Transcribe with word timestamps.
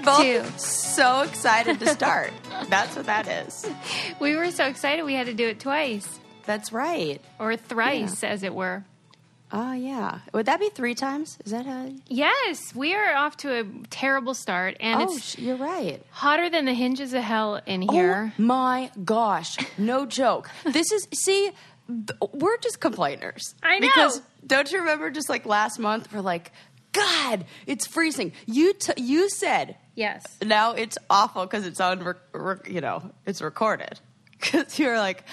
is 0.00 0.06
We're 0.06 0.12
a 0.12 0.16
take 0.16 0.46
both 0.46 0.54
two. 0.54 0.58
so 0.58 1.22
excited 1.22 1.80
to 1.80 1.88
start. 1.88 2.32
That's 2.68 2.96
what 2.96 3.06
that 3.06 3.28
is. 3.28 3.66
We 4.20 4.36
were 4.36 4.50
so 4.50 4.66
excited 4.66 5.04
we 5.04 5.14
had 5.14 5.26
to 5.26 5.34
do 5.34 5.48
it 5.48 5.60
twice 5.60 6.20
That's 6.44 6.72
right. 6.72 7.20
or 7.38 7.56
thrice, 7.56 8.22
as 8.24 8.42
it 8.42 8.54
were. 8.54 8.84
Oh 9.52 9.72
yeah. 9.72 10.20
Would 10.32 10.46
that 10.46 10.58
be 10.58 10.68
three 10.68 10.94
times? 10.94 11.38
Is 11.44 11.52
that 11.52 11.64
how? 11.66 11.88
Yes, 12.08 12.74
we 12.74 12.94
are 12.94 13.14
off 13.14 13.36
to 13.38 13.60
a 13.60 13.64
terrible 13.88 14.34
start, 14.34 14.76
and 14.80 15.00
oh, 15.00 15.14
it's 15.14 15.38
you're 15.38 15.56
right. 15.56 16.02
hotter 16.10 16.50
than 16.50 16.64
the 16.64 16.74
hinges 16.74 17.12
of 17.12 17.22
hell 17.22 17.60
in 17.64 17.84
oh 17.88 17.92
here. 17.92 18.32
Oh 18.36 18.42
my 18.42 18.90
gosh! 19.04 19.56
No 19.78 20.06
joke. 20.06 20.50
This 20.64 20.90
is 20.90 21.06
see. 21.14 21.52
We're 22.32 22.56
just 22.58 22.80
complainers. 22.80 23.54
I 23.62 23.78
know. 23.78 23.86
Because 23.88 24.22
don't 24.44 24.72
you 24.72 24.80
remember 24.80 25.10
just 25.10 25.28
like 25.28 25.46
last 25.46 25.78
month? 25.78 26.12
We're 26.12 26.20
like, 26.20 26.50
God, 26.92 27.44
it's 27.66 27.86
freezing. 27.86 28.32
You 28.46 28.72
t- 28.72 29.00
you 29.00 29.28
said 29.28 29.76
Yes. 29.94 30.24
now 30.42 30.72
it's 30.72 30.98
awful 31.08 31.44
because 31.46 31.66
it's 31.66 31.80
on. 31.80 32.02
Rec- 32.02 32.16
rec- 32.32 32.68
you 32.68 32.80
know, 32.80 33.10
it's 33.26 33.40
recorded. 33.42 34.00
Because 34.40 34.78
you're 34.78 34.98
like, 34.98 35.24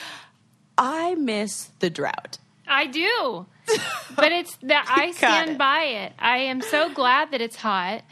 I 0.77 1.15
miss 1.15 1.65
the 1.79 1.89
drought. 1.89 2.37
I 2.65 2.85
do. 2.87 3.45
but 4.15 4.31
it's 4.31 4.55
that 4.63 4.85
I 4.89 5.11
stand 5.11 5.51
it. 5.51 5.57
by 5.57 5.83
it. 5.83 6.13
I 6.17 6.37
am 6.37 6.61
so 6.61 6.89
glad 6.93 7.31
that 7.31 7.41
it's 7.41 7.57
hot. 7.57 8.03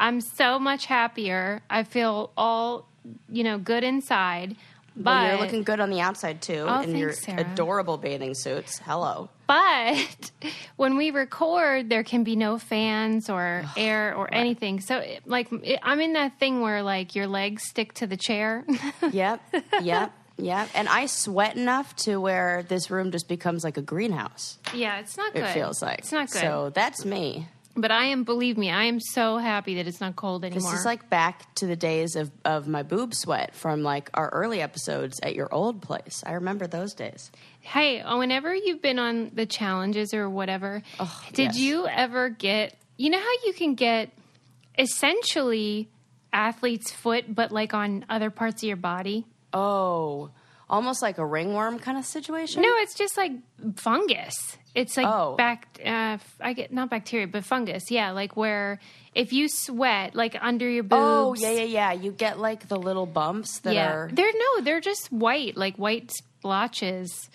I'm 0.00 0.20
so 0.20 0.58
much 0.58 0.86
happier. 0.86 1.62
I 1.70 1.84
feel 1.84 2.32
all, 2.36 2.88
you 3.28 3.44
know, 3.44 3.58
good 3.58 3.84
inside. 3.84 4.56
But 5.00 5.04
Well, 5.04 5.30
you're 5.30 5.40
looking 5.40 5.62
good 5.62 5.78
on 5.80 5.90
the 5.90 6.00
outside 6.00 6.42
too, 6.42 6.64
Oh, 6.68 6.80
in 6.82 6.96
your 6.96 7.12
Sarah. 7.12 7.40
adorable 7.40 7.98
bathing 7.98 8.34
suits. 8.34 8.78
Hello. 8.84 9.30
but 9.46 10.30
when 10.76 10.96
we 10.96 11.10
record, 11.12 11.88
there 11.88 12.02
can 12.02 12.24
be 12.24 12.34
no 12.36 12.58
fans 12.58 13.30
or 13.30 13.64
air 13.76 14.14
or 14.16 14.32
anything. 14.34 14.80
So, 14.80 14.98
it, 14.98 15.22
like, 15.26 15.48
it, 15.62 15.78
I'm 15.82 16.00
in 16.00 16.14
that 16.14 16.38
thing 16.40 16.60
where 16.60 16.82
like 16.82 17.14
your 17.14 17.28
legs 17.28 17.62
stick 17.62 17.94
to 17.94 18.06
the 18.06 18.16
chair. 18.16 18.64
Yep, 19.12 19.40
yep, 19.82 20.12
yep. 20.36 20.68
And 20.74 20.88
I 20.88 21.06
sweat 21.06 21.56
enough 21.56 21.94
to 22.06 22.18
where 22.18 22.62
this 22.64 22.90
room 22.90 23.10
just 23.12 23.28
becomes 23.28 23.62
like 23.64 23.76
a 23.76 23.82
greenhouse. 23.82 24.58
yeah, 24.74 24.98
it's 24.98 25.16
not 25.16 25.32
good. 25.32 25.44
It 25.44 25.52
feels 25.54 25.80
like 25.80 26.00
it's 26.00 26.12
not 26.12 26.30
good. 26.30 26.40
So 26.40 26.70
that's 26.74 27.04
me. 27.04 27.46
But 27.80 27.90
I 27.90 28.06
am, 28.06 28.24
believe 28.24 28.58
me, 28.58 28.70
I 28.70 28.84
am 28.84 29.00
so 29.00 29.38
happy 29.38 29.76
that 29.76 29.86
it's 29.86 30.00
not 30.00 30.16
cold 30.16 30.44
anymore. 30.44 30.70
This 30.70 30.80
is 30.80 30.84
like 30.84 31.08
back 31.10 31.54
to 31.56 31.66
the 31.66 31.76
days 31.76 32.16
of, 32.16 32.30
of 32.44 32.68
my 32.68 32.82
boob 32.82 33.14
sweat 33.14 33.54
from 33.54 33.82
like 33.82 34.10
our 34.14 34.28
early 34.30 34.60
episodes 34.60 35.20
at 35.22 35.34
your 35.34 35.52
old 35.52 35.82
place. 35.82 36.22
I 36.26 36.32
remember 36.32 36.66
those 36.66 36.94
days. 36.94 37.30
Hey, 37.60 38.02
whenever 38.02 38.54
you've 38.54 38.82
been 38.82 38.98
on 38.98 39.30
the 39.34 39.46
challenges 39.46 40.14
or 40.14 40.28
whatever, 40.28 40.82
did 41.32 41.54
yes. 41.54 41.58
you 41.58 41.86
ever 41.86 42.28
get, 42.28 42.76
you 42.96 43.10
know 43.10 43.18
how 43.18 43.46
you 43.46 43.52
can 43.52 43.74
get 43.74 44.10
essentially 44.78 45.88
athlete's 46.32 46.90
foot, 46.90 47.34
but 47.34 47.52
like 47.52 47.74
on 47.74 48.04
other 48.08 48.30
parts 48.30 48.62
of 48.62 48.66
your 48.66 48.76
body? 48.76 49.26
Oh, 49.52 50.30
almost 50.70 51.00
like 51.02 51.18
a 51.18 51.24
ringworm 51.26 51.78
kind 51.78 51.96
of 51.98 52.04
situation. 52.04 52.62
No, 52.62 52.68
it's 52.76 52.94
just 52.94 53.16
like 53.16 53.32
fungus. 53.76 54.56
It's 54.74 54.96
like 54.96 55.06
Oh. 55.06 55.34
back, 55.36 55.66
uh, 55.84 56.18
I 56.40 56.52
get 56.52 56.72
not 56.72 56.90
bacteria, 56.90 57.26
but 57.26 57.44
fungus. 57.44 57.90
Yeah, 57.90 58.10
like 58.12 58.36
where 58.36 58.78
if 59.14 59.32
you 59.32 59.48
sweat, 59.48 60.14
like 60.14 60.36
under 60.40 60.68
your 60.68 60.84
boobs. 60.84 61.00
Oh 61.00 61.34
yeah, 61.36 61.50
yeah, 61.50 61.62
yeah. 61.64 61.92
You 61.92 62.12
get 62.12 62.38
like 62.38 62.68
the 62.68 62.76
little 62.78 63.06
bumps 63.06 63.60
that 63.60 63.74
yeah. 63.74 63.90
are. 63.92 64.10
They're 64.12 64.32
no, 64.32 64.62
they're 64.62 64.80
just 64.80 65.10
white, 65.10 65.56
like 65.56 65.76
white 65.76 66.12
splotches. 66.12 67.28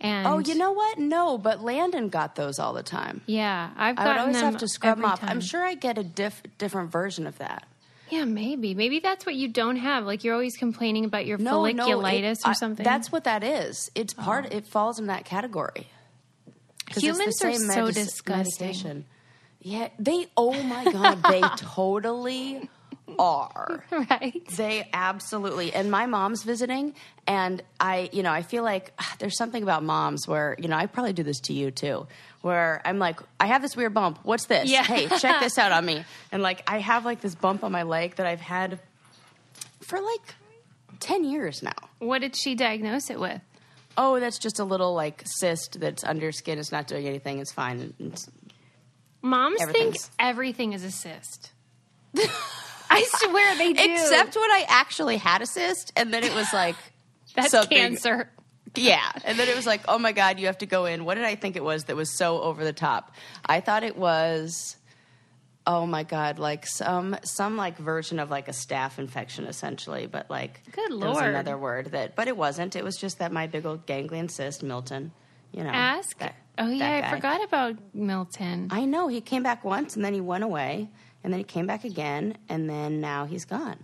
And 0.00 0.26
Oh, 0.26 0.38
you 0.38 0.54
know 0.54 0.72
what? 0.72 0.98
No, 0.98 1.38
but 1.38 1.62
Landon 1.62 2.08
got 2.10 2.34
those 2.34 2.58
all 2.58 2.74
the 2.74 2.82
time. 2.82 3.22
yeah, 3.26 3.70
I've 3.76 3.98
I 3.98 4.06
would 4.06 4.16
always 4.18 4.36
them 4.36 4.52
have 4.52 4.60
to 4.60 4.68
scrub 4.68 4.98
them 4.98 5.04
off. 5.06 5.20
I'm 5.22 5.40
sure 5.40 5.64
I 5.64 5.74
get 5.74 5.98
a 5.98 6.04
diff- 6.04 6.42
different 6.58 6.90
version 6.92 7.26
of 7.26 7.38
that. 7.38 7.66
Yeah, 8.10 8.24
maybe. 8.24 8.74
Maybe 8.74 9.00
that's 9.00 9.24
what 9.26 9.34
you 9.34 9.48
don't 9.48 9.76
have. 9.76 10.04
Like 10.04 10.24
you're 10.24 10.34
always 10.34 10.56
complaining 10.56 11.04
about 11.04 11.26
your 11.26 11.38
No, 11.38 11.64
no, 11.70 11.86
folliculitis 11.86 12.40
it- 12.40 12.46
or 12.46 12.50
I- 12.50 12.52
something. 12.54 12.84
that's 12.84 13.10
what 13.10 13.24
that 13.24 13.42
is. 13.42 13.90
It's 13.94 14.12
part. 14.14 14.52
It 14.52 14.66
falls 14.66 14.98
in 14.98 15.06
that 15.06 15.24
category. 15.24 15.88
'Cause 16.86 16.98
it's 17.02 17.40
the 17.40 17.50
Humans 17.50 17.70
are 17.70 17.74
so 17.74 17.90
disgusting. 17.90 18.66
medication. 18.66 19.04
Yeah, 19.60 19.88
they. 19.98 20.26
Oh 20.36 20.52
my 20.62 20.84
god, 20.84 21.22
they 21.22 21.40
totally 21.56 22.68
are. 23.18 23.84
right. 24.10 24.42
They 24.56 24.86
absolutely. 24.92 25.72
And 25.72 25.90
my 25.90 26.04
mom's 26.06 26.42
visiting, 26.42 26.94
and 27.26 27.62
I, 27.80 28.10
you 28.12 28.22
know, 28.22 28.30
I 28.30 28.42
feel 28.42 28.62
like 28.62 28.92
ah, 28.98 29.16
there's 29.18 29.38
something 29.38 29.62
about 29.62 29.82
moms 29.82 30.28
where, 30.28 30.56
you 30.58 30.68
know, 30.68 30.76
I 30.76 30.84
probably 30.86 31.14
do 31.14 31.22
this 31.22 31.40
to 31.40 31.54
you 31.54 31.70
too, 31.70 32.06
where 32.44 32.82
I'm 32.84 32.98
like, 32.98 33.20
I 33.40 33.46
have 33.46 33.62
this 33.62 33.74
weird 33.74 33.94
bump. 33.94 34.18
What's 34.22 34.44
this? 34.46 34.70
Yeah. 34.70 34.84
Hey, 34.84 35.08
check 35.08 35.40
this 35.40 35.56
out 35.56 35.72
on 35.72 35.84
me. 35.84 36.04
And 36.30 36.42
like, 36.42 36.62
I 36.68 36.78
have 36.78 37.04
like 37.04 37.20
this 37.20 37.34
bump 37.34 37.64
on 37.64 37.72
my 37.72 37.84
leg 37.84 38.16
that 38.16 38.26
I've 38.26 38.40
had 38.40 38.80
for 39.80 40.00
like 40.00 40.34
10 41.00 41.24
years 41.24 41.62
now. 41.62 41.72
What 42.00 42.20
did 42.20 42.36
she 42.36 42.54
diagnose 42.54 43.08
it 43.08 43.18
with? 43.18 43.40
Oh, 43.96 44.18
that's 44.20 44.38
just 44.38 44.58
a 44.58 44.64
little 44.64 44.94
like 44.94 45.22
cyst 45.24 45.80
that's 45.80 46.04
under 46.04 46.32
skin. 46.32 46.58
It's 46.58 46.72
not 46.72 46.86
doing 46.86 47.06
anything. 47.06 47.38
It's 47.38 47.52
fine. 47.52 47.94
It's, 47.98 48.28
Moms 49.22 49.64
think 49.72 49.96
everything 50.18 50.74
is 50.74 50.84
a 50.84 50.90
cyst. 50.90 51.52
I 52.90 53.04
swear 53.16 53.56
they 53.56 53.72
do. 53.72 53.92
except 53.92 54.36
when 54.36 54.50
I 54.50 54.66
actually 54.68 55.16
had 55.16 55.40
a 55.40 55.46
cyst, 55.46 55.92
and 55.96 56.12
then 56.12 56.22
it 56.24 56.34
was 56.34 56.52
like, 56.52 56.76
that's 57.34 57.50
something- 57.52 57.78
cancer. 57.78 58.28
Yeah. 58.76 59.10
And 59.24 59.38
then 59.38 59.48
it 59.48 59.56
was 59.56 59.66
like, 59.66 59.82
oh 59.88 59.98
my 59.98 60.12
God, 60.12 60.38
you 60.40 60.46
have 60.46 60.58
to 60.58 60.66
go 60.66 60.86
in. 60.86 61.04
What 61.04 61.14
did 61.14 61.24
I 61.24 61.34
think 61.34 61.56
it 61.56 61.64
was 61.64 61.84
that 61.84 61.96
was 61.96 62.10
so 62.16 62.40
over 62.42 62.64
the 62.64 62.72
top? 62.72 63.12
I 63.46 63.60
thought 63.60 63.82
it 63.82 63.96
was, 63.96 64.76
oh 65.66 65.86
my 65.86 66.02
God, 66.02 66.38
like 66.38 66.66
some 66.66 67.16
some 67.24 67.56
like 67.56 67.76
version 67.78 68.18
of 68.18 68.30
like 68.30 68.48
a 68.48 68.52
staph 68.52 68.98
infection 68.98 69.44
essentially, 69.46 70.06
but 70.06 70.28
like 70.30 70.60
Good 70.72 70.90
there 70.90 71.08
was 71.08 71.16
Lord. 71.16 71.26
another 71.26 71.56
word 71.56 71.92
that 71.92 72.16
but 72.16 72.28
it 72.28 72.36
wasn't. 72.36 72.76
It 72.76 72.84
was 72.84 72.96
just 72.96 73.18
that 73.18 73.32
my 73.32 73.46
big 73.46 73.64
old 73.66 73.86
ganglion 73.86 74.28
cyst, 74.28 74.62
Milton, 74.62 75.12
you 75.52 75.64
know. 75.64 75.70
Ask. 75.70 76.18
that- 76.18 76.34
oh 76.58 76.68
that 76.68 76.74
yeah, 76.76 77.08
I 77.10 77.14
forgot 77.14 77.42
about 77.44 77.76
Milton. 77.94 78.68
I 78.70 78.84
know. 78.84 79.08
He 79.08 79.20
came 79.20 79.42
back 79.42 79.64
once 79.64 79.96
and 79.96 80.04
then 80.04 80.14
he 80.14 80.20
went 80.20 80.44
away 80.44 80.88
and 81.22 81.32
then 81.32 81.40
he 81.40 81.44
came 81.44 81.66
back 81.66 81.84
again 81.84 82.36
and 82.48 82.68
then 82.68 83.00
now 83.00 83.24
he's 83.24 83.44
gone. 83.44 83.78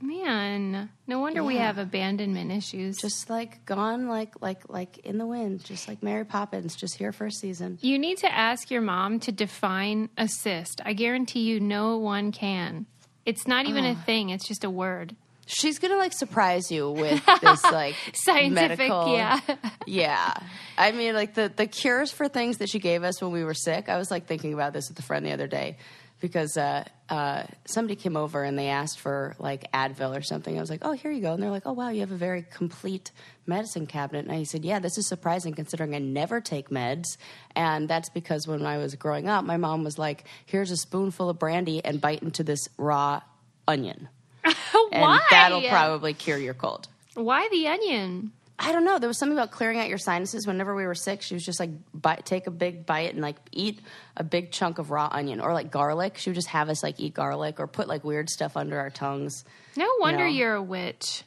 Man, 0.00 0.90
no 1.06 1.20
wonder 1.20 1.42
we 1.42 1.56
have 1.56 1.78
abandonment 1.78 2.52
issues. 2.52 2.98
Just 2.98 3.30
like 3.30 3.64
gone 3.64 4.08
like 4.08 4.34
like 4.42 4.68
like 4.68 4.98
in 4.98 5.16
the 5.16 5.26
wind, 5.26 5.64
just 5.64 5.88
like 5.88 6.02
Mary 6.02 6.24
Poppins, 6.24 6.76
just 6.76 6.96
here 6.96 7.12
for 7.12 7.26
a 7.26 7.32
season. 7.32 7.78
you 7.80 7.98
need 7.98 8.18
to 8.18 8.32
ask 8.32 8.70
your 8.70 8.82
mom 8.82 9.20
to 9.20 9.32
define 9.32 10.10
assist. 10.18 10.82
I 10.84 10.92
guarantee 10.92 11.40
you, 11.40 11.60
no 11.60 11.96
one 11.96 12.30
can. 12.30 12.86
It's 13.24 13.46
not 13.46 13.66
even 13.66 13.84
a 13.84 13.92
ah. 13.92 14.02
thing. 14.04 14.30
It's 14.30 14.46
just 14.46 14.64
a 14.64 14.70
word. 14.70 15.16
She's 15.46 15.78
gonna 15.78 15.96
like 15.96 16.12
surprise 16.12 16.70
you 16.70 16.90
with 16.90 17.24
this 17.40 17.62
like 17.64 17.94
Scientific, 18.12 18.78
medical- 18.78 19.14
yeah. 19.14 19.40
yeah. 19.86 20.34
I 20.76 20.92
mean, 20.92 21.14
like 21.14 21.34
the 21.34 21.50
the 21.54 21.66
cures 21.66 22.12
for 22.12 22.28
things 22.28 22.58
that 22.58 22.68
she 22.68 22.80
gave 22.80 23.02
us 23.02 23.22
when 23.22 23.32
we 23.32 23.44
were 23.44 23.54
sick. 23.54 23.88
I 23.88 23.96
was 23.96 24.10
like 24.10 24.26
thinking 24.26 24.52
about 24.52 24.74
this 24.74 24.90
with 24.90 24.98
a 24.98 25.02
friend 25.02 25.24
the 25.24 25.32
other 25.32 25.46
day 25.46 25.78
because 26.20 26.56
uh, 26.56 26.84
uh, 27.08 27.44
somebody 27.66 27.94
came 27.96 28.16
over 28.16 28.42
and 28.42 28.58
they 28.58 28.68
asked 28.68 29.00
for 29.00 29.36
like 29.38 29.70
Advil 29.72 30.16
or 30.16 30.22
something. 30.22 30.56
I 30.56 30.60
was 30.60 30.70
like, 30.70 30.80
oh, 30.82 30.92
here 30.92 31.10
you 31.10 31.20
go, 31.20 31.34
and 31.34 31.42
they're 31.42 31.50
like, 31.50 31.66
oh 31.66 31.72
wow, 31.72 31.90
you 31.90 32.00
have 32.00 32.12
a 32.12 32.16
very 32.16 32.42
complete 32.50 33.10
medicine 33.46 33.86
cabinet. 33.86 34.26
And 34.26 34.32
I 34.34 34.44
said, 34.44 34.64
yeah, 34.64 34.78
this 34.78 34.98
is 34.98 35.06
surprising 35.06 35.54
considering 35.54 35.94
I 35.94 35.98
never 35.98 36.40
take 36.40 36.70
meds, 36.70 37.16
and 37.54 37.88
that's 37.88 38.08
because 38.08 38.46
when 38.46 38.64
I 38.64 38.78
was 38.78 38.94
growing 38.94 39.28
up, 39.28 39.44
my 39.44 39.56
mom 39.56 39.84
was 39.84 39.98
like, 39.98 40.24
here's 40.46 40.70
a 40.70 40.76
spoonful 40.76 41.28
of 41.28 41.38
brandy 41.38 41.84
and 41.84 42.00
bite 42.00 42.22
into 42.22 42.42
this 42.42 42.68
raw 42.76 43.20
onion. 43.68 44.08
And 44.92 45.20
that'll 45.30 45.68
probably 45.68 46.14
cure 46.14 46.38
your 46.38 46.54
cold. 46.54 46.88
Why 47.14 47.48
the 47.50 47.66
onion? 47.66 48.32
I 48.58 48.72
don't 48.72 48.84
know. 48.84 48.98
There 48.98 49.08
was 49.08 49.18
something 49.18 49.36
about 49.36 49.50
clearing 49.50 49.78
out 49.78 49.88
your 49.88 49.98
sinuses. 49.98 50.46
Whenever 50.46 50.74
we 50.74 50.86
were 50.86 50.94
sick, 50.94 51.20
she 51.20 51.34
was 51.34 51.44
just 51.44 51.60
like, 51.60 51.70
bite, 51.92 52.24
take 52.24 52.46
a 52.46 52.50
big 52.50 52.86
bite 52.86 53.12
and 53.12 53.20
like 53.20 53.36
eat 53.52 53.80
a 54.16 54.24
big 54.24 54.50
chunk 54.50 54.78
of 54.78 54.90
raw 54.90 55.08
onion 55.10 55.40
or 55.40 55.52
like 55.52 55.70
garlic. 55.70 56.16
She 56.16 56.30
would 56.30 56.34
just 56.34 56.48
have 56.48 56.70
us 56.70 56.82
like 56.82 56.98
eat 56.98 57.12
garlic 57.12 57.60
or 57.60 57.66
put 57.66 57.86
like 57.86 58.02
weird 58.02 58.30
stuff 58.30 58.56
under 58.56 58.78
our 58.78 58.88
tongues. 58.88 59.44
No 59.76 59.88
wonder 60.00 60.24
know. 60.24 60.30
you're 60.30 60.54
a 60.54 60.62
witch. 60.62 61.22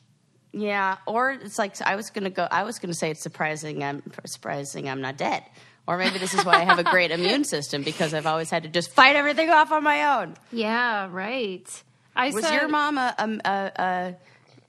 Yeah. 0.52 0.98
Or 1.06 1.32
it's 1.32 1.60
like 1.60 1.80
I 1.82 1.96
was 1.96 2.10
gonna 2.10 2.32
go. 2.32 2.48
I 2.50 2.64
was 2.64 2.80
gonna 2.80 2.96
say 2.96 3.12
it's 3.12 3.22
surprising. 3.22 3.84
I'm 3.84 4.02
surprising. 4.26 4.90
I'm 4.90 5.02
not 5.02 5.18
dead. 5.18 5.44
Or 5.86 5.98
maybe 5.98 6.18
this 6.20 6.34
is 6.34 6.44
why 6.46 6.54
I 6.54 6.64
have 6.66 6.80
a 6.80 6.84
great 6.84 7.12
immune 7.12 7.44
system 7.44 7.84
because 7.84 8.14
I've 8.14 8.28
always 8.28 8.50
had 8.50 8.64
to 8.64 8.70
just 8.70 8.92
fight 8.92 9.16
everything 9.16 9.50
off 9.50 9.72
on 9.72 9.84
my 9.84 10.20
own. 10.20 10.36
Yeah, 10.52 11.08
right. 11.12 11.84
I 12.16 12.30
Was 12.30 12.46
saw, 12.46 12.54
your 12.54 12.68
mom 12.68 12.98
a, 12.98 13.16
a, 13.18 13.50
a, 13.50 13.72
a 13.84 14.16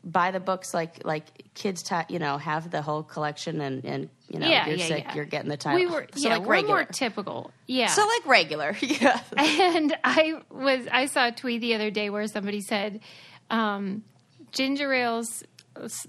buy 0.02 0.30
the 0.30 0.40
books 0.40 0.72
like 0.72 1.04
like 1.04 1.24
kids 1.54 1.82
ta- 1.82 2.06
you 2.08 2.18
know 2.18 2.38
have 2.38 2.70
the 2.70 2.80
whole 2.82 3.02
collection 3.02 3.60
and 3.60 3.84
and 3.84 4.08
you 4.28 4.38
know 4.38 4.48
Yeah, 4.48 4.66
you're 4.66 4.76
yeah, 4.76 4.86
sick 4.86 5.04
yeah. 5.04 5.14
you're 5.14 5.24
getting 5.26 5.50
the 5.50 5.56
time 5.58 5.74
We 5.74 5.86
were 5.86 6.06
so 6.14 6.28
yeah, 6.28 6.36
like 6.38 6.46
we're 6.46 6.62
more 6.62 6.84
typical. 6.84 7.50
Yeah. 7.66 7.88
so 7.88 8.06
like 8.06 8.26
regular 8.26 8.74
yeah 8.80 9.20
and 9.36 9.94
I 10.02 10.40
was 10.50 10.86
I 10.90 11.06
saw 11.06 11.28
a 11.28 11.32
tweet 11.32 11.60
the 11.60 11.74
other 11.74 11.90
day 11.90 12.08
where 12.08 12.26
somebody 12.28 12.62
said 12.62 13.00
um, 13.50 14.02
ginger 14.52 14.92
ale's 14.94 15.44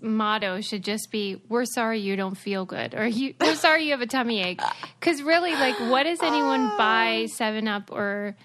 motto 0.01 0.59
should 0.61 0.83
just 0.83 1.11
be 1.11 1.41
"We're 1.47 1.65
sorry 1.65 1.99
you 1.99 2.15
don't 2.15 2.35
feel 2.35 2.65
good" 2.65 2.93
or 2.95 3.05
"You 3.07 3.33
we're 3.39 3.55
sorry 3.55 3.85
you 3.85 3.91
have 3.91 4.01
a 4.01 4.07
tummy 4.07 4.41
ache." 4.41 4.61
Because 4.99 5.21
really, 5.23 5.53
like, 5.53 5.79
what 5.79 6.03
does 6.03 6.19
anyone 6.21 6.77
buy 6.77 7.27
Seven 7.35 7.67
Up 7.67 7.91
or 7.91 8.35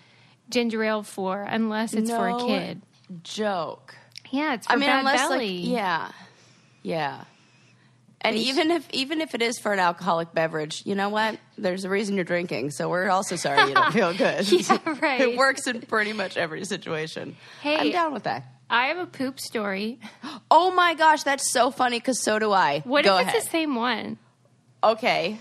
ginger 0.50 0.82
ale 0.84 1.02
for 1.02 1.42
unless 1.42 1.92
it's 1.94 2.10
for 2.10 2.28
a 2.28 2.38
kid. 2.38 2.80
Joke. 3.22 3.94
Yeah, 4.30 4.54
it's 4.54 4.66
for 4.66 4.72
I 4.72 4.76
mean, 4.76 4.88
bad 4.88 4.98
unless 5.00 5.28
belly. 5.28 5.58
like 5.62 5.68
yeah, 5.68 6.10
yeah. 6.82 7.24
And 8.22 8.36
sh- 8.36 8.46
even 8.48 8.70
if 8.70 8.88
even 8.92 9.20
if 9.20 9.34
it 9.34 9.42
is 9.42 9.58
for 9.58 9.72
an 9.72 9.78
alcoholic 9.78 10.32
beverage, 10.34 10.82
you 10.84 10.94
know 10.94 11.08
what? 11.08 11.38
There's 11.58 11.84
a 11.84 11.88
reason 11.90 12.16
you're 12.16 12.24
drinking, 12.24 12.70
so 12.72 12.88
we're 12.88 13.08
also 13.08 13.36
sorry 13.36 13.68
you 13.68 13.74
don't 13.74 13.92
feel 13.92 14.12
good. 14.14 14.50
Yeah, 14.52 14.78
right. 15.00 15.20
it 15.20 15.36
works 15.36 15.66
in 15.66 15.80
pretty 15.82 16.12
much 16.12 16.36
every 16.36 16.64
situation. 16.64 17.36
Hey. 17.62 17.76
I'm 17.78 17.90
down 17.92 18.12
with 18.12 18.24
that. 18.24 18.44
I 18.68 18.86
have 18.86 18.98
a 18.98 19.06
poop 19.06 19.38
story. 19.40 19.98
Oh 20.48 20.70
my 20.70 20.94
gosh, 20.94 21.24
that's 21.24 21.50
so 21.52 21.70
funny 21.72 21.98
because 21.98 22.22
so 22.22 22.38
do 22.38 22.52
I. 22.52 22.80
What 22.80 23.04
Go 23.04 23.16
if 23.16 23.22
ahead. 23.22 23.34
it's 23.36 23.44
the 23.46 23.50
same 23.50 23.74
one? 23.74 24.16
okay, 24.82 25.38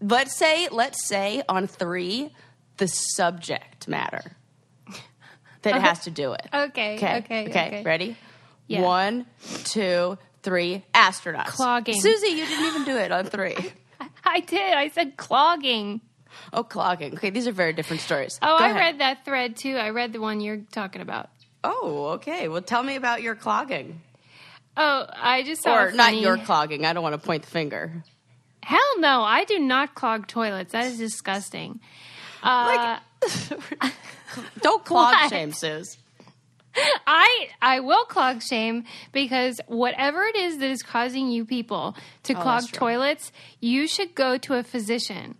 let's 0.00 0.34
say 0.36 0.68
let's 0.70 1.06
say 1.06 1.42
on 1.48 1.66
three, 1.68 2.30
the 2.78 2.88
subject 2.88 3.86
matter 3.88 4.36
that 5.72 5.80
has 5.82 6.00
to 6.00 6.10
do 6.10 6.32
it. 6.32 6.46
Okay, 6.52 6.96
Okay. 6.96 7.16
okay, 7.18 7.48
Okay. 7.48 7.48
okay. 7.48 7.82
Ready? 7.84 8.16
Yeah. 8.66 8.82
One, 8.82 9.26
two, 9.64 10.16
three. 10.42 10.84
Astronauts. 10.94 11.46
Clogging. 11.48 12.00
Susie, 12.00 12.28
you 12.28 12.46
didn't 12.46 12.66
even 12.66 12.84
do 12.84 12.96
it 12.96 13.12
on 13.12 13.26
three. 13.26 13.56
I 14.24 14.40
did. 14.40 14.72
I 14.74 14.88
said 14.88 15.16
clogging. 15.16 16.00
Oh, 16.52 16.64
clogging. 16.64 17.14
Okay, 17.14 17.30
these 17.30 17.46
are 17.46 17.52
very 17.52 17.72
different 17.72 18.00
stories. 18.02 18.38
Oh, 18.42 18.58
Go 18.58 18.64
I 18.64 18.68
ahead. 18.70 18.76
read 18.80 19.00
that 19.00 19.24
thread 19.24 19.56
too. 19.56 19.76
I 19.76 19.90
read 19.90 20.12
the 20.12 20.20
one 20.20 20.40
you're 20.40 20.62
talking 20.72 21.00
about. 21.02 21.28
Oh, 21.62 22.06
okay. 22.16 22.48
Well, 22.48 22.62
tell 22.62 22.82
me 22.82 22.96
about 22.96 23.22
your 23.22 23.34
clogging, 23.34 24.00
Oh, 24.76 25.06
I 25.14 25.44
just 25.44 25.62
saw 25.62 25.84
or 25.84 25.92
not 25.92 26.16
your 26.16 26.36
clogging. 26.36 26.84
I 26.84 26.92
don't 26.92 27.02
want 27.04 27.14
to 27.20 27.24
point 27.24 27.44
the 27.44 27.50
finger. 27.50 28.02
Hell 28.62 28.98
no, 28.98 29.22
I 29.22 29.44
do 29.44 29.58
not 29.60 29.94
clog 29.94 30.26
toilets. 30.26 30.72
That 30.72 30.86
is 30.86 30.98
disgusting. 30.98 31.80
Uh, 32.44 32.98
Don't 34.60 34.84
clog 34.90 35.12
What? 35.14 35.30
shame, 35.30 35.52
Suze. 35.52 35.96
I 37.06 37.48
I 37.62 37.80
will 37.80 38.04
clog 38.04 38.42
shame 38.42 38.84
because 39.12 39.60
whatever 39.68 40.24
it 40.24 40.34
is 40.36 40.58
that 40.58 40.70
is 40.70 40.82
causing 40.82 41.28
you 41.30 41.44
people 41.44 41.96
to 42.24 42.34
Oh, 42.36 42.40
clog 42.40 42.64
toilets, 42.72 43.30
you 43.60 43.86
should 43.86 44.14
go 44.16 44.36
to 44.38 44.54
a 44.54 44.64
physician 44.64 45.36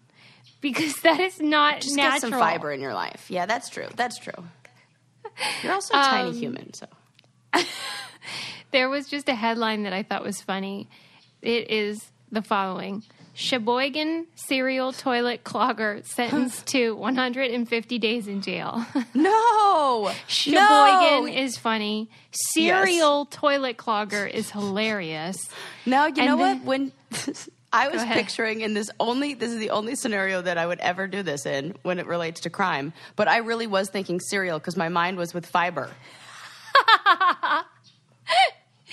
because 0.60 0.96
that 1.02 1.18
is 1.18 1.40
not 1.40 1.80
Just 1.80 1.96
natural. 1.96 2.12
get 2.12 2.20
some 2.20 2.40
fiber 2.40 2.70
in 2.72 2.80
your 2.80 2.94
life. 2.94 3.26
Yeah, 3.28 3.46
that's 3.46 3.68
true. 3.68 3.88
That's 3.96 4.18
true. 4.18 4.32
You're 5.64 5.72
also 5.72 5.94
a 5.94 5.98
Um, 5.98 6.04
tiny 6.04 6.38
human, 6.38 6.72
so 6.72 6.86
There 8.70 8.88
was 8.88 9.08
just 9.08 9.28
a 9.28 9.34
headline 9.34 9.82
that 9.84 9.92
I 9.92 10.02
thought 10.04 10.22
was 10.24 10.40
funny. 10.40 10.88
It 11.42 11.70
is 11.70 12.10
the 12.32 12.42
following. 12.42 13.02
Sheboygan 13.34 14.26
serial 14.36 14.92
toilet 14.92 15.42
clogger 15.44 16.04
sentenced 16.06 16.66
to 16.68 16.92
150 16.94 17.98
days 17.98 18.28
in 18.28 18.40
jail. 18.42 18.86
no. 19.14 20.12
Sheboygan 20.28 20.56
no. 20.58 21.26
is 21.26 21.58
funny. 21.58 22.08
Serial 22.30 23.26
toilet 23.26 23.76
clogger 23.76 24.30
is 24.30 24.50
hilarious. 24.50 25.36
Now 25.84 26.06
you 26.06 26.14
And 26.18 26.26
know 26.26 26.36
what? 26.36 26.62
When 26.62 26.92
I 27.72 27.88
was 27.88 28.04
picturing 28.04 28.60
in 28.60 28.74
this 28.74 28.88
only 29.00 29.34
this 29.34 29.50
is 29.50 29.58
the 29.58 29.70
only 29.70 29.96
scenario 29.96 30.40
that 30.40 30.56
I 30.56 30.64
would 30.64 30.78
ever 30.78 31.08
do 31.08 31.24
this 31.24 31.44
in 31.44 31.74
when 31.82 31.98
it 31.98 32.06
relates 32.06 32.42
to 32.42 32.50
crime. 32.50 32.92
But 33.16 33.26
I 33.26 33.38
really 33.38 33.66
was 33.66 33.90
thinking 33.90 34.20
cereal 34.20 34.60
because 34.60 34.76
my 34.76 34.88
mind 34.88 35.16
was 35.16 35.34
with 35.34 35.44
fiber. 35.44 35.90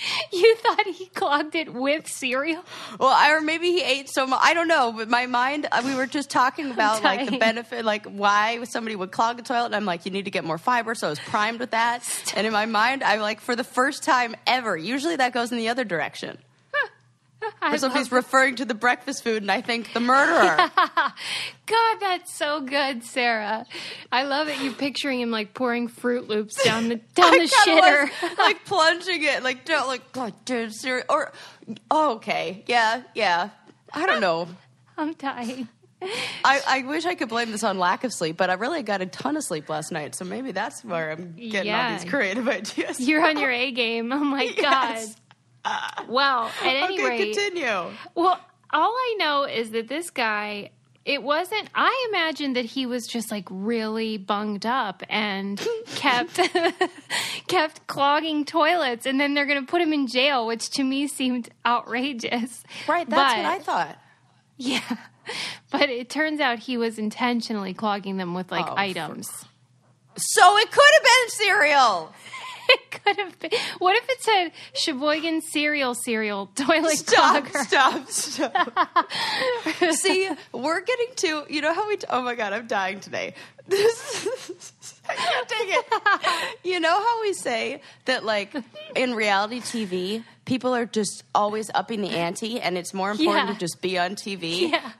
You 0.32 0.56
thought 0.56 0.86
he 0.86 1.06
clogged 1.06 1.54
it 1.54 1.72
with 1.72 2.06
cereal? 2.08 2.64
Well, 2.98 3.10
I, 3.10 3.32
or 3.32 3.40
maybe 3.40 3.66
he 3.72 3.82
ate 3.82 4.08
so 4.08 4.26
much. 4.26 4.40
I 4.42 4.54
don't 4.54 4.68
know, 4.68 4.92
but 4.92 5.08
my 5.08 5.26
mind. 5.26 5.66
uh, 5.70 5.82
We 5.84 5.94
were 5.94 6.06
just 6.06 6.30
talking 6.30 6.70
about 6.70 7.02
like 7.04 7.28
the 7.30 7.38
benefit, 7.38 7.84
like 7.84 8.06
why 8.06 8.62
somebody 8.64 8.96
would 8.96 9.12
clog 9.12 9.38
a 9.38 9.42
toilet. 9.42 9.66
And 9.66 9.76
I'm 9.76 9.84
like, 9.84 10.04
you 10.06 10.10
need 10.10 10.24
to 10.24 10.30
get 10.30 10.44
more 10.44 10.58
fiber. 10.58 10.94
So 10.94 11.06
I 11.08 11.10
was 11.10 11.18
primed 11.20 11.60
with 11.60 11.70
that. 11.72 12.02
And 12.36 12.46
in 12.46 12.52
my 12.52 12.66
mind, 12.66 13.02
I'm 13.02 13.20
like, 13.20 13.40
for 13.40 13.54
the 13.54 13.64
first 13.64 14.02
time 14.04 14.34
ever. 14.46 14.76
Usually 14.76 15.16
that 15.16 15.32
goes 15.32 15.52
in 15.52 15.58
the 15.58 15.68
other 15.68 15.84
direction. 15.84 16.38
I 17.64 17.74
Or 17.74 17.78
somebody's 17.78 18.06
love- 18.10 18.24
referring 18.24 18.56
to 18.56 18.64
the 18.64 18.74
breakfast 18.74 19.22
food, 19.22 19.42
and 19.42 19.50
I 19.50 19.60
think 19.60 19.92
the 19.92 20.00
murderer. 20.00 20.56
God, 21.66 21.96
that's 22.00 22.34
so 22.36 22.60
good, 22.60 23.04
Sarah. 23.04 23.64
I 24.10 24.24
love 24.24 24.48
it. 24.48 24.58
You 24.60 24.72
picturing 24.72 25.20
him 25.20 25.30
like 25.30 25.54
pouring 25.54 25.88
Froot 25.88 26.26
Loops 26.28 26.62
down 26.64 26.88
the 26.88 26.96
down 27.14 27.30
the 27.30 27.48
shitter. 27.66 28.22
was, 28.30 28.38
like 28.38 28.64
plunging 28.64 29.22
it, 29.22 29.42
like 29.44 29.64
don't 29.64 29.86
like 29.86 30.10
God, 30.12 30.34
dude, 30.44 30.74
serious. 30.74 31.06
Or 31.08 31.32
oh, 31.90 32.14
okay, 32.16 32.64
yeah, 32.66 33.02
yeah. 33.14 33.50
I 33.92 34.06
don't 34.06 34.20
know. 34.20 34.48
I'm 34.98 35.12
dying. 35.14 35.68
I, 36.44 36.60
I 36.66 36.82
wish 36.82 37.06
I 37.06 37.14
could 37.14 37.28
blame 37.28 37.52
this 37.52 37.62
on 37.62 37.78
lack 37.78 38.02
of 38.02 38.12
sleep, 38.12 38.36
but 38.36 38.50
I 38.50 38.54
really 38.54 38.82
got 38.82 39.02
a 39.02 39.06
ton 39.06 39.36
of 39.36 39.44
sleep 39.44 39.68
last 39.68 39.92
night, 39.92 40.16
so 40.16 40.24
maybe 40.24 40.50
that's 40.50 40.84
where 40.84 41.12
I'm 41.12 41.36
getting 41.36 41.72
all 41.72 41.92
these 41.92 42.04
creative 42.10 42.48
ideas. 42.48 42.98
You're 42.98 43.24
on 43.24 43.38
your 43.38 43.52
A 43.52 43.70
game. 43.70 44.10
Oh 44.12 44.18
my 44.18 44.42
Yes. 44.42 45.06
God. 45.06 45.14
Well, 46.08 46.50
at 46.62 46.66
any 46.76 46.94
okay, 47.00 47.08
rate, 47.08 47.34
continue. 47.36 47.90
well, 48.14 48.40
all 48.72 48.92
I 48.92 49.16
know 49.18 49.44
is 49.44 49.70
that 49.70 49.88
this 49.88 50.10
guy. 50.10 50.70
It 51.04 51.20
wasn't. 51.24 51.68
I 51.74 52.06
imagined 52.10 52.54
that 52.54 52.64
he 52.64 52.86
was 52.86 53.08
just 53.08 53.32
like 53.32 53.48
really 53.50 54.18
bunged 54.18 54.64
up 54.64 55.02
and 55.10 55.60
kept 55.96 56.38
kept 57.48 57.86
clogging 57.88 58.44
toilets, 58.44 59.04
and 59.04 59.20
then 59.20 59.34
they're 59.34 59.46
going 59.46 59.60
to 59.60 59.66
put 59.68 59.82
him 59.82 59.92
in 59.92 60.06
jail, 60.06 60.46
which 60.46 60.70
to 60.70 60.84
me 60.84 61.08
seemed 61.08 61.48
outrageous. 61.66 62.62
Right, 62.88 63.08
that's 63.10 63.34
But- 63.34 63.42
what 63.42 63.46
I 63.46 63.58
thought. 63.58 63.98
Yeah. 64.56 64.96
But 65.72 65.88
it 65.90 66.08
turns 66.08 66.40
out 66.40 66.60
he 66.60 66.76
was 66.76 66.98
intentionally 66.98 67.74
clogging 67.74 68.16
them 68.16 68.32
with 68.34 68.52
like 68.52 68.66
Oh, 68.68 68.74
items. 68.76 69.28
So 70.16 70.56
it 70.58 70.70
could 70.70 70.90
have 70.94 71.02
been 71.02 71.28
cereal. 71.30 72.12
it 72.74 72.90
could 73.04 73.16
have 73.18 73.38
been. 73.38 73.50
What 73.78 73.96
if 73.96 74.08
it 74.08 74.22
said 74.22 74.52
Sheboygan 74.74 75.40
cereal 75.42 75.94
cereal 75.94 76.46
toilet 76.54 76.96
Stop, 76.98 77.44
clogger? 77.44 77.64
stop, 77.66 78.08
stop. 78.10 79.10
See, 79.94 80.28
we're 80.52 80.80
getting 80.80 81.08
to, 81.16 81.44
you 81.48 81.60
know 81.60 81.74
how 81.74 81.88
we, 81.88 81.96
t- 81.96 82.06
oh 82.10 82.22
my 82.22 82.34
God, 82.34 82.52
I'm 82.52 82.66
dying 82.66 83.00
today. 83.00 83.34
This, 83.68 84.72
I 85.08 85.14
can't 85.14 85.48
take 85.48 85.68
it. 85.68 86.58
You 86.64 86.80
know 86.80 86.90
how 87.00 87.22
we 87.22 87.32
say 87.32 87.80
that, 88.06 88.24
like, 88.24 88.52
in 88.96 89.14
reality 89.14 89.60
TV, 89.60 90.24
people 90.44 90.74
are 90.74 90.84
just 90.86 91.22
always 91.34 91.70
upping 91.74 92.02
the 92.02 92.10
ante 92.10 92.60
and 92.60 92.76
it's 92.76 92.92
more 92.92 93.12
important 93.12 93.46
Yeah. 93.48 93.54
to 93.54 93.58
just 93.60 93.80
be 93.80 93.98
on 93.98 94.16
TV? 94.16 94.70
Yeah. 94.70 94.90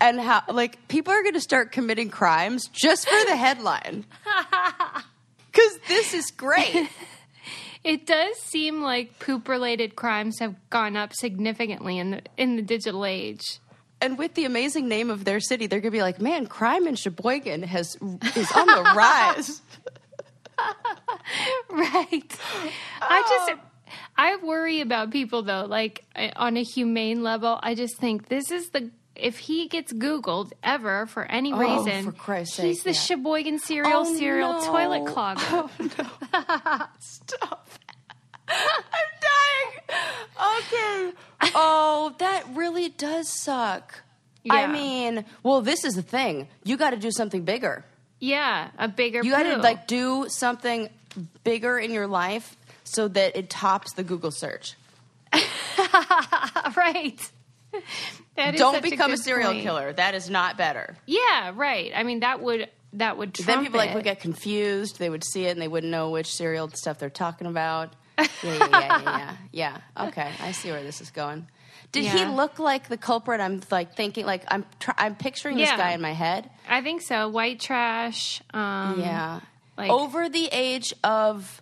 And 0.00 0.20
how, 0.20 0.42
like, 0.48 0.88
people 0.88 1.12
are 1.12 1.22
going 1.22 1.34
to 1.34 1.40
start 1.40 1.70
committing 1.70 2.10
crimes 2.10 2.66
just 2.72 3.08
for 3.08 3.24
the 3.26 3.36
headline. 3.36 4.04
Because 5.52 5.78
this 5.88 6.14
is 6.14 6.30
great. 6.30 6.88
It 7.84 8.06
does 8.06 8.36
seem 8.38 8.80
like 8.80 9.18
poop 9.18 9.48
related 9.48 9.96
crimes 9.96 10.38
have 10.38 10.54
gone 10.70 10.96
up 10.96 11.12
significantly 11.12 11.98
in 11.98 12.12
the 12.12 12.22
in 12.36 12.54
the 12.54 12.62
digital 12.62 13.04
age. 13.04 13.58
And 14.00 14.18
with 14.18 14.34
the 14.34 14.44
amazing 14.44 14.88
name 14.88 15.10
of 15.10 15.24
their 15.24 15.40
city, 15.40 15.66
they're 15.66 15.80
going 15.80 15.92
to 15.92 15.96
be 15.96 16.02
like, 16.02 16.20
man, 16.20 16.46
crime 16.46 16.86
in 16.86 16.94
Sheboygan 16.96 17.62
has 17.64 17.96
is 18.36 18.52
on 18.52 18.66
the 18.66 18.92
rise. 18.96 19.62
Right. 21.70 22.38
I 23.00 23.22
just 23.28 23.60
I 24.16 24.36
worry 24.36 24.80
about 24.80 25.10
people 25.10 25.42
though, 25.42 25.64
like 25.64 26.04
uh, 26.14 26.28
on 26.36 26.56
a 26.56 26.62
humane 26.62 27.22
level. 27.22 27.58
I 27.62 27.74
just 27.74 27.96
think 27.96 28.28
this 28.28 28.50
is 28.50 28.70
the 28.70 28.90
if 29.16 29.38
he 29.38 29.68
gets 29.68 29.92
Googled 29.92 30.52
ever 30.62 31.06
for 31.06 31.24
any 31.24 31.52
Oh, 31.52 31.58
reason, 31.58 32.04
for 32.06 32.12
Christ's 32.12 32.56
he's 32.58 32.76
sake, 32.78 32.84
the 32.84 32.90
yeah. 32.92 33.00
Sheboygan 33.00 33.54
oh, 33.54 33.58
cereal 33.58 34.00
Oh, 34.06 34.16
cereal 34.16 34.52
no. 34.54 34.64
toilet 34.66 35.04
clogger. 35.04 35.70
Oh, 36.34 36.88
Stop. 36.98 37.68
I'm 38.48 39.10
dying. 39.90 40.52
Okay. 40.58 41.12
Oh, 41.54 42.14
that 42.18 42.44
really 42.54 42.88
does 42.88 43.28
suck. 43.28 44.02
Yeah. 44.44 44.54
I 44.54 44.66
mean, 44.66 45.24
well, 45.42 45.60
this 45.62 45.84
is 45.84 45.94
the 45.94 46.02
thing. 46.02 46.48
You 46.64 46.76
got 46.76 46.90
to 46.90 46.96
do 46.96 47.10
something 47.10 47.44
bigger. 47.44 47.84
Yeah, 48.18 48.70
a 48.78 48.88
bigger. 48.88 49.22
You 49.22 49.30
got 49.30 49.42
to 49.44 49.56
like 49.58 49.86
do 49.86 50.26
something 50.28 50.88
bigger 51.44 51.78
in 51.78 51.90
your 51.92 52.06
life 52.06 52.56
so 52.84 53.08
that 53.08 53.36
it 53.36 53.50
tops 53.50 53.92
the 53.94 54.02
Google 54.02 54.30
search. 54.30 54.74
right. 56.76 57.30
That 58.34 58.54
is 58.54 58.60
Don't 58.60 58.82
become 58.82 59.10
a, 59.10 59.16
good 59.16 59.22
serial 59.22 59.52
point. 59.52 59.62
killer. 59.62 59.92
That 59.92 60.14
is 60.14 60.30
not 60.30 60.56
better. 60.56 60.96
Yeah, 61.06 61.52
right. 61.54 61.92
I 61.94 62.02
mean, 62.02 62.20
that 62.20 62.40
would 62.40 62.70
that 62.94 63.18
would 63.18 63.34
then 63.34 63.62
people 63.62 63.78
like 63.78 63.94
would 63.94 64.04
get 64.04 64.20
confused. 64.20 64.98
They 64.98 65.10
would 65.10 65.22
see 65.22 65.44
it 65.44 65.50
and 65.50 65.60
they 65.60 65.68
wouldn't 65.68 65.90
know 65.90 66.10
which 66.10 66.32
serial 66.34 66.68
stuff 66.70 66.98
they're 66.98 67.10
talking 67.10 67.46
about. 67.46 67.92
Yeah, 68.18 68.26
yeah, 68.42 68.68
yeah, 68.70 68.70
yeah, 68.70 69.36
yeah. 69.52 69.78
yeah. 69.96 70.06
Okay, 70.08 70.30
I 70.40 70.52
see 70.52 70.70
where 70.70 70.82
this 70.82 71.00
is 71.00 71.10
going. 71.10 71.46
Did 71.92 72.04
he 72.06 72.24
look 72.24 72.58
like 72.58 72.88
the 72.88 72.96
culprit? 72.96 73.40
I'm 73.40 73.60
like 73.70 73.96
thinking, 73.96 74.24
like 74.24 74.44
I'm, 74.48 74.64
tr- 74.80 74.92
I'm 74.96 75.14
picturing 75.14 75.56
this 75.58 75.70
guy 75.70 75.92
in 75.92 76.00
my 76.00 76.12
head. 76.12 76.48
I 76.68 76.80
think 76.82 77.02
so. 77.02 77.28
White 77.28 77.60
trash. 77.60 78.40
Um, 78.54 79.00
Yeah, 79.00 79.40
like- 79.76 79.90
over 79.90 80.28
the 80.28 80.46
age 80.52 80.94
of. 81.04 81.60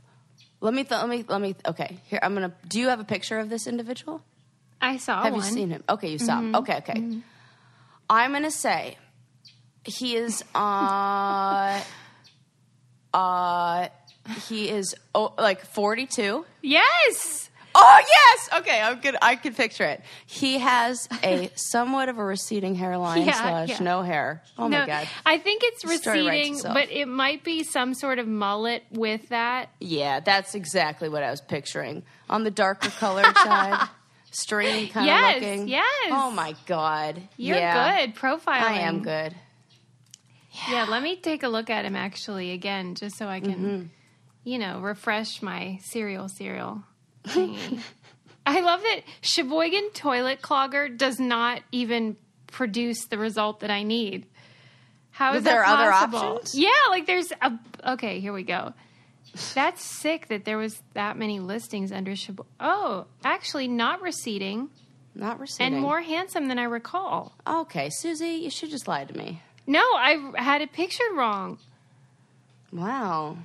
Let 0.62 0.74
me, 0.74 0.84
th- 0.84 1.00
let 1.00 1.08
me, 1.08 1.24
let 1.26 1.40
me. 1.40 1.54
Okay, 1.66 1.98
here 2.06 2.20
I'm 2.22 2.34
gonna. 2.34 2.52
Do 2.68 2.78
you 2.78 2.88
have 2.88 3.00
a 3.00 3.04
picture 3.04 3.38
of 3.38 3.48
this 3.48 3.66
individual? 3.66 4.22
I 4.80 4.96
saw 4.96 5.22
Have 5.22 5.32
one. 5.32 5.40
Mm-hmm. 5.42 5.48
you 5.48 5.54
seen 5.54 5.70
him? 5.70 5.84
Okay, 5.88 6.08
you 6.12 6.18
saw 6.18 6.38
him. 6.38 6.54
Okay, 6.54 6.76
okay. 6.78 7.18
I'm 8.08 8.32
gonna 8.32 8.50
say 8.50 8.96
he 9.84 10.16
is 10.16 10.42
uh 10.54 11.80
Uh, 13.12 13.88
he 14.48 14.68
is 14.68 14.94
oh, 15.14 15.32
like 15.38 15.64
42. 15.64 16.44
Yes. 16.62 17.50
Oh 17.72 17.98
yes. 18.00 18.60
Okay, 18.60 18.80
I'm 18.80 19.00
good. 19.00 19.16
I 19.22 19.36
can 19.36 19.54
picture 19.54 19.84
it. 19.84 20.02
He 20.26 20.58
has 20.58 21.08
a 21.22 21.50
somewhat 21.54 22.08
of 22.08 22.18
a 22.18 22.24
receding 22.24 22.74
hairline 22.74 23.24
Yeah, 23.26 23.32
slash 23.32 23.68
yeah. 23.68 23.78
no 23.80 24.02
hair. 24.02 24.42
Oh 24.58 24.66
no, 24.68 24.80
my 24.80 24.86
god. 24.86 25.08
I 25.24 25.38
think 25.38 25.62
it's 25.64 25.82
The 25.82 25.96
story 25.98 26.26
writes 26.26 26.50
receding, 26.50 26.72
but 26.74 26.90
it 26.90 27.06
might 27.06 27.44
be 27.44 27.62
some 27.62 27.94
sort 27.94 28.18
of 28.18 28.26
mullet 28.26 28.82
with 28.90 29.28
that. 29.28 29.70
Yeah, 29.80 30.18
that's 30.20 30.54
exactly 30.56 31.08
what 31.08 31.22
I 31.22 31.30
was 31.30 31.40
picturing. 31.40 32.02
On 32.28 32.42
the 32.44 32.50
darker 32.50 32.90
colored 32.90 33.36
side, 33.36 33.88
stringy 34.30 34.88
kind 34.88 35.06
Yes, 35.06 35.36
of 35.36 35.42
looking. 35.42 35.68
yes. 35.68 36.08
Oh 36.10 36.30
my 36.30 36.54
god. 36.66 37.20
You're 37.36 37.56
yeah, 37.58 38.04
good 38.06 38.14
profiling. 38.16 38.48
I 38.62 38.80
am 38.80 39.02
good. 39.02 39.34
Yeah, 40.68 40.84
let 40.88 41.02
me 41.02 41.16
take 41.16 41.42
a 41.42 41.48
look 41.48 41.70
at 41.70 41.84
him 41.84 41.94
actually 41.96 42.50
again, 42.52 42.94
just 42.96 43.16
so 43.16 43.26
I 43.28 43.40
can, 43.40 43.50
Mm-hmm. 43.54 43.82
you 44.44 44.58
know, 44.58 44.80
refresh 44.80 45.42
my 45.42 45.78
cereal 45.82 46.28
cereal. 46.28 46.82
I 48.46 48.60
love 48.60 48.80
that 48.82 49.02
Sheboygan 49.20 49.90
toilet 49.94 50.40
clogger 50.42 50.94
does 50.96 51.20
not 51.20 51.62
even 51.72 52.16
produce 52.48 53.06
the 53.06 53.18
result 53.18 53.60
that 53.60 53.70
I 53.70 53.82
need. 53.84 54.26
How 55.12 55.34
is 55.34 55.44
there 55.44 55.60
that 55.62 55.68
other 55.68 55.92
options? 55.92 56.54
Yeah, 56.58 56.68
like 56.88 57.06
there's 57.06 57.30
a. 57.42 57.52
Okay, 57.92 58.20
here 58.20 58.32
we 58.32 58.42
go. 58.42 58.72
That's 59.54 59.82
sick 59.84 60.28
that 60.28 60.44
there 60.44 60.58
was 60.58 60.82
that 60.94 61.16
many 61.16 61.40
listings 61.40 61.92
under 61.92 62.16
Sheboygan. 62.16 62.50
Oh, 62.60 63.06
actually, 63.24 63.68
not 63.68 64.02
receding 64.02 64.70
Not 65.14 65.38
receding. 65.38 65.74
and 65.74 65.82
more 65.82 66.00
handsome 66.00 66.48
than 66.48 66.58
I 66.58 66.64
recall. 66.64 67.32
Okay, 67.46 67.90
Susie, 67.90 68.30
you 68.42 68.50
should 68.50 68.70
just 68.70 68.88
lie 68.88 69.04
to 69.04 69.16
me. 69.16 69.40
No, 69.66 69.80
I 69.80 70.32
had 70.36 70.62
it 70.62 70.72
pictured 70.72 71.12
wrong. 71.14 71.58
Wow. 72.72 73.38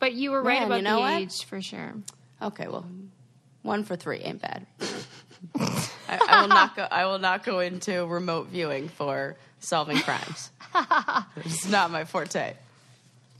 But 0.00 0.14
you 0.14 0.30
were 0.30 0.42
right 0.42 0.58
Man, 0.60 0.66
about 0.66 0.76
you 0.76 0.82
know 0.82 0.96
the 0.96 1.00
what? 1.02 1.12
age 1.14 1.44
for 1.44 1.60
sure. 1.60 1.94
Okay, 2.40 2.68
well, 2.68 2.86
one 3.62 3.84
for 3.84 3.96
three 3.96 4.18
ain't 4.18 4.40
bad. 4.40 4.66
I, 6.08 6.18
I 6.28 6.40
will 6.40 6.48
not 6.48 6.76
go. 6.76 6.86
I 6.90 7.04
will 7.06 7.18
not 7.18 7.44
go 7.44 7.60
into 7.60 8.06
remote 8.06 8.48
viewing 8.48 8.88
for 8.88 9.36
solving 9.60 9.98
crimes. 9.98 10.50
it's 11.36 11.68
not 11.68 11.90
my 11.90 12.04
forte. 12.04 12.54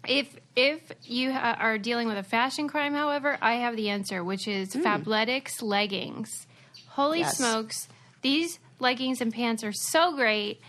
If 0.08 0.34
if 0.56 0.90
you 1.04 1.32
ha- 1.32 1.56
are 1.60 1.78
dealing 1.78 2.08
with 2.08 2.16
a 2.16 2.22
fashion 2.22 2.66
crime, 2.66 2.94
however, 2.94 3.38
I 3.40 3.54
have 3.54 3.76
the 3.76 3.90
answer, 3.90 4.24
which 4.24 4.48
is 4.48 4.72
hmm. 4.72 4.82
Fabletics 4.82 5.62
leggings. 5.62 6.46
Holy. 6.88 7.20
Yes. 7.20 7.36
smokes, 7.36 7.88
these 8.22 8.58
leggings 8.80 9.20
and 9.20 9.32
pants 9.32 9.62
are 9.62 9.72
so 9.72 10.16
great. 10.16 10.60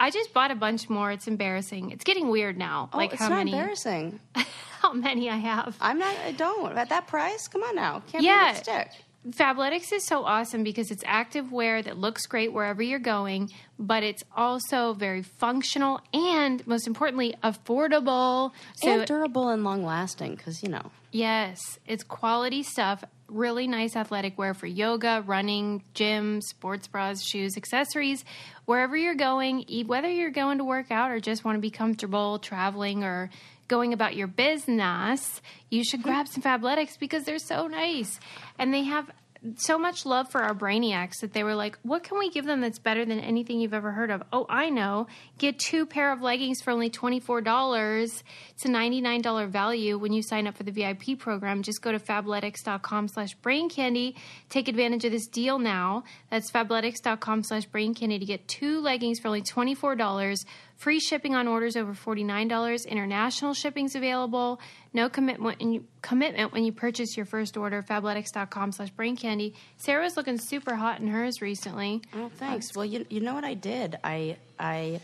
I 0.00 0.10
just 0.10 0.32
bought 0.32 0.50
a 0.50 0.54
bunch 0.54 0.88
more. 0.88 1.10
It's 1.10 1.26
embarrassing. 1.26 1.90
It's 1.90 2.04
getting 2.04 2.28
weird 2.28 2.56
now. 2.56 2.90
Oh, 2.92 2.96
like 2.96 3.12
it's 3.12 3.20
how 3.20 3.28
not 3.28 3.38
many 3.38 3.52
embarrassing. 3.52 4.20
how 4.34 4.92
many 4.92 5.30
I 5.30 5.36
have. 5.36 5.76
I'm 5.80 5.98
not. 5.98 6.14
I 6.24 6.32
don't 6.32 6.76
at 6.76 6.90
that 6.90 7.06
price. 7.06 7.48
Come 7.48 7.62
on 7.62 7.74
now. 7.74 8.02
Can't 8.08 8.24
yeah. 8.24 8.54
stick. 8.54 8.90
Fabletics 9.26 9.92
is 9.92 10.06
so 10.06 10.24
awesome 10.24 10.62
because 10.62 10.90
it's 10.90 11.02
active 11.04 11.50
wear 11.50 11.82
that 11.82 11.98
looks 11.98 12.26
great 12.26 12.52
wherever 12.52 12.82
you're 12.82 13.00
going, 13.00 13.50
but 13.78 14.02
it's 14.02 14.22
also 14.34 14.94
very 14.94 15.22
functional 15.22 16.00
and 16.14 16.64
most 16.66 16.86
importantly 16.86 17.34
affordable. 17.42 18.52
So 18.76 18.90
and 18.90 19.06
durable 19.06 19.48
and 19.48 19.64
long 19.64 19.84
lasting 19.84 20.36
because 20.36 20.62
you 20.62 20.68
know. 20.68 20.92
Yes, 21.10 21.58
it's 21.86 22.04
quality 22.04 22.62
stuff. 22.62 23.02
Really 23.28 23.66
nice 23.66 23.96
athletic 23.96 24.38
wear 24.38 24.54
for 24.54 24.66
yoga, 24.66 25.22
running, 25.26 25.82
gym, 25.94 26.40
sports 26.40 26.86
bras, 26.86 27.22
shoes, 27.22 27.56
accessories. 27.56 28.24
Wherever 28.66 28.96
you're 28.96 29.14
going, 29.14 29.64
whether 29.86 30.08
you're 30.08 30.30
going 30.30 30.58
to 30.58 30.64
work 30.64 30.90
out 30.90 31.10
or 31.10 31.20
just 31.20 31.44
want 31.44 31.56
to 31.56 31.60
be 31.60 31.70
comfortable 31.70 32.38
traveling 32.38 33.04
or 33.04 33.30
going 33.68 33.92
about 33.92 34.16
your 34.16 34.26
business, 34.26 35.40
you 35.70 35.84
should 35.84 36.02
grab 36.02 36.26
some 36.26 36.42
Fabletics 36.42 36.98
because 36.98 37.24
they're 37.24 37.38
so 37.38 37.66
nice. 37.66 38.18
And 38.58 38.74
they 38.74 38.84
have 38.84 39.10
so 39.56 39.78
much 39.78 40.04
love 40.04 40.30
for 40.30 40.42
our 40.42 40.54
brainiacs 40.54 41.20
that 41.20 41.32
they 41.32 41.44
were 41.44 41.54
like, 41.54 41.78
what 41.82 42.02
can 42.02 42.18
we 42.18 42.30
give 42.30 42.44
them 42.44 42.60
that's 42.60 42.78
better 42.78 43.04
than 43.04 43.20
anything 43.20 43.60
you've 43.60 43.74
ever 43.74 43.92
heard 43.92 44.10
of? 44.10 44.22
Oh, 44.32 44.46
I 44.48 44.70
know. 44.70 45.06
Get 45.38 45.58
two 45.58 45.86
pair 45.86 46.12
of 46.12 46.22
leggings 46.22 46.60
for 46.60 46.70
only 46.70 46.90
$24. 46.90 48.22
It's 48.50 48.64
a 48.64 48.68
$99 48.68 49.48
value 49.48 49.98
when 49.98 50.12
you 50.12 50.22
sign 50.22 50.46
up 50.46 50.56
for 50.56 50.64
the 50.64 50.72
VIP 50.72 51.18
program. 51.18 51.62
Just 51.62 51.82
go 51.82 51.92
to 51.92 51.98
fabletics.com 51.98 53.08
slash 53.08 53.34
brain 53.36 53.68
candy. 53.68 54.16
Take 54.48 54.68
advantage 54.68 55.04
of 55.04 55.12
this 55.12 55.26
deal 55.26 55.58
now. 55.58 56.04
That's 56.30 56.50
fabletics.com 56.50 57.44
slash 57.44 57.66
brain 57.66 57.94
candy 57.94 58.18
to 58.18 58.26
get 58.26 58.48
two 58.48 58.80
leggings 58.80 59.20
for 59.20 59.28
only 59.28 59.42
$24. 59.42 60.44
Free 60.78 61.00
shipping 61.00 61.34
on 61.34 61.48
orders 61.48 61.76
over 61.76 61.92
$49. 61.92 62.86
International 62.86 63.52
shipping's 63.52 63.96
available. 63.96 64.60
No 64.92 65.08
commitment 65.08 65.58
when 65.58 65.72
you, 65.72 65.84
commitment 66.02 66.52
when 66.52 66.62
you 66.62 66.70
purchase 66.70 67.16
your 67.16 67.26
first 67.26 67.56
order. 67.56 67.82
Fabletics.com 67.82 68.70
slash 68.70 68.90
brain 68.90 69.16
candy. 69.16 69.54
Sarah 69.76 70.04
was 70.04 70.16
looking 70.16 70.38
super 70.38 70.76
hot 70.76 71.00
in 71.00 71.08
hers 71.08 71.42
recently. 71.42 72.02
Oh, 72.14 72.30
thanks. 72.36 72.76
Well, 72.76 72.84
you 72.84 73.04
you 73.10 73.18
know 73.18 73.34
what 73.34 73.42
I 73.42 73.54
did? 73.54 73.98
I 74.04 74.36
I 74.56 75.00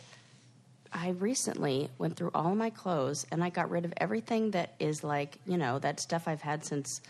I 0.93 1.09
recently 1.11 1.91
went 1.99 2.17
through 2.17 2.31
all 2.37 2.55
my 2.55 2.71
clothes 2.71 3.27
and 3.33 3.43
I 3.43 3.51
got 3.51 3.69
rid 3.69 3.85
of 3.85 3.93
everything 3.97 4.53
that 4.53 4.75
is 4.79 5.03
like 5.03 5.39
you 5.45 5.57
know 5.59 5.81
that 5.81 5.99
stuff 5.99 6.29
I've 6.29 6.41
had 6.43 6.65
since 6.65 7.01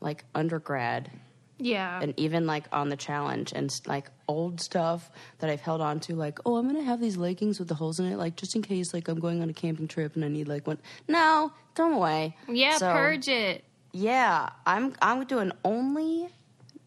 like 0.00 0.22
undergrad 0.36 1.10
Yeah. 1.58 2.00
and 2.02 2.14
even 2.16 2.46
like 2.46 2.66
on 2.72 2.88
the 2.88 2.96
challenge 2.96 3.52
and 3.54 3.68
like 3.86 4.10
old 4.28 4.60
stuff 4.60 5.10
that 5.38 5.50
I've 5.50 5.60
held 5.60 5.80
on 5.80 5.98
to 6.00 6.14
like 6.14 6.38
oh 6.46 6.56
I'm 6.56 6.66
gonna 6.68 6.82
have 6.84 7.00
these 7.00 7.16
leggings 7.16 7.58
with 7.58 7.68
the 7.68 7.74
holes 7.74 7.98
in 7.98 8.06
it 8.06 8.16
like 8.16 8.36
just 8.36 8.54
in 8.54 8.62
case 8.62 8.94
like 8.94 9.08
I'm 9.08 9.18
going 9.20 9.42
on 9.42 9.50
a 9.50 9.52
camping 9.52 9.88
trip 9.88 10.14
and 10.16 10.24
I 10.24 10.28
need 10.28 10.46
like 10.48 10.66
one 10.66 10.78
no 11.08 11.52
throw 11.74 11.88
them 11.88 11.96
away 11.96 12.36
yeah, 12.48 12.78
So, 12.78 12.92
purge 12.92 13.28
it. 13.28 13.64
yeah 13.92 14.50
I'm 14.66 14.94
I'm 15.02 15.24
doing 15.24 15.50
only 15.64 16.28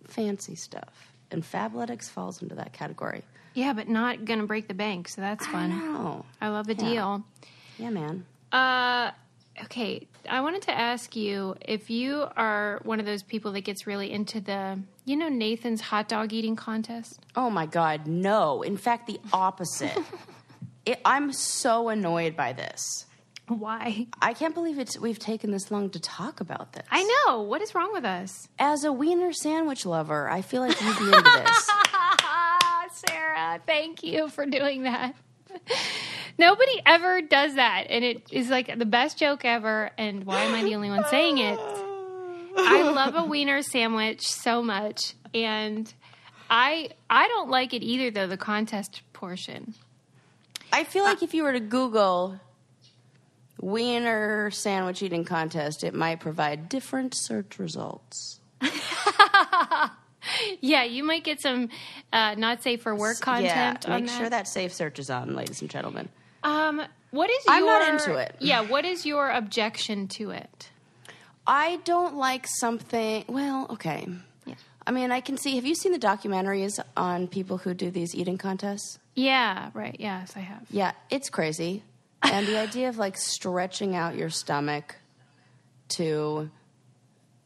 fancy 0.07 0.55
stuff 0.55 1.13
and 1.31 1.43
Fabletics 1.43 2.09
falls 2.09 2.41
into 2.41 2.55
that 2.55 2.73
category 2.73 3.23
Yeah, 3.53 3.73
but 3.73 3.87
not 3.89 4.23
gonna 4.25 4.45
break 4.45 4.67
the 4.67 4.73
bank, 4.73 5.07
so 5.09 5.19
that's 5.21 5.45
fun. 5.47 5.71
I 5.71 5.75
know 5.75 6.25
I 6.39 6.47
love 6.49 6.69
a 6.69 6.73
Yeah. 6.73 6.79
deal. 6.89 7.23
yeah 7.77 7.89
man 7.89 8.25
Uh, 8.51 9.11
okay. 9.63 10.07
I 10.29 10.41
wanted 10.41 10.61
to 10.63 10.71
ask 10.71 11.15
you 11.15 11.55
if 11.61 11.89
you 11.89 12.25
are 12.35 12.79
one 12.83 12.99
of 12.99 13.05
those 13.05 13.23
people 13.23 13.51
that 13.53 13.61
gets 13.61 13.87
really 13.87 14.11
into 14.11 14.39
the, 14.39 14.79
you 15.05 15.15
know, 15.15 15.29
Nathan's 15.29 15.81
hot 15.81 16.07
dog 16.07 16.31
eating 16.33 16.55
contest. 16.55 17.19
oh 17.35 17.49
my 17.49 17.65
god 17.65 18.07
no 18.07 18.61
in 18.61 18.77
fact 18.77 19.07
the 19.07 19.19
opposite 19.33 19.97
it, 20.85 20.99
I'm 21.05 21.31
so 21.33 21.89
annoyed 21.89 22.35
by 22.35 22.53
this 22.53 23.05
Why? 23.47 24.07
I 24.21 24.33
can't 24.33 24.53
believe 24.53 24.77
it's 24.79 24.99
we've 24.99 25.19
taken 25.19 25.51
this 25.51 25.71
long 25.71 25.89
to 25.91 25.99
talk 25.99 26.39
about 26.41 26.73
this 26.73 26.85
I 26.91 27.03
know. 27.03 27.41
What 27.41 27.61
is 27.61 27.73
wrong 27.75 27.91
with 27.93 28.05
us? 28.05 28.47
As 28.59 28.83
a 28.83 28.91
wiener 28.93 29.33
sandwich 29.33 29.85
lover, 29.85 30.29
I 30.29 30.41
feel 30.41 30.61
like 30.61 30.79
you'd 30.81 30.97
be 30.97 31.05
into 31.05 31.21
this. 31.45 31.69
Sarah, 33.09 33.59
thank 33.65 34.03
you 34.03 34.29
for 34.29 34.45
doing 34.45 34.83
that. 34.83 35.15
Nobody 36.37 36.81
ever 36.85 37.21
does 37.21 37.55
that, 37.55 37.87
and 37.89 38.03
it 38.03 38.27
is 38.31 38.49
like 38.49 38.77
the 38.77 38.85
best 38.85 39.17
joke 39.17 39.45
ever. 39.45 39.91
And 39.97 40.25
why 40.25 40.43
am 40.43 40.53
I 40.55 40.63
the 40.63 40.75
only 40.75 40.89
one 40.89 41.03
saying 41.09 41.37
it? 41.37 41.59
I 42.57 42.83
love 42.83 43.15
a 43.15 43.23
wiener 43.29 43.61
sandwich 43.61 44.21
so 44.21 44.61
much, 44.61 45.13
and 45.33 45.91
I 46.49 46.89
I 47.09 47.27
don't 47.27 47.49
like 47.49 47.73
it 47.73 47.83
either. 47.83 48.11
Though 48.11 48.27
the 48.27 48.37
contest 48.37 49.01
portion, 49.13 49.73
I 50.71 50.83
feel 50.83 51.03
like 51.03 51.23
if 51.23 51.33
you 51.33 51.43
were 51.43 51.53
to 51.53 51.59
Google 51.59 52.39
wiener 53.59 54.51
sandwich 54.51 55.01
eating 55.03 55.23
contest, 55.23 55.83
it 55.83 55.93
might 55.93 56.19
provide 56.19 56.67
different 56.67 57.13
search 57.13 57.59
results. 57.59 58.39
yeah, 60.59 60.83
you 60.83 61.03
might 61.03 61.23
get 61.23 61.41
some 61.41 61.69
uh, 62.11 62.35
not 62.35 62.63
safe 62.63 62.81
for 62.81 62.95
work 62.95 63.19
content. 63.19 63.85
yeah, 63.87 63.97
make 63.97 64.07
that. 64.07 64.17
sure 64.17 64.29
that 64.29 64.47
safe 64.47 64.73
search 64.73 64.99
is 64.99 65.09
on, 65.09 65.35
ladies 65.35 65.61
and 65.61 65.69
gentlemen. 65.69 66.09
Um, 66.43 66.81
what 67.11 67.29
is 67.29 67.43
I'm 67.47 67.63
your, 67.63 67.79
not 67.79 67.89
into 67.89 68.15
it. 68.15 68.35
Yeah, 68.39 68.61
what 68.61 68.85
is 68.85 69.05
your 69.05 69.29
objection 69.29 70.07
to 70.09 70.31
it? 70.31 70.69
I 71.45 71.77
don't 71.83 72.15
like 72.15 72.47
something. 72.47 73.25
Well, 73.27 73.67
okay. 73.71 74.07
Yeah. 74.45 74.55
I 74.85 74.91
mean, 74.91 75.11
I 75.11 75.21
can 75.21 75.37
see. 75.37 75.55
Have 75.55 75.65
you 75.65 75.75
seen 75.75 75.91
the 75.91 75.99
documentaries 75.99 76.79
on 76.95 77.27
people 77.27 77.57
who 77.57 77.73
do 77.73 77.91
these 77.91 78.15
eating 78.15 78.37
contests? 78.37 78.99
Yeah, 79.15 79.71
right. 79.73 79.95
Yes, 79.99 80.33
I 80.35 80.39
have. 80.39 80.63
Yeah, 80.69 80.93
it's 81.09 81.29
crazy. 81.29 81.83
And 82.23 82.47
the 82.47 82.57
idea 82.59 82.89
of 82.89 82.97
like 82.97 83.17
stretching 83.17 83.95
out 83.95 84.15
your 84.15 84.29
stomach 84.29 84.95
to 85.89 86.49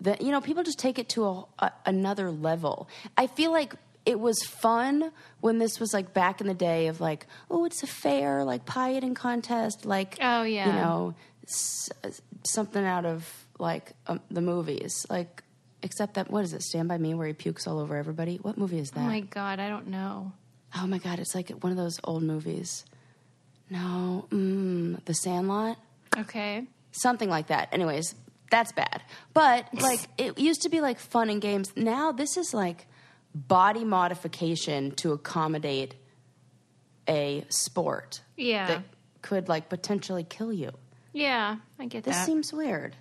the 0.02 0.18
you 0.20 0.32
know, 0.32 0.42
people 0.42 0.64
just 0.64 0.80
take 0.80 1.00
it 1.00 1.10
to 1.10 1.26
a, 1.26 1.46
a, 1.60 1.72
another 1.86 2.30
level. 2.30 2.88
I 3.18 3.28
feel 3.28 3.52
like 3.52 3.74
it 4.06 4.20
was 4.20 4.44
fun 4.44 5.12
when 5.42 5.58
this 5.58 5.80
was 5.80 5.94
like 5.94 6.14
back 6.14 6.42
in 6.42 6.48
the 6.48 6.54
day 6.54 6.88
of 6.88 7.00
like, 7.02 7.26
oh, 7.50 7.66
it's 7.66 7.82
a 7.84 7.88
fair 7.88 8.44
like 8.44 8.66
pie 8.66 8.96
eating 8.96 9.16
contest, 9.16 9.86
like 9.86 10.18
Oh, 10.22 10.44
yeah. 10.44 10.68
you 10.68 10.74
know, 10.74 11.16
s- 11.44 11.90
something 12.46 12.84
out 12.86 13.06
of 13.06 13.28
like 13.60 13.94
um, 14.08 14.20
the 14.32 14.42
movies, 14.42 15.06
like. 15.10 15.42
Except 15.84 16.16
that, 16.16 16.32
what 16.32 16.44
is 16.44 16.54
it? 16.54 16.64
Stand 16.64 16.88
by 16.88 16.98
Me, 16.98 17.14
where 17.14 17.28
he 17.28 17.34
pukes 17.34 17.68
all 17.68 17.78
over 17.78 17.96
everybody. 17.96 18.38
What 18.38 18.58
movie 18.58 18.80
is 18.80 18.90
that? 18.92 19.02
Oh 19.02 19.04
my 19.04 19.20
god, 19.20 19.60
I 19.60 19.70
don't 19.70 19.88
know. 19.90 20.32
Oh 20.76 20.88
my 20.88 20.98
god, 20.98 21.20
it's 21.20 21.36
like 21.36 21.52
one 21.62 21.72
of 21.72 21.78
those 21.78 22.00
old 22.04 22.24
movies. 22.24 22.86
No, 23.70 24.26
mm, 24.32 25.04
The 25.06 25.14
Sandlot. 25.14 25.78
Okay. 26.18 26.66
something 26.92 27.30
like 27.30 27.48
that. 27.48 27.70
Anyways, 27.72 28.16
that's 28.50 28.72
bad. 28.72 29.04
But 29.34 29.68
like 29.74 30.00
it 30.18 30.40
used 30.40 30.64
to 30.64 30.70
be 30.70 30.82
like 30.82 30.98
fun 30.98 31.30
and 31.30 31.40
games. 31.42 31.72
Now 31.76 32.12
this 32.12 32.36
is 32.38 32.52
like 32.52 32.88
body 33.36 33.84
modification 33.84 34.92
to 34.96 35.12
accommodate 35.12 35.94
a 37.08 37.46
sport 37.50 38.22
Yeah. 38.38 38.68
that 38.68 38.84
could 39.22 39.48
like 39.50 39.70
potentially 39.70 40.24
kill 40.24 40.52
you. 40.54 40.72
yeah, 41.14 41.58
I 41.80 41.86
get 41.86 42.04
This 42.04 42.16
that. 42.16 42.26
seems 42.26 42.52
weird. 42.54 42.96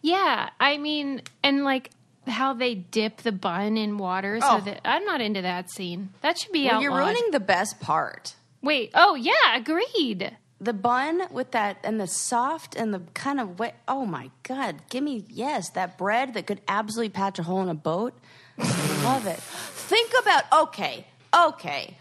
yeah, 0.00 0.50
I 0.58 0.78
mean, 0.78 1.22
and 1.42 1.64
like 1.64 1.90
how 2.26 2.52
they 2.54 2.74
dip 2.74 3.18
the 3.18 3.32
bun 3.32 3.76
in 3.76 3.98
water 3.98 4.40
so 4.40 4.46
Oh. 4.48 4.60
that 4.60 4.80
I'm 4.84 5.04
not 5.04 5.20
into 5.20 5.42
that 5.42 5.70
scene. 5.70 6.10
That 6.20 6.38
should 6.38 6.52
be 6.52 6.64
Well, 6.66 6.76
outlawed. 6.76 6.82
you're 6.82 6.96
ruining 6.96 7.30
the 7.32 7.40
best 7.40 7.80
part. 7.80 8.36
Wait. 8.62 8.92
Oh, 8.94 9.14
yeah, 9.16 9.56
agreed. 9.56 10.36
The 10.60 10.72
bun 10.72 11.22
with 11.32 11.50
that 11.50 11.78
and 11.82 12.00
the 12.00 12.06
soft 12.06 12.76
and 12.76 12.94
the 12.94 13.00
kind 13.14 13.40
of 13.40 13.58
wet. 13.58 13.74
Oh 13.88 14.06
my 14.06 14.30
God. 14.44 14.82
Give 14.88 15.02
me, 15.02 15.24
yes, 15.28 15.68
that 15.70 15.98
bread 15.98 16.34
that 16.34 16.46
could 16.46 16.60
absolutely 16.68 17.08
patch 17.08 17.40
a 17.40 17.42
hole 17.42 17.60
in 17.62 17.68
a 17.68 17.74
boat. 17.74 18.14
Love 18.58 19.26
it. 19.26 19.38
Think 19.38 20.12
about, 20.20 20.44
okay, 20.52 21.06
okay. 21.34 21.96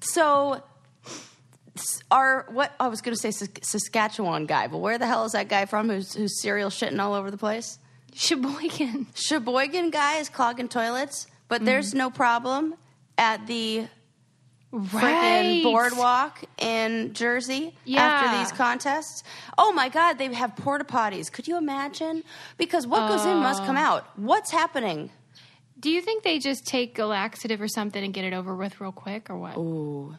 So, 0.00 0.62
our, 2.10 2.46
what, 2.50 2.74
I 2.80 2.88
was 2.88 3.00
going 3.00 3.16
to 3.16 3.32
say 3.32 3.46
Saskatchewan 3.62 4.46
guy, 4.46 4.66
but 4.66 4.78
where 4.78 4.98
the 4.98 5.06
hell 5.06 5.24
is 5.24 5.32
that 5.32 5.48
guy 5.48 5.66
from 5.66 5.88
who's, 5.88 6.14
who's 6.14 6.40
cereal 6.40 6.70
shitting 6.70 6.98
all 7.00 7.14
over 7.14 7.30
the 7.30 7.38
place? 7.38 7.78
Sheboygan. 8.14 9.06
Sheboygan 9.14 9.90
guy 9.90 10.16
is 10.16 10.28
clogging 10.28 10.68
toilets, 10.68 11.26
but 11.48 11.64
there's 11.64 11.92
mm. 11.92 11.98
no 11.98 12.10
problem 12.10 12.74
at 13.16 13.46
the 13.46 13.86
freaking 14.72 15.62
boardwalk 15.62 16.44
in 16.58 17.14
Jersey 17.14 17.74
Yeah. 17.84 18.02
after 18.02 18.38
these 18.38 18.52
contests. 18.52 19.24
Oh 19.56 19.72
my 19.72 19.88
God, 19.88 20.18
they 20.18 20.32
have 20.34 20.56
porta 20.56 20.84
potties. 20.84 21.32
Could 21.32 21.48
you 21.48 21.56
imagine? 21.56 22.22
Because 22.56 22.86
what 22.86 23.08
goes 23.08 23.24
in 23.24 23.38
must 23.38 23.64
come 23.64 23.76
oh. 23.76 23.80
out. 23.80 24.18
What's 24.18 24.50
happening? 24.50 25.10
Do 25.80 25.90
you 25.90 26.00
think 26.00 26.24
they 26.24 26.38
just 26.38 26.66
take 26.66 26.98
a 26.98 27.04
laxative 27.04 27.60
or 27.60 27.68
something 27.68 28.02
and 28.02 28.12
get 28.12 28.24
it 28.24 28.32
over 28.32 28.54
with 28.54 28.80
real 28.80 28.92
quick, 28.92 29.30
or 29.30 29.36
what? 29.36 29.56
Ooh, 29.56 30.16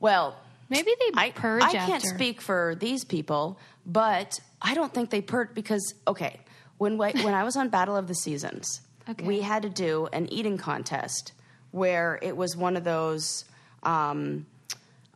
well, 0.00 0.36
Maybe 0.68 0.92
they 0.98 1.10
I, 1.14 1.30
purge 1.30 1.62
I 1.62 1.72
can't 1.72 2.02
speak 2.02 2.40
for 2.40 2.74
these 2.80 3.04
people, 3.04 3.58
but 3.84 4.40
I 4.60 4.74
don't 4.74 4.92
think 4.92 5.10
they 5.10 5.20
purge 5.20 5.50
because 5.54 5.94
okay, 6.08 6.40
when 6.78 6.96
we, 6.96 7.10
when 7.22 7.34
I 7.34 7.44
was 7.44 7.56
on 7.56 7.68
Battle 7.68 7.94
of 7.96 8.08
the 8.08 8.14
Seasons, 8.14 8.80
Okay. 9.08 9.24
we 9.24 9.40
had 9.40 9.62
to 9.62 9.68
do 9.68 10.08
an 10.12 10.32
eating 10.32 10.56
contest 10.56 11.32
where 11.72 12.18
it 12.22 12.36
was 12.36 12.56
one 12.56 12.76
of 12.76 12.84
those. 12.84 13.44
Um, 13.82 14.46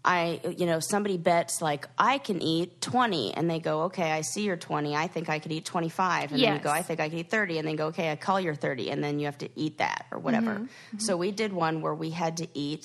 I, 0.06 0.40
you 0.56 0.66
know, 0.66 0.78
somebody 0.80 1.18
bets 1.18 1.60
like 1.60 1.88
I 1.98 2.18
can 2.18 2.40
eat 2.40 2.80
twenty, 2.80 3.34
and 3.34 3.50
they 3.50 3.58
go, 3.58 3.82
okay, 3.84 4.12
I 4.12 4.20
see 4.20 4.42
your 4.42 4.56
twenty. 4.56 4.94
I 4.94 5.08
think 5.08 5.28
I 5.28 5.40
could 5.40 5.52
eat 5.52 5.64
twenty 5.64 5.88
five, 5.88 6.32
and 6.32 6.40
then 6.40 6.54
you 6.54 6.60
go, 6.60 6.70
I 6.70 6.82
think 6.82 7.00
I 7.00 7.08
could 7.08 7.18
eat 7.18 7.30
thirty, 7.30 7.58
and 7.58 7.66
then 7.66 7.76
go, 7.76 7.88
okay, 7.88 8.10
I 8.12 8.16
call 8.16 8.40
your 8.40 8.54
thirty, 8.54 8.90
and 8.90 9.02
then 9.02 9.18
you 9.18 9.26
have 9.26 9.38
to 9.38 9.48
eat 9.56 9.78
that 9.78 10.06
or 10.12 10.18
whatever. 10.18 10.54
Mm-hmm. 10.54 10.98
So 10.98 11.16
we 11.16 11.32
did 11.32 11.52
one 11.52 11.80
where 11.80 11.94
we 11.94 12.10
had 12.10 12.36
to 12.38 12.46
eat 12.54 12.84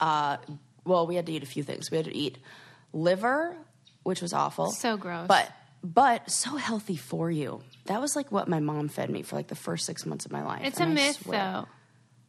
uh, 0.00 0.36
well, 0.84 1.06
we 1.06 1.14
had 1.14 1.26
to 1.26 1.32
eat 1.32 1.42
a 1.42 1.46
few 1.46 1.62
things. 1.62 1.90
We 1.90 1.96
had 1.96 2.06
to 2.06 2.14
eat 2.14 2.38
liver, 2.92 3.56
which 4.02 4.20
was 4.20 4.32
awful. 4.32 4.70
So 4.70 4.96
gross. 4.96 5.26
But 5.28 5.50
but 5.82 6.30
so 6.30 6.56
healthy 6.56 6.96
for 6.96 7.30
you. 7.30 7.62
That 7.86 8.00
was 8.00 8.16
like 8.16 8.32
what 8.32 8.48
my 8.48 8.60
mom 8.60 8.88
fed 8.88 9.10
me 9.10 9.22
for 9.22 9.36
like 9.36 9.48
the 9.48 9.54
first 9.54 9.86
six 9.86 10.06
months 10.06 10.24
of 10.24 10.32
my 10.32 10.42
life. 10.42 10.62
It's 10.64 10.80
a 10.80 10.82
and 10.82 10.92
I 10.92 10.94
myth, 10.94 11.22
swear- 11.22 11.38
though. 11.38 11.68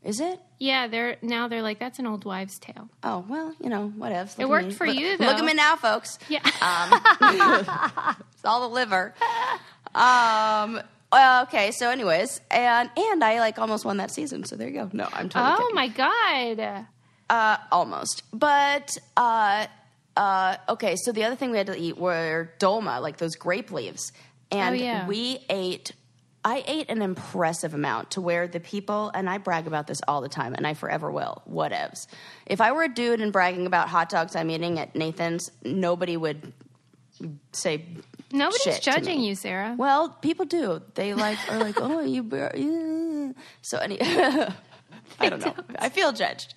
Is 0.05 0.19
it? 0.19 0.39
Yeah, 0.59 0.87
they're 0.87 1.17
now 1.23 1.47
they're 1.47 1.63
like 1.63 1.79
that's 1.79 1.97
an 1.99 2.05
old 2.05 2.23
wives' 2.25 2.59
tale. 2.59 2.87
Oh 3.03 3.25
well, 3.27 3.53
you 3.59 3.69
know, 3.69 3.89
whatever. 3.89 4.29
It 4.37 4.47
worked 4.47 4.73
for 4.73 4.85
you, 4.85 5.17
though. 5.17 5.25
Look 5.25 5.37
at 5.39 5.43
me 5.45 5.53
now, 5.55 5.75
folks. 5.75 6.17
Yeah. 6.29 6.39
It's 8.35 8.45
all 8.45 8.61
the 8.69 8.73
liver. 8.73 9.13
Um. 9.93 10.79
Well, 11.11 11.43
okay. 11.43 11.71
So, 11.71 11.89
anyways, 11.89 12.41
and 12.51 12.89
and 12.95 13.23
I 13.23 13.39
like 13.39 13.57
almost 13.57 13.85
won 13.85 13.97
that 13.97 14.11
season. 14.11 14.43
So 14.43 14.55
there 14.55 14.67
you 14.67 14.73
go. 14.75 14.89
No, 14.93 15.07
I'm 15.13 15.29
totally 15.29 15.53
oh 15.53 15.57
kidding. 15.57 15.75
my 15.75 15.87
god. 15.87 16.85
Uh, 17.29 17.57
almost. 17.71 18.21
But 18.33 18.95
uh, 19.17 19.65
uh, 20.17 20.57
okay, 20.69 20.95
so 20.97 21.11
the 21.11 21.23
other 21.23 21.35
thing 21.35 21.51
we 21.51 21.57
had 21.57 21.67
to 21.67 21.77
eat 21.77 21.97
were 21.97 22.51
dolma, 22.59 23.01
like 23.01 23.17
those 23.17 23.35
grape 23.35 23.71
leaves, 23.71 24.11
and 24.51 24.75
Oh, 24.75 24.77
yeah. 24.77 25.07
we 25.07 25.39
ate. 25.49 25.93
I 26.45 26.63
ate 26.67 26.91
an 26.91 27.01
impressive 27.01 27.73
amount 27.73 28.11
to 28.11 28.21
where 28.21 28.47
the 28.47 28.59
people, 28.59 29.11
and 29.15 29.27
I 29.27 29.39
brag 29.39 29.65
about 29.65 29.87
this 29.87 29.99
all 30.07 30.21
the 30.21 30.29
time, 30.29 30.53
and 30.53 30.67
I 30.67 30.75
forever 30.75 31.11
will. 31.11 31.41
Whatevs. 31.49 32.05
If 32.45 32.61
I 32.61 32.71
were 32.71 32.83
a 32.83 32.87
dude 32.87 33.19
and 33.19 33.33
bragging 33.33 33.65
about 33.65 33.89
hot 33.89 34.09
dogs 34.09 34.35
I'm 34.35 34.51
eating 34.51 34.77
at 34.77 34.95
Nathan's, 34.95 35.51
nobody 35.63 36.15
would 36.15 36.53
say 37.51 37.85
Nobody's 38.31 38.61
shit 38.61 38.81
judging 38.83 39.21
you, 39.21 39.33
Sarah. 39.33 39.73
well, 39.77 40.09
people 40.09 40.45
do. 40.45 40.81
They 40.93 41.15
like 41.15 41.39
are 41.51 41.57
like, 41.57 41.81
oh, 41.81 42.01
you. 42.01 42.23
br- 42.23 42.55
yeah." 42.55 43.31
So 43.63 43.79
any, 43.79 43.97
I 45.19 45.29
don't 45.29 45.43
know. 45.43 45.55
I 45.79 45.89
feel 45.89 46.11
judged. 46.11 46.53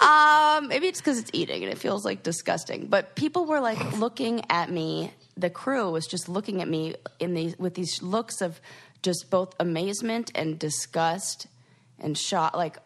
Um, 0.00 0.68
maybe 0.68 0.86
it's 0.86 1.00
because 1.00 1.18
it's 1.18 1.30
eating 1.32 1.64
and 1.64 1.72
it 1.72 1.78
feels 1.78 2.04
like 2.04 2.22
disgusting. 2.22 2.86
But 2.86 3.16
people 3.16 3.46
were 3.46 3.60
like 3.60 3.98
looking 3.98 4.42
at 4.48 4.70
me. 4.70 5.12
The 5.36 5.50
crew 5.50 5.90
was 5.90 6.06
just 6.06 6.28
looking 6.28 6.62
at 6.62 6.68
me 6.68 6.94
in 7.18 7.34
these 7.34 7.58
with 7.58 7.74
these 7.74 8.02
looks 8.02 8.40
of 8.40 8.60
just 9.02 9.30
both 9.30 9.54
amazement 9.60 10.30
and 10.34 10.58
disgust 10.58 11.46
and 11.98 12.16
shock, 12.16 12.54
like 12.54 12.78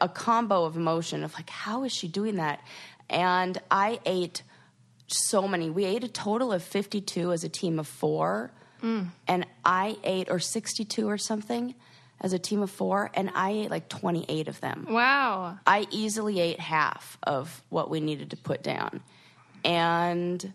a 0.00 0.08
combo 0.08 0.64
of 0.64 0.76
emotion 0.76 1.22
of 1.24 1.34
like, 1.34 1.50
how 1.50 1.84
is 1.84 1.92
she 1.92 2.08
doing 2.08 2.36
that? 2.36 2.60
And 3.08 3.60
I 3.70 4.00
ate 4.04 4.42
so 5.06 5.46
many. 5.46 5.70
We 5.70 5.84
ate 5.84 6.04
a 6.04 6.08
total 6.08 6.52
of 6.52 6.62
52 6.62 7.32
as 7.32 7.44
a 7.44 7.48
team 7.48 7.78
of 7.78 7.86
four. 7.86 8.50
Mm. 8.82 9.08
And 9.26 9.46
I 9.64 9.96
ate, 10.04 10.30
or 10.30 10.38
62 10.38 11.08
or 11.08 11.18
something, 11.18 11.74
as 12.20 12.32
a 12.32 12.38
team 12.38 12.62
of 12.62 12.70
four. 12.70 13.10
And 13.14 13.30
I 13.34 13.50
ate 13.50 13.70
like 13.70 13.88
28 13.88 14.48
of 14.48 14.60
them. 14.60 14.86
wow. 14.88 15.58
I 15.66 15.86
easily 15.90 16.40
ate 16.40 16.60
half 16.60 17.18
of 17.22 17.62
what 17.68 17.90
we 17.90 18.00
needed 18.00 18.30
to 18.30 18.36
put 18.36 18.62
down. 18.62 19.00
And 19.64 20.52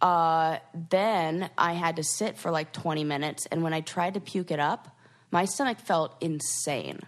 uh, 0.00 0.58
then 0.90 1.50
I 1.58 1.72
had 1.72 1.96
to 1.96 2.04
sit 2.04 2.38
for 2.38 2.50
like 2.50 2.72
20 2.72 3.04
minutes. 3.04 3.46
And 3.46 3.62
when 3.62 3.72
I 3.72 3.80
tried 3.80 4.14
to 4.14 4.20
puke 4.20 4.50
it 4.50 4.60
up, 4.60 4.88
my 5.30 5.44
stomach 5.44 5.78
felt 5.80 6.16
insane. 6.20 7.00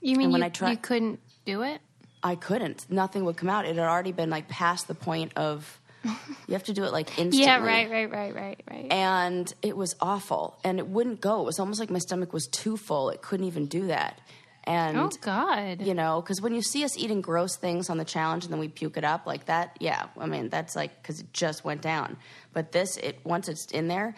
You 0.00 0.16
mean 0.16 0.32
when 0.32 0.40
you, 0.40 0.46
I 0.46 0.50
try- 0.50 0.70
you 0.72 0.76
couldn't 0.76 1.20
do 1.44 1.62
it? 1.62 1.80
I 2.22 2.34
couldn't. 2.34 2.86
Nothing 2.90 3.24
would 3.24 3.36
come 3.36 3.48
out. 3.48 3.64
It 3.66 3.76
had 3.76 3.88
already 3.88 4.12
been 4.12 4.30
like 4.30 4.48
past 4.48 4.88
the 4.88 4.94
point 4.94 5.32
of 5.36 5.80
you 6.04 6.52
have 6.52 6.64
to 6.64 6.72
do 6.72 6.84
it 6.84 6.92
like 6.92 7.18
instantly. 7.18 7.42
Yeah, 7.44 7.58
right, 7.58 7.90
right, 7.90 8.10
right, 8.10 8.34
right, 8.34 8.62
right. 8.70 8.92
And 8.92 9.52
it 9.62 9.76
was 9.76 9.96
awful. 10.00 10.58
And 10.62 10.78
it 10.78 10.86
wouldn't 10.86 11.20
go. 11.20 11.40
It 11.40 11.44
was 11.44 11.58
almost 11.58 11.80
like 11.80 11.90
my 11.90 11.98
stomach 11.98 12.32
was 12.32 12.46
too 12.46 12.76
full. 12.76 13.10
It 13.10 13.22
couldn't 13.22 13.46
even 13.46 13.66
do 13.66 13.88
that. 13.88 14.20
And 14.66 14.96
oh 14.98 15.10
God. 15.20 15.80
you 15.80 15.94
know, 15.94 16.20
because 16.20 16.40
when 16.40 16.52
you 16.54 16.60
see 16.62 16.82
us 16.84 16.98
eating 16.98 17.20
gross 17.20 17.54
things 17.56 17.88
on 17.88 17.98
the 17.98 18.04
challenge 18.04 18.44
and 18.44 18.52
then 18.52 18.58
we 18.58 18.66
puke 18.68 18.96
it 18.96 19.04
up 19.04 19.24
like 19.26 19.46
that, 19.46 19.76
yeah, 19.78 20.06
I 20.18 20.26
mean 20.26 20.48
that's 20.48 20.74
like 20.74 21.00
because 21.00 21.20
it 21.20 21.32
just 21.32 21.64
went 21.64 21.82
down. 21.82 22.16
But 22.52 22.72
this, 22.72 22.96
it 22.96 23.20
once 23.24 23.48
it's 23.48 23.66
in 23.66 23.86
there, 23.86 24.14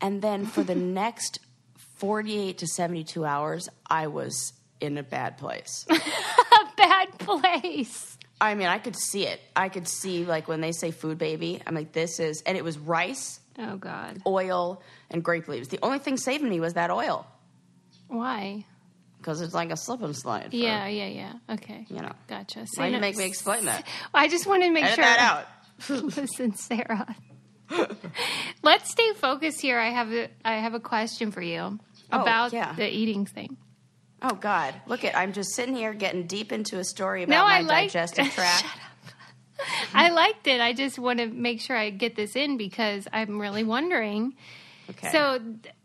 and 0.00 0.22
then 0.22 0.46
for 0.46 0.62
the 0.62 0.74
next 1.02 1.40
forty-eight 1.96 2.58
to 2.58 2.66
seventy-two 2.68 3.24
hours, 3.24 3.68
I 3.88 4.06
was 4.06 4.52
in 4.80 4.96
a 4.98 5.02
bad 5.02 5.36
place. 5.36 5.84
a 5.90 5.96
bad 6.76 7.18
place. 7.18 8.16
I 8.40 8.54
mean, 8.54 8.68
I 8.68 8.78
could 8.78 8.94
see 8.94 9.26
it. 9.26 9.40
I 9.56 9.68
could 9.68 9.88
see 9.88 10.24
like 10.24 10.46
when 10.46 10.60
they 10.60 10.70
say 10.70 10.92
food 10.92 11.18
baby, 11.18 11.60
I'm 11.66 11.74
like, 11.74 11.90
this 11.90 12.20
is, 12.20 12.40
and 12.46 12.56
it 12.56 12.62
was 12.62 12.78
rice, 12.78 13.40
Oh 13.58 13.76
God. 13.76 14.22
oil, 14.24 14.80
and 15.10 15.24
grape 15.24 15.48
leaves. 15.48 15.66
The 15.66 15.80
only 15.82 15.98
thing 15.98 16.16
saving 16.16 16.48
me 16.48 16.60
was 16.60 16.74
that 16.74 16.92
oil 16.92 17.26
Why? 18.06 18.64
Because 19.28 19.42
it's 19.42 19.52
like 19.52 19.70
a 19.70 19.76
slip 19.76 20.00
and 20.00 20.16
slide. 20.16 20.50
for- 20.50 20.56
Yeah, 20.56 20.86
yeah, 20.86 21.06
yeah. 21.06 21.32
Okay. 21.50 21.84
You 21.90 22.00
know. 22.00 22.12
Gotcha. 22.28 22.64
Why 22.76 22.86
you 22.86 22.98
make 22.98 23.14
me 23.18 23.26
explain 23.26 23.66
that? 23.66 23.86
I 24.14 24.26
just 24.28 24.46
wanted 24.46 24.68
to 24.68 24.72
make 24.72 24.84
Edit 24.84 24.94
sure. 24.94 25.04
that 25.04 25.18
out. 25.20 25.46
Listen, 26.16 26.54
Sarah. 26.56 27.14
Let's 28.62 28.90
stay 28.90 29.12
focused 29.12 29.60
here. 29.60 29.78
I 29.78 29.90
have 29.90 30.10
a, 30.10 30.28
I 30.46 30.54
have 30.54 30.72
a 30.72 30.80
question 30.80 31.30
for 31.30 31.42
you 31.42 31.78
Oh, 32.10 32.22
about 32.22 32.54
yeah. 32.54 32.72
the 32.72 32.88
eating 32.90 33.26
thing. 33.26 33.58
Oh 34.22 34.34
God! 34.34 34.74
Look 34.86 35.04
at 35.04 35.14
I'm 35.14 35.32
just 35.34 35.54
sitting 35.54 35.76
here 35.76 35.92
getting 35.92 36.26
deep 36.26 36.50
into 36.50 36.78
a 36.78 36.84
story 36.84 37.22
about 37.24 37.34
No, 37.36 37.42
my 37.44 37.58
I 37.58 37.60
like- 37.60 37.88
digestive 37.92 38.26
tract. 38.34 38.62
Shut 38.64 39.66
I 39.92 40.08
liked 40.10 40.46
it. 40.46 40.60
I 40.62 40.72
just 40.72 40.98
want 40.98 41.18
to 41.18 41.26
make 41.26 41.60
sure 41.60 41.76
I 41.76 41.90
get 41.90 42.16
this 42.16 42.34
in 42.34 42.56
because 42.56 43.06
I'm 43.12 43.38
really 43.38 43.62
wondering. 43.62 44.34
Okay. 44.90 45.10
So 45.12 45.38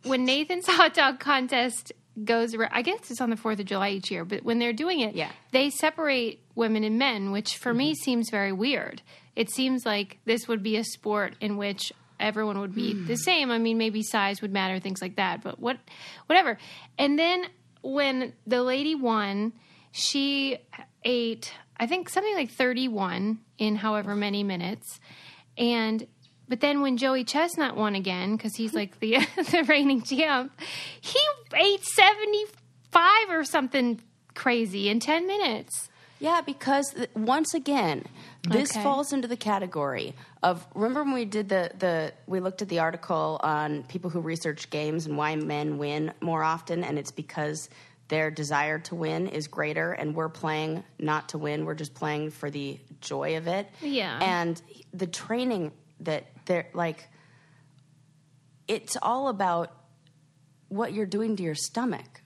when 0.03 0.23
Nathan's 0.23 0.65
hot 0.65 0.93
dog 0.93 1.19
contest 1.19 1.91
goes 2.23 2.53
around, 2.53 2.71
I 2.73 2.81
guess 2.83 3.09
it's 3.09 3.21
on 3.21 3.29
the 3.29 3.35
4th 3.35 3.59
of 3.59 3.65
July 3.65 3.89
each 3.89 4.11
year, 4.11 4.23
but 4.25 4.43
when 4.43 4.59
they're 4.59 4.73
doing 4.73 4.99
it, 4.99 5.15
Yeah. 5.15 5.31
they 5.51 5.69
separate 5.69 6.41
women 6.55 6.83
and 6.83 6.97
men, 6.99 7.31
which 7.31 7.57
for 7.57 7.73
me 7.73 7.91
Mm-hmm. 7.91 8.03
seems 8.03 8.29
very 8.29 8.51
weird. 8.51 9.01
It 9.35 9.49
seems 9.49 9.85
like 9.85 10.19
this 10.25 10.47
would 10.47 10.61
be 10.61 10.77
a 10.77 10.83
sport 10.83 11.35
in 11.41 11.57
which 11.57 11.91
everyone 12.19 12.59
would 12.59 12.75
be 12.75 12.93
Hmm. 12.93 13.07
the 13.07 13.17
same. 13.17 13.49
I 13.51 13.57
mean, 13.57 13.77
maybe 13.79 14.03
size 14.03 14.41
would 14.41 14.53
matter, 14.53 14.79
things 14.79 15.01
like 15.01 15.15
that, 15.15 15.41
but 15.41 15.59
what, 15.59 15.77
whatever. 16.27 16.57
And 16.99 17.17
then 17.17 17.45
when 17.81 18.33
the 18.45 18.61
lady 18.61 18.93
won, 18.95 19.53
she 19.91 20.57
ate, 21.03 21.51
I 21.77 21.87
think, 21.87 22.09
something 22.09 22.33
like 22.35 22.51
31 22.51 23.39
in 23.57 23.75
however 23.77 24.15
many 24.15 24.43
minutes. 24.43 24.99
And 25.57 26.07
But 26.47 26.59
then 26.59 26.81
when 26.81 26.97
Joey 26.97 27.23
Chestnut 27.23 27.75
won 27.75 27.95
again, 27.95 28.35
because 28.35 28.55
he's 28.55 28.73
like 28.73 28.99
the 28.99 29.17
the 29.35 29.63
reigning 29.67 30.01
champ, 30.01 30.51
he 31.01 31.19
ate 31.55 31.83
seventy 31.83 32.45
five 32.91 33.29
or 33.29 33.43
something 33.43 34.01
crazy 34.35 34.89
in 34.89 34.99
ten 34.99 35.25
minutes. 35.27 35.89
Yeah, 36.19 36.41
because 36.41 36.91
th- 36.91 37.09
once 37.15 37.53
again, 37.53 38.05
this 38.47 38.71
Okay. 38.71 38.81
falls 38.83 39.11
into 39.11 39.27
the 39.27 39.35
category 39.35 40.13
of 40.41 40.65
remember 40.73 41.03
when 41.03 41.13
we 41.13 41.25
did 41.25 41.49
the 41.49 41.71
the 41.77 42.13
we 42.27 42.39
looked 42.39 42.61
at 42.61 42.69
the 42.69 42.79
article 42.79 43.39
on 43.43 43.83
people 43.83 44.09
who 44.09 44.19
research 44.21 44.69
games 44.69 45.05
and 45.05 45.17
why 45.17 45.35
men 45.35 45.77
win 45.77 46.13
more 46.21 46.43
often, 46.43 46.83
and 46.83 46.97
it's 46.99 47.11
because 47.11 47.69
their 48.09 48.29
desire 48.29 48.79
to 48.79 48.95
win 48.95 49.27
is 49.27 49.47
greater, 49.47 49.93
and 49.93 50.13
we're 50.13 50.29
playing 50.29 50.83
not 50.99 51.29
to 51.29 51.37
win. 51.37 51.65
We're 51.65 51.73
just 51.73 51.93
playing 51.93 52.31
for 52.31 52.49
the 52.49 52.79
joy 53.01 53.37
of 53.37 53.47
it. 53.47 53.67
Yeah. 53.81 54.19
and 54.21 54.61
the 54.93 55.07
training 55.07 55.71
that 56.01 56.25
they're 56.45 56.67
like, 56.73 57.07
it's 58.67 58.97
all 59.01 59.27
about 59.27 59.75
what 60.69 60.93
you're 60.93 61.05
doing 61.05 61.35
to 61.35 61.43
your 61.43 61.55
stomach 61.55 62.23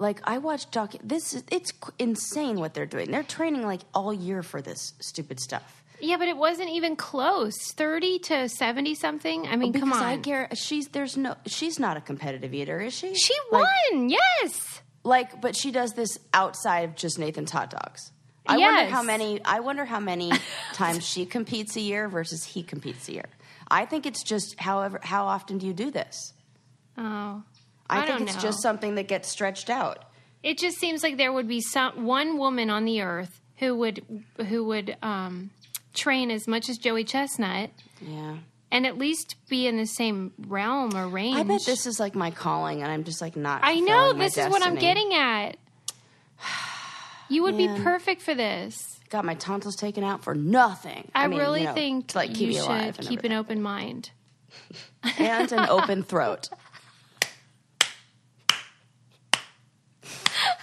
like 0.00 0.20
I 0.24 0.38
watched 0.38 0.72
doc. 0.72 0.94
This 1.04 1.34
is 1.34 1.44
it's 1.52 1.72
insane 1.98 2.58
what 2.58 2.74
they're 2.74 2.86
doing. 2.86 3.10
They're 3.10 3.22
training 3.22 3.62
like 3.62 3.82
all 3.94 4.12
year 4.12 4.42
for 4.42 4.62
this 4.62 4.94
stupid 5.00 5.38
stuff. 5.38 5.84
Yeah, 6.00 6.16
but 6.16 6.28
it 6.28 6.36
wasn't 6.36 6.70
even 6.70 6.96
close. 6.96 7.54
Thirty 7.74 8.18
to 8.20 8.48
seventy 8.48 8.94
something. 8.94 9.46
I 9.46 9.56
mean, 9.56 9.72
Because 9.72 9.90
come 9.90 9.92
on. 9.92 10.02
I 10.02 10.16
care. 10.16 10.48
She's 10.54 10.88
there's 10.88 11.16
no. 11.16 11.36
She's 11.46 11.78
not 11.78 11.98
a 11.98 12.00
competitive 12.00 12.54
eater, 12.54 12.80
is 12.80 12.94
she? 12.94 13.14
she 13.14 13.34
like, 13.52 13.66
won. 13.92 14.08
yes. 14.08 14.80
Like, 15.04 15.40
but 15.40 15.54
she 15.56 15.70
does 15.70 15.92
this 15.92 16.18
outside 16.32 16.88
of 16.88 16.96
just 16.96 17.18
Nathan's 17.18 17.50
hot 17.50 17.70
dogs. 17.70 18.10
I 18.46 18.56
Yes. 18.56 18.74
wonder 18.74 18.90
how 18.94 19.02
many. 19.02 19.40
I 19.44 19.60
wonder 19.60 19.84
how 19.84 20.00
many 20.00 20.32
times 20.72 21.04
she 21.06 21.26
competes 21.26 21.76
a 21.76 21.80
year 21.80 22.08
versus 22.08 22.44
he 22.44 22.62
competes 22.62 23.08
a 23.08 23.12
year. 23.12 23.28
I 23.70 23.84
think 23.84 24.06
it's 24.06 24.22
just 24.22 24.58
however 24.58 24.98
how 25.02 25.26
often 25.26 25.58
do 25.58 25.66
you 25.66 25.72
do 25.74 25.90
this? 25.90 26.32
Oh, 26.98 27.42
I, 27.88 28.02
I 28.02 28.06
think 28.06 28.22
it's 28.22 28.34
know. 28.36 28.40
just 28.42 28.62
something 28.62 28.94
that 28.96 29.08
gets 29.08 29.28
stretched 29.28 29.70
out. 29.70 30.04
it 30.42 30.58
just 30.58 30.78
seems 30.78 31.02
like 31.02 31.16
there 31.18 31.32
would 31.32 31.46
be 31.48 31.60
some 31.60 32.04
one 32.04 32.38
woman 32.38 32.70
on 32.70 32.84
the 32.84 33.00
earth 33.02 33.40
who 33.56 33.76
would 33.76 34.02
who 34.48 34.64
would 34.64 34.96
um, 35.02 35.50
train 35.94 36.30
as 36.30 36.48
much 36.48 36.68
as 36.68 36.78
Joey 36.78 37.04
Chestnut 37.04 37.70
Yeah. 38.00 38.36
and 38.72 38.86
at 38.86 38.96
least 38.98 39.36
be 39.48 39.66
in 39.66 39.76
the 39.76 39.86
same 39.86 40.32
realm 40.48 40.96
or 40.96 41.06
range. 41.08 41.36
I 41.36 41.42
bet 41.42 41.64
this 41.64 41.86
is 41.86 42.00
like 42.00 42.14
my 42.14 42.30
calling, 42.30 42.82
and 42.82 42.90
I'm 42.90 43.04
just 43.04 43.20
like 43.20 43.36
not. 43.36 43.60
I 43.62 43.78
know 43.80 44.14
this 44.14 44.36
is 44.38 44.48
what 44.48 44.62
I'm 44.64 44.76
getting 44.76 45.12
at. 45.14 45.56
You 47.30 47.42
would 47.44 47.54
Man. 47.54 47.76
be 47.76 47.82
perfect 47.82 48.20
for 48.22 48.34
this. 48.34 48.98
got 49.08 49.24
my 49.24 49.34
tonsils 49.34 49.76
taken 49.76 50.02
out 50.04 50.22
for 50.24 50.34
nothing. 50.34 51.10
I, 51.14 51.28
mean, 51.28 51.38
really 51.38 51.60
you 51.60 51.66
know, 51.66 51.74
think 51.74 52.14
like 52.14 52.34
keep 52.34 52.52
you 52.52 52.60
should 52.60 52.98
keep 52.98 53.24
an 53.24 53.32
open 53.32 53.62
mind. 53.62 54.10
and 55.18 55.50
an 55.52 55.68
open 55.68 56.02
throat. 56.02 56.48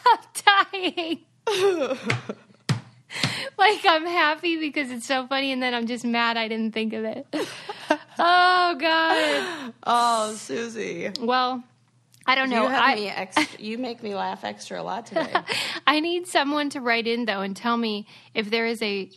I'm 0.06 0.20
dying. 0.74 1.20
like 3.58 3.86
I'm 3.86 4.06
happy 4.06 4.58
because 4.58 4.92
it's 4.92 5.06
so 5.06 5.28
funny, 5.28 5.52
and 5.52 5.62
then 5.64 5.74
I'm 5.74 5.88
just 5.88 6.06
mad 6.06 6.38
I 6.38 6.48
didn't 6.48 6.74
think 6.74 6.94
of 6.94 7.04
it. 7.06 7.26
Oh 8.20 8.76
God. 8.80 9.74
Oh, 9.84 10.34
Susie, 10.36 11.12
Well, 11.22 11.64
I 12.28 12.36
don't 12.36 12.50
know. 12.50 12.64
you 12.64 12.70
have 12.70 12.84
I 12.84 12.96
me 12.96 13.08
extra, 13.08 13.48
You 13.60 13.78
make 13.78 14.04
me 14.04 14.14
laugh 14.14 14.44
extra 14.44 14.82
a 14.82 14.84
lot 14.84 15.06
today. 15.06 15.34
I 15.88 16.00
need 16.02 16.28
someone 16.28 16.70
to 16.72 16.82
write 16.82 17.08
in 17.08 17.26
though 17.26 17.42
and 17.42 17.56
tell 17.56 17.78
me 17.78 18.06
if 18.34 18.50
there 18.50 18.66
is 18.66 18.82
a 18.82 19.10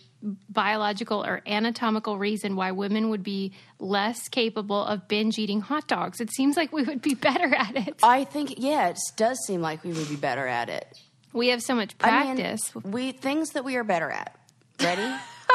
biological 0.48 1.24
or 1.24 1.42
anatomical 1.46 2.18
reason 2.18 2.54
why 2.54 2.72
women 2.72 3.08
would 3.10 3.22
be 3.22 3.52
less 3.78 4.28
capable 4.28 4.84
of 4.84 5.08
binge 5.08 5.38
eating 5.38 5.60
hot 5.60 5.88
dogs. 5.88 6.20
It 6.20 6.30
seems 6.32 6.56
like 6.56 6.72
we 6.72 6.82
would 6.82 7.02
be 7.02 7.14
better 7.14 7.54
at 7.54 7.76
it. 7.76 7.98
I 8.02 8.24
think 8.24 8.54
yeah, 8.58 8.88
it 8.88 8.98
does 9.16 9.38
seem 9.46 9.60
like 9.60 9.82
we 9.82 9.92
would 9.92 10.08
be 10.08 10.16
better 10.16 10.46
at 10.46 10.68
it. 10.68 10.86
We 11.32 11.48
have 11.48 11.62
so 11.62 11.74
much 11.74 11.94
I 12.00 12.24
mean, 12.24 12.36
practice. 12.36 12.74
we 12.74 13.12
things 13.12 13.50
that 13.50 13.64
we 13.64 13.76
are 13.76 13.84
better 13.84 14.10
at. 14.10 14.36
Ready? 14.82 15.02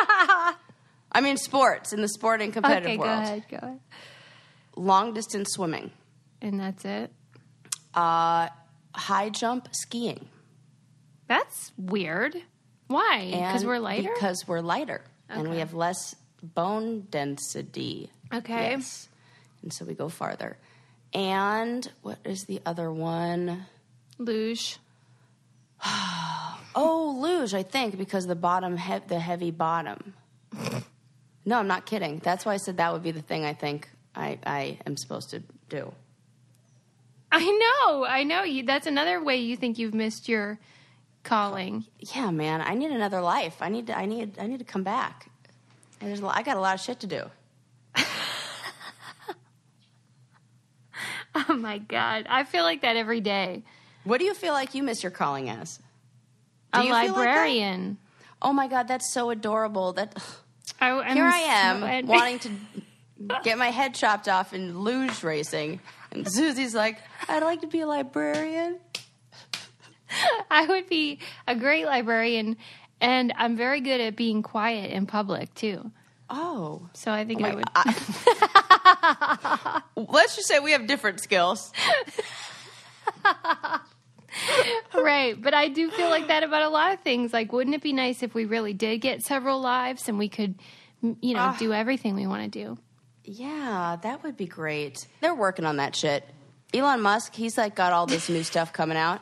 I 1.12 1.22
mean, 1.22 1.38
sports 1.38 1.94
in 1.94 2.02
the 2.02 2.10
sporting 2.10 2.52
competitive 2.52 2.86
okay, 2.88 2.98
go 2.98 3.04
world. 3.04 3.24
ahead, 3.24 3.44
go 3.50 3.58
ahead. 3.58 3.80
Long 4.76 5.14
distance 5.14 5.52
swimming, 5.54 5.92
And 6.42 6.60
that's 6.60 6.84
it. 6.84 7.12
Uh, 7.96 8.50
high 8.94 9.30
jump 9.30 9.70
skiing. 9.74 10.28
That's 11.28 11.72
weird. 11.78 12.36
Why? 12.88 13.30
Because 13.32 13.66
we're 13.66 13.80
lighter. 13.80 14.12
Because 14.14 14.48
we're 14.48 14.62
lighter 14.62 15.02
and 15.30 15.50
we 15.50 15.58
have 15.58 15.74
less 15.74 16.16
bone 16.44 17.08
density. 17.10 18.12
Okay. 18.34 18.72
Yes. 18.72 19.10
And 19.64 19.74
so 19.74 19.86
we 19.86 19.96
go 19.96 20.10
farther. 20.10 20.58
And 21.14 21.90
what 22.04 22.20
is 22.24 22.44
the 22.44 22.62
other 22.66 22.92
one? 22.92 23.66
Luge. 24.18 24.78
Oh, 26.78 27.18
luge, 27.22 27.54
I 27.54 27.64
think, 27.64 27.98
because 27.98 28.28
the 28.28 28.36
bottom, 28.36 28.76
he- 28.76 29.00
the 29.08 29.18
heavy 29.20 29.52
bottom. 29.52 30.14
No, 31.48 31.60
I'm 31.60 31.68
not 31.68 31.86
kidding. 31.86 32.20
That's 32.24 32.44
why 32.44 32.54
I 32.56 32.58
said 32.58 32.78
that 32.78 32.92
would 32.92 33.04
be 33.04 33.12
the 33.12 33.22
thing 33.22 33.46
I 33.46 33.54
think 33.54 33.88
I, 34.16 34.40
I 34.48 34.80
am 34.88 34.98
supposed 34.98 35.30
to 35.30 35.44
do. 35.70 35.94
I 37.32 37.84
know, 37.88 38.06
I 38.06 38.24
know. 38.24 38.44
You. 38.44 38.64
That's 38.64 38.88
another 38.88 39.22
way 39.24 39.38
you 39.38 39.58
think 39.58 39.78
you've 39.78 39.94
missed 39.94 40.30
your 40.30 40.58
calling. 41.24 41.86
Yeah, 42.00 42.32
man, 42.32 42.62
I 42.62 42.76
need 42.76 42.92
another 42.92 43.20
life. 43.22 43.58
I 43.62 43.70
need 43.70 43.88
to, 43.88 43.98
I 43.98 44.06
need, 44.06 44.38
I 44.40 44.48
need 44.48 44.60
to 44.60 44.66
come 44.66 44.84
back. 44.84 45.30
And 46.00 46.10
there's, 46.10 46.20
a 46.22 46.26
lot- 46.26 46.38
I 46.38 46.44
got 46.44 46.56
a 46.58 46.60
lot 46.62 46.76
of 46.76 46.82
shit 46.82 47.00
to 47.02 47.08
do. 47.08 47.24
Oh 51.50 51.54
my 51.56 51.80
god, 51.80 52.28
I 52.30 52.46
feel 52.46 52.64
like 52.64 52.82
that 52.84 52.96
every 52.96 53.20
day. 53.20 53.64
What 54.06 54.20
do 54.20 54.26
you 54.26 54.34
feel 54.34 54.54
like 54.54 54.74
you 54.74 54.84
miss 54.84 55.04
your 55.04 55.12
calling 55.12 55.50
as? 55.50 55.80
Do 56.74 56.80
A 56.80 56.84
you 56.84 56.84
feel 56.86 56.92
like 56.94 57.12
librarian. 57.12 57.98
Oh 58.42 58.54
my 58.54 58.68
god, 58.70 58.88
that's 58.88 59.12
so 59.12 59.32
adorable. 59.32 59.92
That 59.94 60.16
I, 60.80 61.14
here 61.14 61.26
I 61.26 61.40
am 61.40 61.84
envy- 61.84 62.08
wanting 62.10 62.40
to 62.40 62.52
get 63.44 63.58
my 63.58 63.70
head 63.70 63.94
chopped 63.96 64.30
off 64.30 64.54
in 64.54 64.80
luge 64.80 65.24
racing, 65.24 65.82
and 66.18 66.32
Susie's 66.32 66.74
like, 66.76 66.98
"I'd 67.28 67.44
like 67.44 67.62
to 67.62 67.68
be 67.68 67.82
a 67.82 67.88
librarian." 67.88 68.80
I 70.52 70.66
would 70.68 70.88
be 70.90 71.20
a 71.48 71.56
great 71.56 71.86
librarian, 71.86 72.58
and 73.02 73.34
I'm 73.38 73.56
very 73.58 73.82
good 73.82 74.00
at 74.02 74.16
being 74.16 74.42
quiet 74.44 74.92
in 74.92 75.06
public 75.06 75.54
too. 75.56 75.92
Oh, 76.30 76.90
So 76.94 77.12
I 77.12 77.24
think 77.26 77.44
I 77.44 77.54
would. 77.54 77.66
let's 80.12 80.36
just 80.36 80.48
say 80.48 80.60
we 80.60 80.72
have 80.72 80.88
different 80.88 81.20
skills. 81.20 81.72
right, 84.94 85.40
but 85.42 85.54
I 85.54 85.68
do 85.70 85.90
feel 85.92 86.10
like 86.10 86.28
that 86.28 86.44
about 86.44 86.64
a 86.64 86.70
lot 86.70 86.94
of 86.94 87.02
things. 87.02 87.32
Like, 87.34 87.52
wouldn't 87.54 87.76
it 87.76 87.82
be 87.84 87.94
nice 87.94 88.24
if 88.24 88.34
we 88.34 88.46
really 88.46 88.74
did 88.74 88.98
get 89.02 89.22
several 89.24 89.62
lives 89.62 90.10
and 90.10 90.18
we 90.18 90.30
could, 90.30 90.56
you 91.02 91.34
know, 91.34 91.40
Ah. 91.42 91.56
do 91.60 91.74
everything 91.74 92.16
we 92.16 92.26
want 92.28 92.52
to 92.52 92.60
do? 92.66 92.78
Yeah, 93.26 93.98
that 94.02 94.24
would 94.24 94.38
be 94.38 94.46
great. 94.46 95.08
They're 95.22 95.36
working 95.36 95.66
on 95.66 95.78
that 95.78 95.96
shit. 95.96 96.24
Elon 96.74 97.02
Musk, 97.02 97.34
he's 97.36 97.58
like 97.58 97.76
got 97.76 97.94
all 97.94 98.06
this 98.06 98.30
new 98.30 98.44
stuff 98.52 98.72
coming 98.74 98.98
out. 98.98 99.22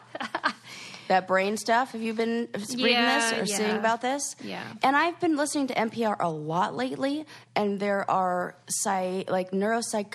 that 1.08 1.28
brain 1.28 1.58
stuff. 1.58 1.92
Have 1.92 2.02
you 2.02 2.14
been 2.14 2.48
reading 2.54 2.88
Yeah, 2.94 3.32
this 3.32 3.40
or 3.40 3.44
yeah. 3.52 3.58
seeing 3.58 3.78
about 3.78 4.02
this? 4.02 4.36
Yeah. 4.44 4.64
And 4.82 4.96
I've 4.96 5.20
been 5.20 5.36
listening 5.36 5.68
to 5.68 5.74
NPR 5.74 6.16
a 6.20 6.30
lot 6.30 6.76
lately, 6.76 7.26
and 7.56 7.80
there 7.80 8.10
are 8.10 8.56
like 8.86 9.52
neuropsych 9.52 10.14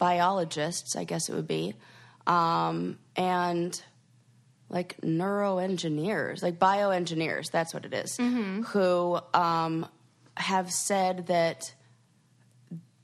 neurobiologists, 0.00 0.96
I 0.96 1.04
guess 1.04 1.28
it 1.28 1.34
would 1.34 1.48
be, 1.48 1.74
um, 2.26 2.98
and 3.16 3.80
like 4.70 4.96
neuroengineers, 5.00 6.42
like 6.42 6.58
bioengineers. 6.58 7.50
That's 7.50 7.72
what 7.72 7.84
it 7.84 7.94
is, 7.94 8.16
Who 8.16 9.18
um, 9.34 9.86
have 10.36 10.70
said 10.70 11.26
that 11.28 11.74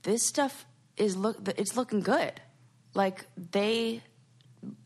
this 0.05 0.25
stuff 0.25 0.65
is 0.97 1.17
look 1.17 1.37
it's 1.57 1.75
looking 1.75 1.99
good. 1.99 2.39
Like 2.93 3.25
they 3.51 4.01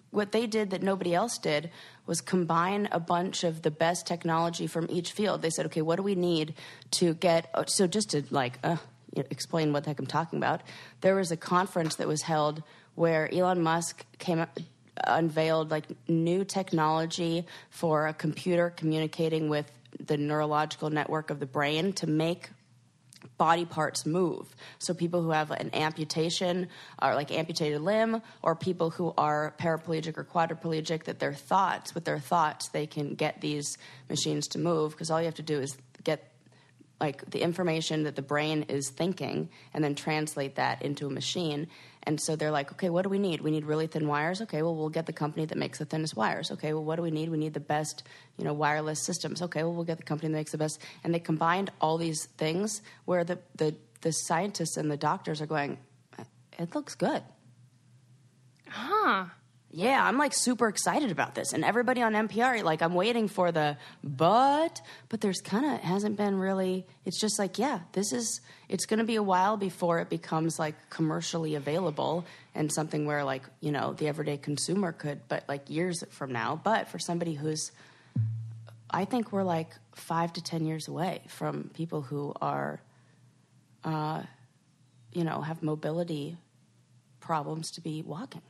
what 0.10 0.32
they 0.32 0.47
did 0.47 0.71
that 0.71 0.82
nobody 0.82 1.13
else 1.13 1.38
did 1.38 1.69
was 2.08 2.21
combine 2.21 2.89
a 2.91 2.99
bunch 2.99 3.43
of 3.43 3.62
the 3.62 3.69
best 3.69 4.08
technology 4.08 4.65
from 4.65 4.88
each 4.89 5.12
field. 5.12 5.43
They 5.43 5.51
said, 5.51 5.67
okay, 5.67 5.84
what 5.84 5.97
do 5.97 6.03
we 6.03 6.15
need 6.15 6.55
to 6.91 7.13
get? 7.13 7.51
oh, 7.53 7.65
So 7.67 7.86
just 7.86 8.10
to 8.12 8.23
like 8.32 8.58
uh, 8.63 8.77
explain 9.15 9.71
what 9.71 9.84
the 9.84 9.91
heck 9.91 9.99
I'm 9.99 10.08
talking 10.08 10.38
about, 10.38 10.62
there 11.01 11.15
was 11.15 11.32
a 11.32 11.38
conference 11.38 11.95
that 11.95 12.08
was 12.08 12.23
held 12.23 12.63
where 12.95 13.32
Elon 13.32 13.62
Musk 13.62 14.03
came 14.17 14.43
unveiled 15.05 15.69
like 15.69 15.86
new 16.08 16.43
technology 16.43 17.45
for 17.69 18.08
a 18.08 18.13
computer 18.13 18.71
communicating 18.71 19.47
with 19.47 19.71
the 20.03 20.17
neurological 20.17 20.89
network 20.89 21.29
of 21.29 21.39
the 21.39 21.45
brain 21.45 21.93
to 21.93 22.08
make 22.08 22.49
body 23.39 23.65
parts 23.65 24.06
move. 24.06 24.54
So 24.78 24.93
people 24.93 25.23
who 25.23 25.32
have 25.32 25.49
an 25.49 25.73
amputation 25.73 26.67
or 27.02 27.15
like 27.15 27.32
amputated 27.32 27.82
limb 27.82 28.21
or 28.43 28.56
people 28.56 28.91
who 28.91 29.13
are 29.17 29.56
paraplegic 29.58 30.17
or 30.17 30.25
quadriplegic 30.25 31.06
that 31.06 31.17
their 31.19 31.34
thoughts 31.34 31.95
with 31.95 32.06
their 32.06 32.19
thoughts 32.19 32.67
they 32.67 32.86
can 32.86 33.15
get 33.15 33.41
these 33.41 33.78
machines 34.10 34.47
to 34.49 34.60
move 34.60 34.91
because 34.91 35.10
all 35.10 35.19
you 35.19 35.25
have 35.25 35.36
to 35.36 35.41
do 35.41 35.60
is 35.60 35.75
get 36.04 36.32
like 36.99 37.28
the 37.32 37.41
information 37.41 38.04
that 38.04 38.17
the 38.17 38.21
brain 38.21 38.65
is 38.67 38.89
thinking 38.89 39.49
and 39.73 39.84
then 39.84 39.95
translate 39.95 40.56
that 40.56 40.82
into 40.82 41.08
a 41.08 41.10
machine. 41.10 41.67
And 42.03 42.19
so 42.19 42.35
they're 42.35 42.51
like, 42.51 42.71
okay, 42.71 42.89
what 42.89 43.03
do 43.03 43.09
we 43.09 43.19
need? 43.19 43.41
We 43.41 43.51
need 43.51 43.65
really 43.65 43.88
thin 43.88 44.07
wires. 44.07 44.41
Okay, 44.41 44.62
well, 44.62 44.75
we'll 44.75 44.89
get 44.89 45.05
the 45.05 45.13
company 45.13 45.45
that 45.45 45.57
makes 45.57 45.79
the 45.79 45.85
thinnest 45.85 46.15
wires. 46.15 46.49
Okay, 46.51 46.73
well, 46.73 46.83
what 46.83 46.95
do 46.95 47.01
we 47.01 47.12
need? 47.12 47.29
We 47.29 47.38
need 47.38 47.53
the 47.53 47.59
best, 47.59 48.03
you 48.38 48.45
know, 48.45 48.53
wireless 48.53 49.05
systems. 49.05 49.41
Okay, 49.41 49.63
well, 49.63 49.73
we'll 49.73 49.83
get 49.83 49.97
the 49.97 50.03
company 50.03 50.31
that 50.31 50.38
makes 50.38 50.51
the 50.51 50.57
best. 50.57 50.81
And 51.03 51.13
they 51.13 51.19
combined 51.19 51.71
all 51.81 51.97
these 51.97 52.25
things 52.38 52.81
where 53.05 53.23
the, 53.23 53.39
the, 53.55 53.75
the 54.01 54.12
scientists 54.12 54.77
and 54.77 54.89
the 54.89 54.97
doctors 54.97 55.41
are 55.41 55.45
going, 55.45 55.77
it 56.57 56.73
looks 56.73 56.95
good. 56.95 57.23
Huh. 58.67 59.25
Yeah, 59.71 60.03
I'm 60.03 60.17
like 60.17 60.34
super 60.34 60.67
excited 60.67 61.12
about 61.12 61.36
this. 61.36 61.53
And 61.53 61.63
everybody 61.63 62.01
on 62.01 62.13
NPR, 62.13 62.63
like, 62.63 62.82
I'm 62.82 62.95
waiting 62.95 63.27
for 63.27 63.51
the 63.51 63.77
but, 64.03 64.82
but 65.10 65.21
there's 65.21 65.41
kind 65.41 65.63
of 65.63 65.79
hasn't 65.82 66.17
been 66.17 66.39
really, 66.39 66.88
it's 67.05 67.19
just 67.21 67.38
like, 67.38 67.60
yeah, 67.60 67.82
this 67.91 68.12
is, 68.12 68.41
it's 68.67 68.88
going 68.88 68.97
to 68.97 69.03
be 69.05 69.15
a 69.15 69.23
while 69.23 69.58
before 69.58 69.99
it 69.99 70.10
becomes 70.10 70.58
like 70.58 70.73
commercially 70.89 71.53
available 71.53 72.25
and 72.55 72.73
something 72.73 73.05
where 73.05 73.23
like, 73.23 73.43
you 73.60 73.71
know, 73.71 73.93
the 73.93 74.08
everyday 74.08 74.38
consumer 74.38 74.91
could, 74.91 75.21
but 75.27 75.43
like 75.47 75.69
years 75.69 76.03
from 76.10 76.32
now. 76.32 76.60
But 76.62 76.88
for 76.88 76.97
somebody 76.97 77.36
who's, 77.36 77.71
I 78.89 79.05
think 79.05 79.32
we're 79.32 79.43
like 79.43 79.69
five 79.93 80.34
to 80.34 80.43
10 80.43 80.65
years 80.65 80.88
away 80.88 81.21
from 81.27 81.69
people 81.75 82.01
who 82.01 82.34
are, 82.41 82.82
uh, 83.84 84.23
you 85.13 85.23
know, 85.23 85.41
have 85.41 85.62
mobility 85.62 86.38
problems 87.19 87.69
to 87.71 87.82
be 87.82 88.01
walking. 88.01 88.41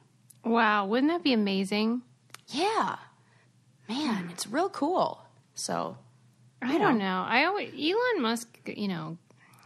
Wow, 0.43 0.86
wouldn't 0.86 1.12
that 1.12 1.23
be 1.23 1.34
amazing? 1.34 2.02
Yeah. 2.47 2.95
Man, 3.88 4.30
it's 4.32 4.47
real 4.47 4.69
cool. 4.69 5.21
So, 5.56 5.97
I 6.62 6.78
don't 6.78 6.97
know. 6.97 7.25
I 7.28 7.45
always 7.45 7.73
Elon 7.73 8.21
Musk, 8.21 8.60
you 8.65 8.88
know, 8.88 9.17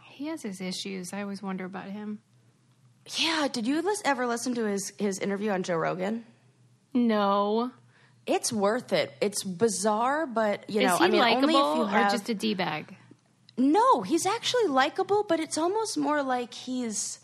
he 0.04 0.26
has 0.26 0.42
his 0.42 0.60
issues. 0.60 1.12
I 1.12 1.22
always 1.22 1.42
wonder 1.42 1.64
about 1.64 1.86
him. 1.86 2.18
yeah, 3.18 3.48
did 3.52 3.66
you 3.66 3.80
lis- 3.82 4.02
ever 4.04 4.26
listen 4.26 4.54
to 4.54 4.64
his 4.64 4.92
his 4.98 5.18
interview 5.18 5.50
on 5.50 5.62
Joe 5.62 5.76
Rogan? 5.76 6.24
No. 6.92 7.70
It's 8.26 8.50
worth 8.52 8.92
it. 8.92 9.12
It's 9.20 9.44
bizarre, 9.44 10.26
but 10.26 10.68
you 10.70 10.80
know, 10.82 10.94
Is 10.94 10.98
he 10.98 11.04
I 11.04 11.08
mean, 11.08 11.20
only 11.20 11.32
if 11.32 11.60
likable 11.60 11.76
you 11.76 11.82
or 11.82 11.88
have 11.88 12.10
just 12.12 12.28
a 12.30 12.34
d 12.34 12.54
bag? 12.54 12.96
No, 13.58 14.00
he's 14.02 14.24
actually 14.26 14.66
likable, 14.66 15.22
but 15.28 15.38
it's 15.40 15.58
almost 15.58 15.98
more 15.98 16.22
like 16.22 16.54
he's 16.54 17.18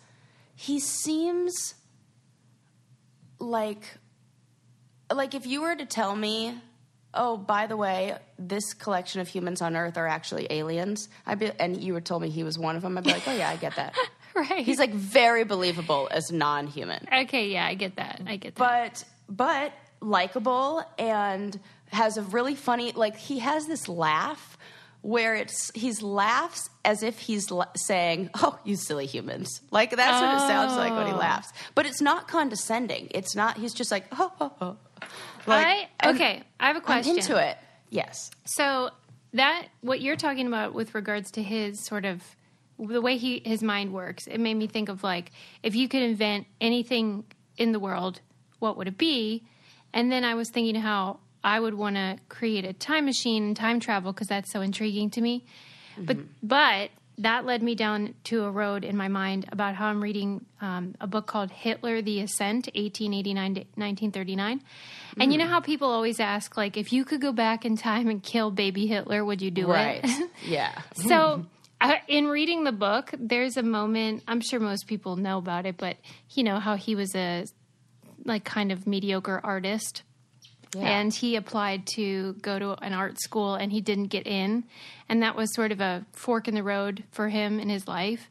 he 0.55 0.79
seems 0.79 1.75
like 3.41 3.83
like 5.13 5.35
if 5.35 5.47
you 5.47 5.63
were 5.63 5.75
to 5.75 5.87
tell 5.87 6.15
me, 6.15 6.55
"Oh, 7.13 7.37
by 7.37 7.67
the 7.67 7.77
way, 7.77 8.17
this 8.39 8.75
collection 8.75 9.21
of 9.21 9.29
humans 9.29 9.61
on 9.61 9.75
earth 9.77 9.97
are 9.97 10.07
actually 10.07 10.47
aliens." 10.51 11.09
I'd 11.27 11.39
be 11.41 11.51
and 11.59 11.83
you 11.83 11.95
were 11.95 12.01
told 12.01 12.23
me 12.23 12.31
he 12.31 12.45
was 12.45 12.59
one 12.59 12.77
of 12.77 12.83
them. 12.83 12.97
I'd 12.97 13.05
be 13.05 13.11
like, 13.13 13.27
"Oh 13.27 13.35
yeah, 13.35 13.49
I 13.51 13.57
get 13.57 13.77
that." 13.77 13.95
Right. 14.33 14.65
He's 14.65 14.79
like 14.79 14.95
very 14.95 15.43
believable 15.43 16.07
as 16.09 16.31
non-human. 16.31 17.09
okay, 17.13 17.49
yeah, 17.49 17.67
I 17.67 17.75
get 17.75 17.97
that. 17.97 18.23
I 18.25 18.37
get 18.37 18.55
that. 18.55 18.95
But 18.95 19.05
but 19.29 19.73
likable 20.01 20.85
and 21.01 21.59
has 21.91 22.17
a 22.17 22.23
really 22.23 22.55
funny 22.55 22.93
like 22.93 23.17
he 23.17 23.41
has 23.41 23.67
this 23.67 23.89
laugh 23.89 24.57
where 25.03 25.35
it's 25.35 25.71
he's 25.75 26.03
laughs 26.03 26.69
as 26.85 27.03
if 27.03 27.19
he's 27.19 27.49
saying, 27.77 28.31
"Oh, 28.35 28.59
you 28.65 28.77
silly 28.77 29.07
humans." 29.07 29.61
Like 29.71 29.95
that's 29.97 30.21
what 30.21 30.35
it 30.35 30.47
sounds 30.47 30.77
like 30.77 30.95
when 30.95 31.07
he 31.07 31.13
Oh. 31.13 31.17
laughs. 31.17 31.53
But 31.75 31.87
it's 31.87 32.01
not 32.01 32.29
condescending. 32.29 33.09
It's 33.13 33.35
not 33.35 33.57
he's 33.59 33.73
just 33.75 33.91
like, 33.91 34.07
"Oh, 34.13 34.33
oh, 34.41 34.53
oh." 34.61 34.77
Like, 35.47 35.89
I 36.01 36.11
okay, 36.11 36.43
I 36.59 36.67
have 36.67 36.77
a 36.77 36.81
I'm 36.81 36.85
question. 36.85 37.17
into 37.19 37.37
it. 37.37 37.57
Yes. 37.89 38.31
So 38.45 38.91
that 39.33 39.69
what 39.81 40.01
you're 40.01 40.17
talking 40.17 40.47
about 40.47 40.75
with 40.75 40.95
regards 40.95 41.31
to 41.33 41.43
his 41.43 41.85
sort 41.85 42.05
of 42.05 42.23
the 42.79 43.01
way 43.01 43.17
he 43.17 43.43
his 43.45 43.63
mind 43.63 43.93
works, 43.93 44.27
it 44.27 44.39
made 44.39 44.55
me 44.55 44.67
think 44.67 44.89
of 44.89 45.03
like 45.03 45.33
if 45.63 45.75
you 45.75 45.89
could 45.89 46.03
invent 46.03 46.47
anything 46.61 47.25
in 47.57 47.73
the 47.73 47.81
world, 47.81 48.21
what 48.59 48.77
would 48.77 48.89
it 48.89 48.99
be? 48.99 49.45
And 49.93 50.13
then 50.13 50.25
I 50.25 50.35
was 50.35 50.51
thinking 50.51 50.75
how 50.81 51.21
I 51.43 51.59
would 51.61 51.75
want 51.75 51.97
to 51.97 52.19
create 52.29 52.65
a 52.65 52.73
time 52.73 53.05
machine 53.07 53.45
and 53.45 53.57
time 53.57 53.81
travel 53.81 54.13
because 54.13 54.29
that's 54.29 54.53
so 54.53 54.61
intriguing 54.61 55.11
to 55.11 55.21
me. 55.21 55.45
But 55.99 56.19
but 56.43 56.91
that 57.19 57.45
led 57.45 57.63
me 57.63 57.75
down 57.75 58.15
to 58.25 58.45
a 58.45 58.51
road 58.51 58.83
in 58.85 58.97
my 58.97 59.09
mind 59.09 59.45
about 59.53 59.75
how 59.75 59.87
I'm 59.89 60.03
reading 60.03 60.47
um, 60.63 60.95
a 61.01 61.07
book 61.07 61.27
called 61.27 61.51
Hitler: 61.51 62.01
The 62.01 62.21
Ascent, 62.21 62.67
1889 62.75 63.55
to 63.55 63.61
1939. 63.61 64.63
And 65.19 65.33
you 65.33 65.39
know 65.39 65.47
how 65.47 65.61
people 65.61 65.91
always 65.91 66.21
ask, 66.21 66.57
like, 66.57 66.77
if 66.77 66.93
you 66.93 67.05
could 67.05 67.21
go 67.21 67.33
back 67.33 67.65
in 67.67 67.77
time 67.77 68.09
and 68.09 68.23
kill 68.23 68.51
baby 68.51 68.87
Hitler, 68.87 69.25
would 69.25 69.43
you 69.43 69.51
do 69.51 69.67
Right. 69.67 70.01
it? 70.03 70.31
yeah. 70.47 70.73
so, 70.95 71.45
uh, 71.81 71.97
in 72.09 72.27
reading 72.29 72.65
the 72.65 72.73
book, 72.73 73.11
there's 73.19 73.57
a 73.59 73.63
moment. 73.63 74.23
I'm 74.29 74.41
sure 74.41 74.61
most 74.61 74.87
people 74.87 75.17
know 75.17 75.37
about 75.39 75.67
it, 75.67 75.77
but 75.77 75.97
you 76.31 76.43
know 76.45 76.59
how 76.61 76.77
he 76.77 76.95
was 76.95 77.15
a 77.15 77.45
like 78.25 78.45
kind 78.45 78.71
of 78.73 78.87
mediocre 78.87 79.41
artist 79.43 80.03
Yeah. 80.75 80.83
and 81.01 81.13
he 81.13 81.35
applied 81.37 81.87
to 81.97 82.35
go 82.35 82.59
to 82.59 82.73
an 82.83 82.93
art 82.93 83.21
school 83.21 83.55
and 83.57 83.73
he 83.73 83.81
didn't 83.81 84.07
get 84.07 84.27
in. 84.27 84.65
And 85.09 85.23
that 85.23 85.35
was 85.35 85.53
sort 85.55 85.73
of 85.73 85.81
a 85.81 86.07
fork 86.13 86.47
in 86.47 86.55
the 86.55 86.63
road 86.63 87.03
for 87.11 87.29
him 87.29 87.59
in 87.59 87.69
his 87.69 87.89
life. 87.89 88.29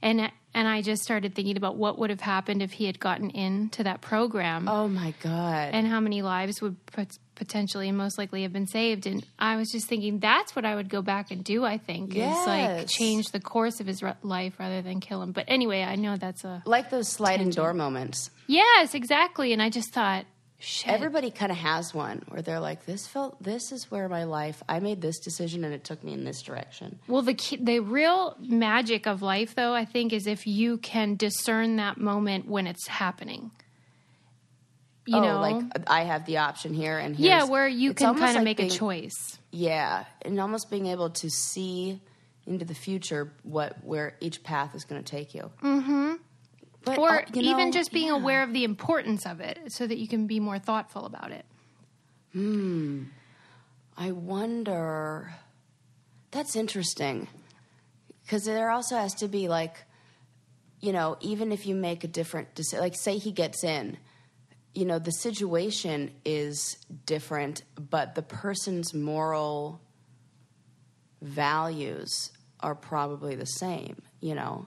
And 0.00 0.30
and 0.54 0.68
I 0.68 0.82
just 0.82 1.02
started 1.02 1.34
thinking 1.34 1.56
about 1.56 1.76
what 1.76 1.98
would 1.98 2.10
have 2.10 2.20
happened 2.20 2.60
if 2.62 2.72
he 2.72 2.84
had 2.86 2.98
gotten 3.00 3.30
into 3.30 3.84
that 3.84 4.00
program. 4.02 4.68
Oh 4.68 4.88
my 4.88 5.14
god. 5.22 5.70
and 5.72 5.86
how 5.86 6.00
many 6.00 6.22
lives 6.22 6.60
would 6.60 6.76
pot- 6.86 7.16
potentially 7.34 7.88
and 7.88 7.96
most 7.96 8.18
likely 8.18 8.42
have 8.42 8.52
been 8.52 8.66
saved. 8.66 9.06
And 9.06 9.24
I 9.38 9.56
was 9.56 9.70
just 9.70 9.86
thinking 9.86 10.18
that's 10.18 10.54
what 10.56 10.64
I 10.64 10.74
would 10.74 10.88
go 10.88 11.00
back 11.02 11.30
and 11.30 11.42
do 11.44 11.64
I 11.64 11.78
think 11.78 12.14
is 12.16 12.46
like 12.46 12.86
change 12.88 13.26
the 13.32 13.40
course 13.40 13.80
of 13.80 13.86
his 13.86 14.02
life 14.22 14.54
rather 14.58 14.82
than 14.82 15.00
kill 15.00 15.22
him. 15.22 15.32
But 15.32 15.44
anyway 15.48 15.82
I 15.82 15.96
know 15.96 16.16
that's 16.16 16.44
a 16.44 16.62
like 16.66 16.90
those 16.90 17.08
sliding 17.08 17.50
door 17.50 17.72
moments. 17.74 18.30
yes 18.46 18.94
exactly. 18.94 19.52
And 19.52 19.62
I 19.62 19.70
just 19.70 19.92
thought 19.94 20.24
shit 20.62 20.92
Everybody 20.92 21.30
kind 21.30 21.50
of 21.50 21.58
has 21.58 21.92
one 21.92 22.22
where 22.28 22.40
they're 22.40 22.60
like, 22.60 22.86
"This 22.86 23.06
felt. 23.06 23.42
This 23.42 23.72
is 23.72 23.90
where 23.90 24.08
my 24.08 24.24
life. 24.24 24.62
I 24.68 24.80
made 24.80 25.00
this 25.00 25.18
decision, 25.18 25.64
and 25.64 25.74
it 25.74 25.84
took 25.84 26.02
me 26.04 26.12
in 26.12 26.24
this 26.24 26.40
direction." 26.42 26.98
Well, 27.08 27.22
the 27.22 27.34
key, 27.34 27.56
the 27.56 27.80
real 27.80 28.36
magic 28.38 29.06
of 29.06 29.22
life, 29.22 29.54
though, 29.54 29.74
I 29.74 29.84
think, 29.84 30.12
is 30.12 30.26
if 30.26 30.46
you 30.46 30.78
can 30.78 31.16
discern 31.16 31.76
that 31.76 31.98
moment 31.98 32.46
when 32.46 32.66
it's 32.66 32.86
happening. 32.86 33.50
You 35.04 35.16
oh, 35.16 35.20
know, 35.20 35.40
like 35.40 35.88
I 35.88 36.04
have 36.04 36.26
the 36.26 36.38
option 36.38 36.74
here, 36.74 36.96
and 36.98 37.18
yeah, 37.18 37.44
where 37.44 37.66
you 37.66 37.92
can 37.92 38.14
kind 38.14 38.30
of 38.30 38.36
like 38.36 38.44
make 38.44 38.60
a 38.60 38.68
choice. 38.68 39.38
Yeah, 39.50 40.04
and 40.22 40.38
almost 40.38 40.70
being 40.70 40.86
able 40.86 41.10
to 41.10 41.28
see 41.28 42.00
into 42.46 42.64
the 42.64 42.74
future 42.74 43.32
what 43.42 43.84
where 43.84 44.16
each 44.20 44.42
path 44.44 44.74
is 44.74 44.84
going 44.84 45.02
to 45.02 45.10
take 45.10 45.34
you. 45.34 45.50
Mm-hmm. 45.62 46.14
But 46.84 46.98
Or 46.98 47.22
uh, 47.22 47.24
you 47.32 47.42
even 47.42 47.66
know, 47.66 47.72
just 47.72 47.92
being 47.92 48.08
yeah. 48.08 48.16
aware 48.16 48.42
of 48.42 48.52
the 48.52 48.64
importance 48.64 49.24
of 49.26 49.40
it 49.40 49.58
so 49.68 49.86
that 49.86 49.98
you 49.98 50.08
can 50.08 50.26
be 50.26 50.40
more 50.40 50.58
thoughtful 50.58 51.06
about 51.06 51.30
it. 51.30 51.44
Hmm. 52.32 53.04
I 53.96 54.12
wonder. 54.12 55.34
That's 56.30 56.56
interesting. 56.56 57.28
Because 58.24 58.44
there 58.44 58.70
also 58.70 58.96
has 58.96 59.14
to 59.16 59.28
be, 59.28 59.48
like, 59.48 59.84
you 60.80 60.92
know, 60.92 61.16
even 61.20 61.52
if 61.52 61.66
you 61.66 61.74
make 61.74 62.04
a 62.04 62.08
different 62.08 62.54
decision, 62.54 62.80
like, 62.80 62.94
say 62.96 63.18
he 63.18 63.32
gets 63.32 63.62
in, 63.62 63.98
you 64.74 64.84
know, 64.84 64.98
the 64.98 65.10
situation 65.10 66.10
is 66.24 66.78
different, 67.04 67.62
but 67.90 68.14
the 68.14 68.22
person's 68.22 68.94
moral 68.94 69.80
values 71.20 72.30
are 72.60 72.74
probably 72.74 73.34
the 73.34 73.46
same, 73.46 74.00
you 74.20 74.34
know? 74.34 74.66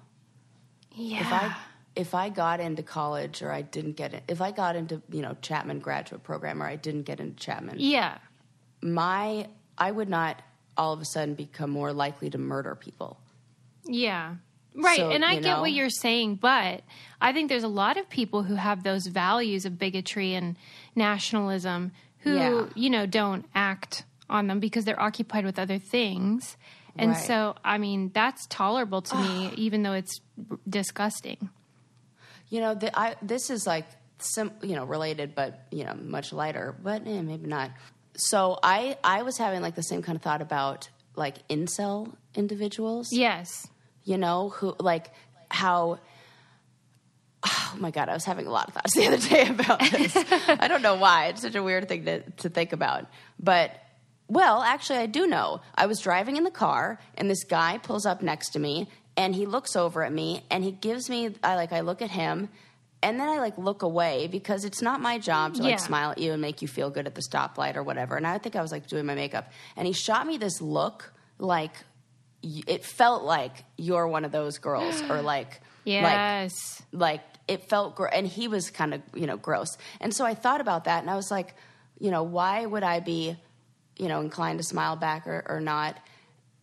Yeah. 0.92 1.22
if 1.22 1.34
I 1.34 1.56
if 1.96 2.14
I 2.14 2.30
got 2.30 2.60
into 2.60 2.84
college 2.84 3.42
or 3.42 3.52
I 3.52 3.62
didn't 3.62 3.94
get 3.94 4.14
it, 4.14 4.24
if 4.28 4.42
I 4.42 4.52
got 4.52 4.76
into 4.76 5.02
you 5.12 5.22
know 5.22 5.36
Chapman 5.42 5.80
graduate 5.80 6.24
program 6.24 6.62
or 6.62 6.66
I 6.68 6.76
didn't 6.76 7.04
get 7.04 7.20
into 7.20 7.36
Chapman, 7.38 7.78
yeah. 7.80 8.18
my 8.82 9.48
I 9.78 9.92
would 9.92 10.10
not 10.10 10.42
all 10.78 10.94
of 10.94 11.00
a 11.02 11.06
sudden 11.06 11.36
become 11.36 11.70
more 11.70 11.94
likely 11.94 12.30
to 12.30 12.38
murder 12.38 12.76
people. 12.76 13.18
Yeah. 13.86 14.36
Right. 14.78 14.98
So, 14.98 15.10
and 15.10 15.24
I 15.24 15.36
get 15.36 15.44
know- 15.44 15.62
what 15.62 15.72
you're 15.72 15.90
saying, 15.90 16.36
but 16.36 16.84
I 17.22 17.32
think 17.32 17.48
there's 17.48 17.64
a 17.64 17.70
lot 17.70 17.96
of 17.96 18.10
people 18.10 18.44
who 18.44 18.56
have 18.56 18.84
those 18.84 19.08
values 19.08 19.64
of 19.66 19.80
bigotry 19.80 20.34
and 20.34 20.58
nationalism 20.96 21.94
who, 22.20 22.36
Yeah. 22.36 22.66
you 22.76 22.90
know, 22.90 23.06
don't 23.06 23.46
act 23.56 24.04
on 24.30 24.48
them 24.48 24.60
because 24.60 24.84
they're 24.84 25.00
occupied 25.00 25.46
with 25.46 25.58
other 25.60 25.78
things. 25.78 26.58
And 26.98 27.12
Right. 27.12 27.24
so, 27.26 27.56
I 27.64 27.78
mean, 27.78 28.12
that's 28.14 28.46
tolerable 28.48 29.02
to 29.04 29.16
me, 29.16 29.52
even 29.56 29.84
though 29.84 29.94
it's 29.94 30.20
disgusting. 30.68 31.50
You 32.56 32.62
know, 32.64 32.74
the, 32.82 32.90
I, 33.06 33.16
this 33.22 33.50
is 33.50 33.62
like 33.74 33.86
sim, 34.20 34.52
you 34.62 34.76
know 34.78 34.86
related, 34.96 35.36
but 35.36 35.50
you 35.72 35.84
know 35.86 35.96
much 36.16 36.28
lighter, 36.42 36.68
but 36.88 37.00
eh, 37.06 37.22
maybe 37.22 37.48
not. 37.48 37.70
So 38.16 38.38
I 38.64 38.98
I 39.04 39.24
was 39.28 39.38
having 39.38 39.62
like 39.62 39.76
the 39.76 39.88
same 39.92 40.02
kind 40.02 40.16
of 40.16 40.22
thought 40.22 40.42
about 40.42 40.90
like 41.16 41.38
incel 41.50 42.16
individuals. 42.34 43.08
Yes. 43.12 43.68
you 44.12 44.18
know 44.18 44.50
who 44.56 44.68
like 44.92 45.08
how 45.50 46.00
oh 47.48 47.76
my 47.86 47.92
god 47.92 48.10
i 48.10 48.14
was 48.14 48.26
having 48.26 48.48
a 48.48 48.54
lot 48.58 48.68
of 48.68 48.74
thoughts 48.76 48.94
the 48.96 49.08
other 49.08 49.18
day 49.18 49.48
about 49.58 49.80
this 49.80 50.16
i 50.64 50.68
don't 50.72 50.82
know 50.88 50.96
why 51.06 51.28
it's 51.30 51.42
such 51.42 51.56
a 51.56 51.64
weird 51.70 51.88
thing 51.88 52.06
to, 52.06 52.16
to 52.44 52.50
think 52.50 52.72
about 52.74 53.02
but 53.40 53.72
Well, 54.28 54.58
actually, 54.64 55.00
I 55.06 55.10
do 55.18 55.28
know. 55.28 55.62
I 55.84 55.86
was 55.86 56.00
driving 56.02 56.36
in 56.40 56.44
the 56.44 56.56
car, 56.66 56.98
and 57.18 57.30
this 57.30 57.44
guy 57.58 57.78
pulls 57.78 58.06
up 58.12 58.24
next 58.24 58.54
to 58.54 58.60
me, 58.60 58.90
and 59.18 59.34
he 59.36 59.46
looks 59.46 59.76
over 59.76 60.04
at 60.04 60.12
me, 60.12 60.44
and 60.50 60.64
he 60.64 60.72
gives 60.72 61.10
me. 61.10 61.34
I 61.44 61.56
like. 61.56 61.72
I 61.74 61.82
look 61.82 62.02
at 62.02 62.12
him, 62.12 62.50
and 63.04 63.20
then 63.20 63.28
I 63.30 63.40
like 63.40 63.58
look 63.58 63.82
away 63.82 64.28
because 64.28 64.66
it's 64.66 64.82
not 64.82 65.00
my 65.02 65.18
job 65.20 65.54
to 65.56 65.62
like 65.64 65.72
Yeah. 65.72 65.78
smile 65.78 66.12
at 66.12 66.18
you 66.18 66.32
and 66.34 66.42
make 66.42 66.62
you 66.62 66.68
feel 66.68 66.90
good 66.90 67.08
at 67.08 67.16
the 67.16 67.22
stoplight 67.22 67.76
or 67.76 67.84
whatever. 67.84 68.16
And 68.18 68.26
I 68.28 68.38
think 68.38 68.56
I 68.56 68.62
was 68.62 68.72
like 68.72 68.88
doing 68.88 69.06
my 69.06 69.16
makeup, 69.16 69.52
and 69.78 69.88
he 69.88 69.94
shot 69.94 70.26
me 70.28 70.38
this 70.38 70.62
look 70.62 71.14
like 71.40 71.74
it 72.44 72.86
felt 72.86 73.24
like 73.24 73.64
you're 73.78 74.08
one 74.08 74.24
of 74.26 74.32
those 74.32 74.58
girls, 74.60 75.04
or 75.10 75.22
like 75.22 75.62
like 75.86 76.16
Yes. 76.20 76.82
like 76.92 77.22
it 77.48 77.70
felt 77.70 77.96
gr- 77.96 78.08
and 78.08 78.26
he 78.28 78.48
was 78.48 78.70
kind 78.72 78.94
of 78.94 79.02
you 79.14 79.28
know 79.28 79.38
gross 79.38 79.78
and 80.02 80.12
so 80.16 80.26
i 80.26 80.34
thought 80.34 80.62
about 80.62 80.86
that 80.86 81.02
and 81.02 81.12
i 81.12 81.16
was 81.16 81.30
like 81.30 81.54
you 82.00 82.10
know 82.10 82.24
why 82.24 82.66
would 82.66 82.82
i 82.82 83.00
be 83.00 83.36
you 83.98 84.08
know 84.08 84.20
inclined 84.22 84.58
to 84.58 84.64
smile 84.64 84.96
back 84.96 85.28
or, 85.28 85.46
or 85.48 85.62
not 85.62 85.96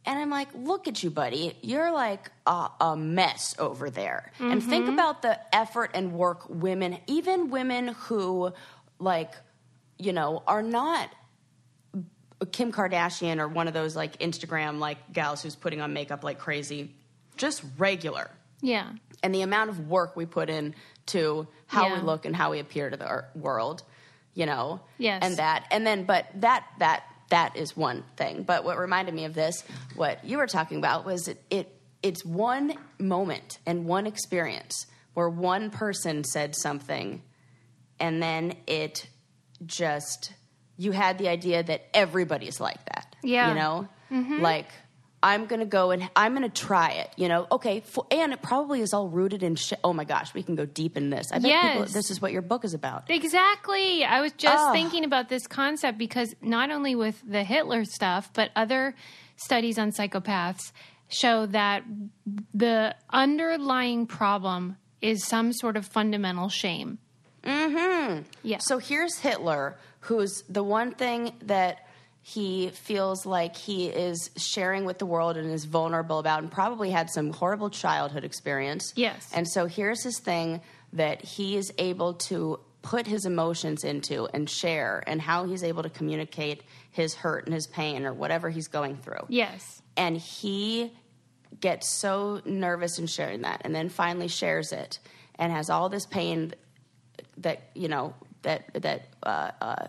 and 0.06 0.18
i'm 0.18 0.30
like 0.30 0.48
look 0.54 0.88
at 0.88 1.02
you 1.02 1.10
buddy 1.10 1.56
you're 1.62 1.92
like 1.92 2.30
a, 2.46 2.68
a 2.80 2.96
mess 2.96 3.54
over 3.58 3.90
there 3.90 4.32
and 4.38 4.60
mm-hmm. 4.60 4.70
think 4.70 4.88
about 4.88 5.22
the 5.22 5.38
effort 5.54 5.90
and 5.94 6.12
work 6.12 6.48
women 6.48 6.98
even 7.06 7.50
women 7.50 7.88
who 7.88 8.52
like 8.98 9.32
you 9.98 10.12
know 10.12 10.42
are 10.46 10.62
not 10.62 11.08
kim 12.50 12.72
kardashian 12.72 13.38
or 13.38 13.46
one 13.46 13.68
of 13.68 13.74
those 13.74 13.94
like 13.94 14.18
instagram 14.18 14.78
like 14.78 15.12
gals 15.12 15.42
who's 15.42 15.56
putting 15.56 15.80
on 15.80 15.92
makeup 15.92 16.24
like 16.24 16.38
crazy 16.38 16.94
just 17.36 17.62
regular 17.78 18.30
Yeah. 18.60 18.90
and 19.22 19.34
the 19.34 19.42
amount 19.42 19.70
of 19.70 19.88
work 19.88 20.16
we 20.16 20.26
put 20.26 20.50
in 20.50 20.74
to 21.06 21.46
how 21.66 21.94
we 21.94 22.00
look 22.00 22.24
and 22.24 22.36
how 22.36 22.50
we 22.50 22.58
appear 22.60 22.90
to 22.90 22.96
the 22.96 23.10
uh, 23.10 23.22
world, 23.34 23.82
you 24.34 24.46
know. 24.46 24.80
Yes. 24.98 25.20
And 25.22 25.36
that, 25.38 25.66
and 25.70 25.86
then, 25.86 26.04
but 26.04 26.26
that 26.36 26.64
that 26.78 27.04
that 27.32 27.56
is 27.56 27.74
one 27.74 28.04
thing. 28.16 28.42
But 28.42 28.62
what 28.62 28.78
reminded 28.78 29.14
me 29.14 29.24
of 29.24 29.32
this, 29.32 29.64
what 29.96 30.22
you 30.22 30.36
were 30.36 30.46
talking 30.46 30.76
about, 30.76 31.06
was 31.06 31.28
it, 31.28 31.42
it 31.48 31.80
it's 32.02 32.24
one 32.24 32.74
moment 32.98 33.58
and 33.64 33.86
one 33.86 34.06
experience 34.06 34.86
where 35.14 35.30
one 35.30 35.70
person 35.70 36.24
said 36.24 36.54
something, 36.54 37.22
and 37.98 38.22
then 38.22 38.54
it 38.66 39.08
just 39.64 40.34
you 40.76 40.92
had 40.92 41.16
the 41.16 41.28
idea 41.28 41.62
that 41.62 41.86
everybody's 41.94 42.60
like 42.60 42.84
that. 42.86 43.16
Yeah. 43.22 43.48
You 43.48 43.54
know, 43.54 43.88
mm-hmm. 44.10 44.42
like. 44.42 44.68
I'm 45.22 45.46
gonna 45.46 45.66
go 45.66 45.92
and 45.92 46.10
I'm 46.16 46.34
gonna 46.34 46.48
try 46.48 46.90
it, 46.90 47.10
you 47.16 47.28
know. 47.28 47.46
Okay, 47.52 47.80
for, 47.80 48.06
and 48.10 48.32
it 48.32 48.42
probably 48.42 48.80
is 48.80 48.92
all 48.92 49.08
rooted 49.08 49.42
in. 49.42 49.54
Sh- 49.54 49.74
oh 49.84 49.92
my 49.92 50.04
gosh, 50.04 50.34
we 50.34 50.42
can 50.42 50.56
go 50.56 50.64
deep 50.66 50.96
in 50.96 51.10
this. 51.10 51.30
I 51.32 51.38
bet 51.38 51.62
people, 51.72 51.84
this 51.86 52.10
is 52.10 52.20
what 52.20 52.32
your 52.32 52.42
book 52.42 52.64
is 52.64 52.74
about. 52.74 53.08
Exactly. 53.08 54.04
I 54.04 54.20
was 54.20 54.32
just 54.32 54.56
Oh. 54.68 54.72
thinking 54.72 55.04
about 55.04 55.28
this 55.28 55.46
concept 55.46 55.96
because 55.98 56.34
not 56.42 56.70
only 56.70 56.94
with 56.94 57.22
the 57.26 57.44
Hitler 57.44 57.84
stuff, 57.84 58.30
but 58.34 58.50
other 58.56 58.94
studies 59.36 59.78
on 59.78 59.92
psychopaths 59.92 60.72
show 61.08 61.46
that 61.46 61.84
the 62.54 62.94
underlying 63.10 64.06
problem 64.06 64.76
is 65.00 65.24
some 65.26 65.52
sort 65.52 65.76
of 65.76 65.86
fundamental 65.86 66.48
shame. 66.48 66.98
Mm-hmm. 67.44 68.22
Yeah. 68.42 68.58
So 68.58 68.78
here's 68.78 69.18
Hitler, 69.18 69.76
who's 70.00 70.42
the 70.48 70.62
one 70.62 70.92
thing 70.92 71.32
that 71.42 71.86
he 72.22 72.70
feels 72.70 73.26
like 73.26 73.56
he 73.56 73.86
is 73.88 74.30
sharing 74.36 74.84
with 74.84 74.98
the 74.98 75.06
world 75.06 75.36
and 75.36 75.50
is 75.50 75.64
vulnerable 75.64 76.18
about, 76.20 76.40
and 76.42 76.50
probably 76.50 76.90
had 76.90 77.10
some 77.10 77.32
horrible 77.32 77.68
childhood 77.68 78.24
experience. 78.24 78.92
Yes. 78.94 79.30
And 79.34 79.48
so 79.48 79.66
here's 79.66 80.02
his 80.04 80.18
thing 80.20 80.60
that 80.92 81.22
he 81.22 81.56
is 81.56 81.72
able 81.78 82.14
to 82.14 82.60
put 82.82 83.06
his 83.06 83.26
emotions 83.26 83.84
into 83.84 84.26
and 84.32 84.48
share, 84.48 85.02
and 85.06 85.20
how 85.20 85.44
he's 85.44 85.62
able 85.64 85.82
to 85.82 85.90
communicate 85.90 86.62
his 86.90 87.14
hurt 87.14 87.46
and 87.46 87.54
his 87.54 87.66
pain 87.66 88.04
or 88.04 88.12
whatever 88.12 88.50
he's 88.50 88.68
going 88.68 88.96
through. 88.96 89.24
yes. 89.28 89.82
and 89.96 90.16
he 90.16 90.92
gets 91.60 91.88
so 92.00 92.40
nervous 92.44 92.98
in 92.98 93.06
sharing 93.06 93.42
that 93.42 93.60
and 93.64 93.74
then 93.74 93.88
finally 93.88 94.26
shares 94.26 94.72
it 94.72 94.98
and 95.38 95.52
has 95.52 95.68
all 95.68 95.88
this 95.90 96.06
pain 96.06 96.52
that 97.36 97.60
you 97.74 97.88
know 97.88 98.14
that 98.42 98.64
that 98.82 99.02
uh, 99.22 99.50
uh, 99.60 99.86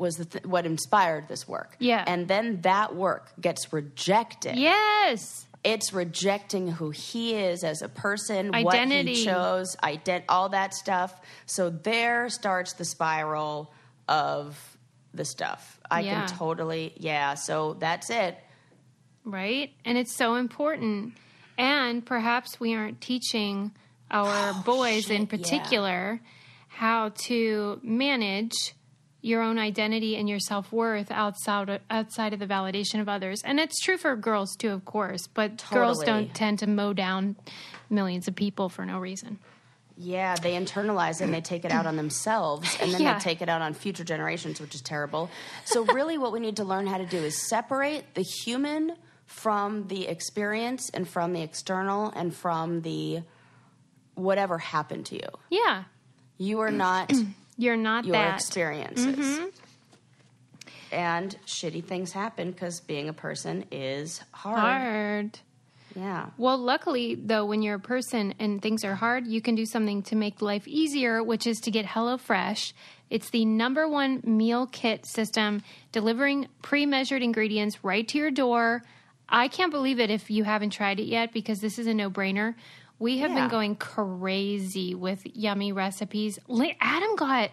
was 0.00 0.16
the 0.16 0.24
th- 0.24 0.44
what 0.44 0.64
inspired 0.66 1.28
this 1.28 1.46
work 1.46 1.76
Yeah. 1.78 2.02
and 2.06 2.26
then 2.26 2.62
that 2.62 2.96
work 2.96 3.30
gets 3.40 3.72
rejected 3.72 4.56
Yes. 4.56 5.46
it's 5.62 5.92
rejecting 5.92 6.68
who 6.68 6.90
he 6.90 7.34
is 7.34 7.62
as 7.62 7.82
a 7.82 7.88
person 7.88 8.48
what 8.48 8.74
Identity. 8.74 9.14
he 9.14 9.24
chose 9.24 9.76
ident- 9.82 10.24
all 10.28 10.48
that 10.48 10.74
stuff 10.74 11.14
so 11.46 11.70
there 11.70 12.28
starts 12.30 12.72
the 12.72 12.84
spiral 12.84 13.72
of 14.08 14.58
the 15.14 15.24
stuff 15.24 15.78
i 15.90 16.00
Yeah. 16.00 16.26
can 16.26 16.36
totally 16.38 16.94
yeah 16.96 17.34
so 17.34 17.74
that's 17.74 18.10
it 18.10 18.36
right? 19.24 19.70
And 19.84 19.98
it's 19.98 20.16
so 20.16 20.36
important. 20.36 21.12
And 21.58 22.04
perhaps 22.04 22.58
we 22.58 22.74
aren't 22.74 23.02
teaching 23.02 23.70
our 24.10 24.52
oh, 24.56 24.62
boys 24.64 25.02
shit, 25.04 25.10
in 25.16 25.22
yeah. 25.22 25.28
particular 25.28 26.20
how 26.68 27.10
to 27.26 27.78
manage 27.82 28.74
your 29.22 29.42
own 29.42 29.58
identity 29.58 30.16
and 30.16 30.28
your 30.28 30.38
self 30.40 30.72
worth 30.72 31.10
outside 31.10 31.68
of, 31.68 31.80
outside 31.90 32.32
of 32.32 32.38
the 32.38 32.46
validation 32.46 33.00
of 33.00 33.08
others. 33.08 33.42
And 33.44 33.60
it's 33.60 33.78
true 33.80 33.96
for 33.98 34.16
girls 34.16 34.56
too, 34.56 34.70
of 34.70 34.84
course. 34.84 35.26
But 35.26 35.62
girls 35.70 36.02
don't 36.04 36.34
tend 36.34 36.58
to 36.60 36.66
mow 36.66 36.92
down 36.92 37.36
millions 37.90 38.28
of 38.28 38.34
people 38.34 38.68
for 38.68 38.84
no 38.86 38.98
reason. 38.98 39.38
Yeah, 40.02 40.36
they 40.36 40.52
internalize 40.54 41.20
it 41.20 41.24
and 41.24 41.34
they 41.34 41.42
take 41.42 41.66
it 41.66 41.72
out 41.72 41.84
on 41.84 41.96
themselves 41.96 42.74
and 42.80 42.90
then 42.94 43.02
Yeah. 43.02 43.14
they 43.14 43.20
take 43.20 43.42
it 43.42 43.50
out 43.50 43.60
on 43.60 43.74
future 43.74 44.04
generations, 44.04 44.58
which 44.58 44.74
is 44.74 44.80
terrible. 44.80 45.28
So, 45.66 45.84
really, 45.84 46.16
what 46.16 46.32
we 46.32 46.40
need 46.40 46.56
to 46.56 46.64
learn 46.64 46.86
how 46.86 46.96
to 46.96 47.04
do 47.04 47.18
is 47.18 47.36
separate 47.48 48.14
the 48.14 48.22
human 48.22 48.96
from 49.26 49.88
the 49.88 50.08
experience 50.08 50.88
and 50.94 51.06
from 51.06 51.34
the 51.34 51.42
external 51.42 52.10
and 52.16 52.34
from 52.34 52.80
the 52.80 53.20
whatever 54.14 54.56
happened 54.58 55.06
to 55.06 55.16
you. 55.16 55.28
Yeah, 55.50 55.84
You 56.38 56.60
are 56.60 56.70
not 56.70 57.12
you're 57.60 57.76
not 57.76 58.04
your 58.04 58.14
that. 58.14 58.34
experiences. 58.34 59.16
Mm-hmm. 59.16 59.46
And 60.92 61.36
shitty 61.46 61.84
things 61.84 62.12
happen 62.12 62.50
because 62.50 62.80
being 62.80 63.08
a 63.08 63.12
person 63.12 63.64
is 63.70 64.20
hard. 64.32 64.58
Hard. 64.58 65.38
Yeah. 65.94 66.26
Well, 66.38 66.58
luckily, 66.58 67.14
though, 67.14 67.44
when 67.44 67.62
you're 67.62 67.76
a 67.76 67.80
person 67.80 68.34
and 68.38 68.62
things 68.62 68.84
are 68.84 68.94
hard, 68.94 69.26
you 69.26 69.40
can 69.40 69.54
do 69.54 69.66
something 69.66 70.02
to 70.04 70.16
make 70.16 70.40
life 70.40 70.66
easier, 70.66 71.22
which 71.22 71.46
is 71.46 71.60
to 71.60 71.70
get 71.70 71.84
HelloFresh. 71.86 72.72
It's 73.08 73.30
the 73.30 73.44
number 73.44 73.88
one 73.88 74.20
meal 74.24 74.66
kit 74.66 75.04
system, 75.04 75.62
delivering 75.92 76.48
pre 76.62 76.86
measured 76.86 77.22
ingredients 77.22 77.82
right 77.82 78.06
to 78.08 78.18
your 78.18 78.30
door. 78.30 78.82
I 79.28 79.48
can't 79.48 79.70
believe 79.70 80.00
it 80.00 80.10
if 80.10 80.30
you 80.30 80.44
haven't 80.44 80.70
tried 80.70 81.00
it 81.00 81.06
yet 81.06 81.32
because 81.32 81.60
this 81.60 81.78
is 81.78 81.86
a 81.86 81.94
no 81.94 82.10
brainer. 82.10 82.54
We 83.00 83.18
have 83.18 83.30
Yeah. 83.30 83.40
been 83.40 83.48
going 83.48 83.76
crazy 83.76 84.94
with 84.94 85.22
yummy 85.34 85.72
recipes. 85.72 86.38
Adam 86.80 87.16
got 87.16 87.50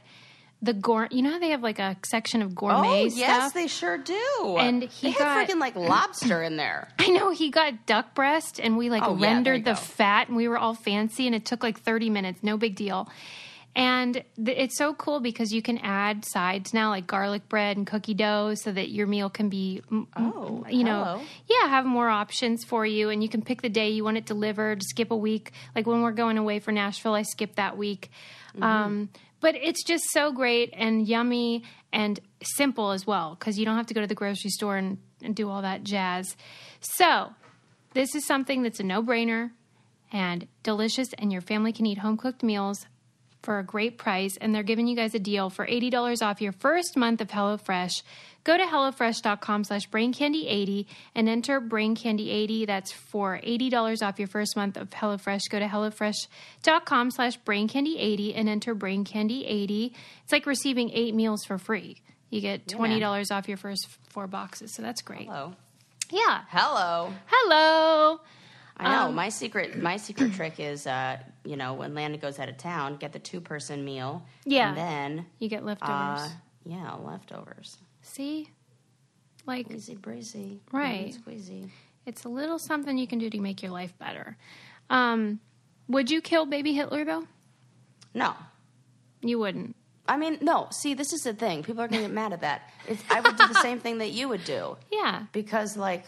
the 0.62 0.74
gourmet, 0.74 1.08
you 1.12 1.22
know 1.22 1.32
how 1.32 1.40
they 1.40 1.50
have 1.52 1.62
like 1.62 1.78
a 1.80 1.96
section 2.04 2.42
of 2.42 2.54
gourmet 2.56 3.04
Oh, 3.06 3.08
stuff? 3.10 3.20
yes, 3.20 3.52
they 3.54 3.68
sure 3.68 3.98
do. 3.98 4.58
And 4.60 4.84
he 4.84 5.12
they 5.12 5.18
got- 5.18 5.48
freaking 5.48 5.60
like 5.60 5.76
lobster 5.76 6.42
in 6.44 6.58
there. 6.58 6.90
I 7.00 7.10
know 7.10 7.30
he 7.32 7.50
got 7.52 7.86
duck 7.86 8.14
breast 8.16 8.60
and 8.60 8.76
we 8.76 8.90
like 8.90 9.04
Oh, 9.04 9.16
rendered 9.16 9.60
you 9.60 9.64
the 9.66 9.72
go. 9.72 9.76
fat 9.76 10.28
and 10.28 10.36
we 10.36 10.48
were 10.48 10.58
all 10.58 10.74
fancy 10.74 11.28
and 11.28 11.36
it 11.36 11.46
took 11.46 11.64
like 11.64 11.80
30 11.80 12.10
minutes, 12.10 12.40
no 12.44 12.58
big 12.58 12.76
deal. 12.76 13.08
And 13.76 14.24
th- 14.44 14.58
it's 14.58 14.78
so 14.78 14.96
cool 14.96 15.20
because 15.20 15.54
you 15.54 15.62
can 15.62 15.78
add 15.78 16.26
sides 16.26 16.74
now 16.74 16.90
like 16.90 17.06
garlic 17.06 17.48
bread 17.48 17.78
and 17.78 17.86
cookie 17.86 18.16
dough 18.16 18.56
so 18.56 18.72
that 18.72 18.90
your 18.90 19.06
meal 19.06 19.30
can 19.30 19.50
be, 19.50 19.82
mm, 19.92 20.08
Oh, 20.16 20.66
you 20.68 20.84
know, 20.84 21.04
hello. 21.04 21.22
yeah, 21.48 21.70
have 21.70 21.86
more 21.86 22.10
options 22.10 22.64
for 22.64 22.86
you. 22.88 23.10
And 23.10 23.22
you 23.22 23.30
can 23.30 23.44
pick 23.44 23.62
the 23.62 23.70
day 23.70 23.90
you 23.90 24.04
want 24.04 24.18
it 24.18 24.26
delivered, 24.26 24.82
skip 24.82 25.12
a 25.12 25.16
week. 25.16 25.52
Like 25.76 25.86
when 25.86 26.02
we're 26.02 26.12
going 26.12 26.40
away 26.40 26.60
for 26.60 26.72
Nashville, 26.72 27.14
I 27.14 27.22
skip 27.22 27.56
that 27.56 27.78
week. 27.78 28.10
Mm-hmm. 28.54 28.64
Um, 28.64 29.10
but 29.42 29.54
it's 29.56 29.84
just 29.84 30.06
so 30.12 30.32
great 30.32 30.74
and 30.74 31.08
yummy 31.08 31.64
and 31.94 32.20
simple 32.42 32.90
as 32.92 33.06
well 33.06 33.36
because 33.40 33.60
you 33.60 33.66
don't 33.66 33.78
have 33.78 33.86
to 33.88 33.94
go 33.94 34.02
to 34.02 34.08
the 34.08 34.16
grocery 34.16 34.50
store 34.50 34.78
and, 34.78 34.98
and 35.22 35.36
do 35.36 35.50
all 35.50 35.62
that 35.62 35.84
jazz. 35.84 36.36
So, 36.80 37.34
this 37.94 38.16
is 38.16 38.26
something 38.26 38.64
that's 38.64 38.80
a 38.80 38.84
no 38.84 39.04
brainer 39.04 39.52
and 40.12 40.48
delicious, 40.64 41.10
and 41.18 41.32
your 41.32 41.42
family 41.42 41.72
can 41.74 41.86
eat 41.86 41.98
home 42.00 42.18
cooked 42.18 42.42
meals 42.44 42.86
for 43.42 43.60
a 43.60 43.64
great 43.64 43.98
price. 43.98 44.38
And 44.38 44.54
they're 44.54 44.64
giving 44.64 44.88
you 44.88 44.96
guys 44.96 45.16
a 45.16 45.20
deal 45.20 45.50
for 45.50 45.66
$80 45.66 46.22
off 46.22 46.42
your 46.42 46.52
first 46.52 46.98
month 46.98 47.22
of 47.22 47.30
HelloFresh. 47.30 48.04
Go 48.44 48.58
to 48.58 48.64
HelloFresh.com 48.64 49.66
slash 49.66 49.90
BrainCandy80 49.90 50.86
and 51.16 51.28
enter 51.28 51.60
BrainCandy80. 51.60 52.66
That's 52.66 52.94
for 52.94 53.40
$80 53.44 54.02
off 54.02 54.20
your 54.20 54.30
first 54.30 54.56
month 54.56 54.78
of 54.78 54.90
HelloFresh. 54.90 55.50
Go 55.50 55.60
to 55.60 55.68
HelloFresh.com 55.68 57.12
slash 57.12 57.40
BrainCandy80 57.42 58.34
and 58.36 58.48
enter 58.48 58.74
BrainCandy80. 58.74 59.94
It's 60.24 60.32
like 60.32 60.46
receiving 60.46 60.92
eight 60.92 61.14
meals 61.14 61.44
for 61.44 61.58
free. 61.58 62.02
You 62.30 62.40
get 62.42 62.68
$20 62.68 63.36
off 63.36 63.48
your 63.48 63.58
first 63.58 63.88
four 64.10 64.28
boxes. 64.28 64.74
So 64.74 64.82
that's 64.82 65.02
great. 65.02 65.26
Hello. 65.26 65.54
Yeah. 66.10 66.44
Hello. 66.50 67.14
Hello. 67.26 68.22
I 68.78 68.96
know. 68.96 69.08
Um, 69.08 69.16
my 69.16 69.30
secret 69.30 69.82
my 69.82 69.98
secret 69.98 70.34
trick 70.34 70.60
is 70.60 70.86
uh, 70.86 71.18
you 71.48 71.56
know, 71.58 71.74
when 71.74 71.94
Landon 71.96 72.20
goes 72.20 72.40
out 72.40 72.50
of 72.50 72.58
town, 72.58 72.98
get 72.98 73.14
the 73.14 73.20
two 73.20 73.42
person 73.42 73.84
meal. 73.86 74.24
Yeah. 74.46 74.70
And 74.70 74.78
then 74.78 75.26
You 75.40 75.50
get 75.50 75.66
leftovers. 75.66 75.92
uh 76.22 76.30
yeah, 76.66 76.94
leftovers. 76.96 77.78
See? 78.02 78.50
Like 79.46 79.72
Easy 79.72 79.96
breezy. 79.96 80.60
Right. 80.72 81.16
Squeezy. 81.16 81.70
it's 82.06 82.26
a 82.26 82.30
little 82.30 82.60
something 82.60 82.98
you 82.98 83.08
can 83.08 83.20
do 83.20 83.30
to 83.30 83.40
make 83.40 83.62
your 83.64 83.72
life 83.72 83.98
better. 83.98 84.38
Um, 84.90 85.40
would 85.88 86.12
you 86.12 86.22
kill 86.22 86.46
baby 86.46 86.74
Hitler 86.74 87.06
though? 87.06 87.26
No. 88.14 88.34
You 89.22 89.40
wouldn't. 89.40 89.76
I 90.08 90.18
mean, 90.18 90.38
no. 90.42 90.68
See, 90.72 90.94
this 90.94 91.12
is 91.14 91.22
the 91.22 91.34
thing. 91.34 91.64
People 91.64 91.82
are 91.82 91.88
going 91.88 92.02
to 92.02 92.08
get 92.08 92.14
mad 92.14 92.32
at 92.34 92.42
that. 92.42 92.70
It's, 92.88 93.02
I 93.10 93.20
would 93.22 93.36
do 93.38 93.48
the 93.48 93.62
same 93.62 93.80
thing 93.80 93.98
that 94.00 94.12
you 94.12 94.28
would 94.30 94.44
do. 94.46 94.78
Yeah. 94.92 95.24
because 95.32 95.76
like 95.78 96.06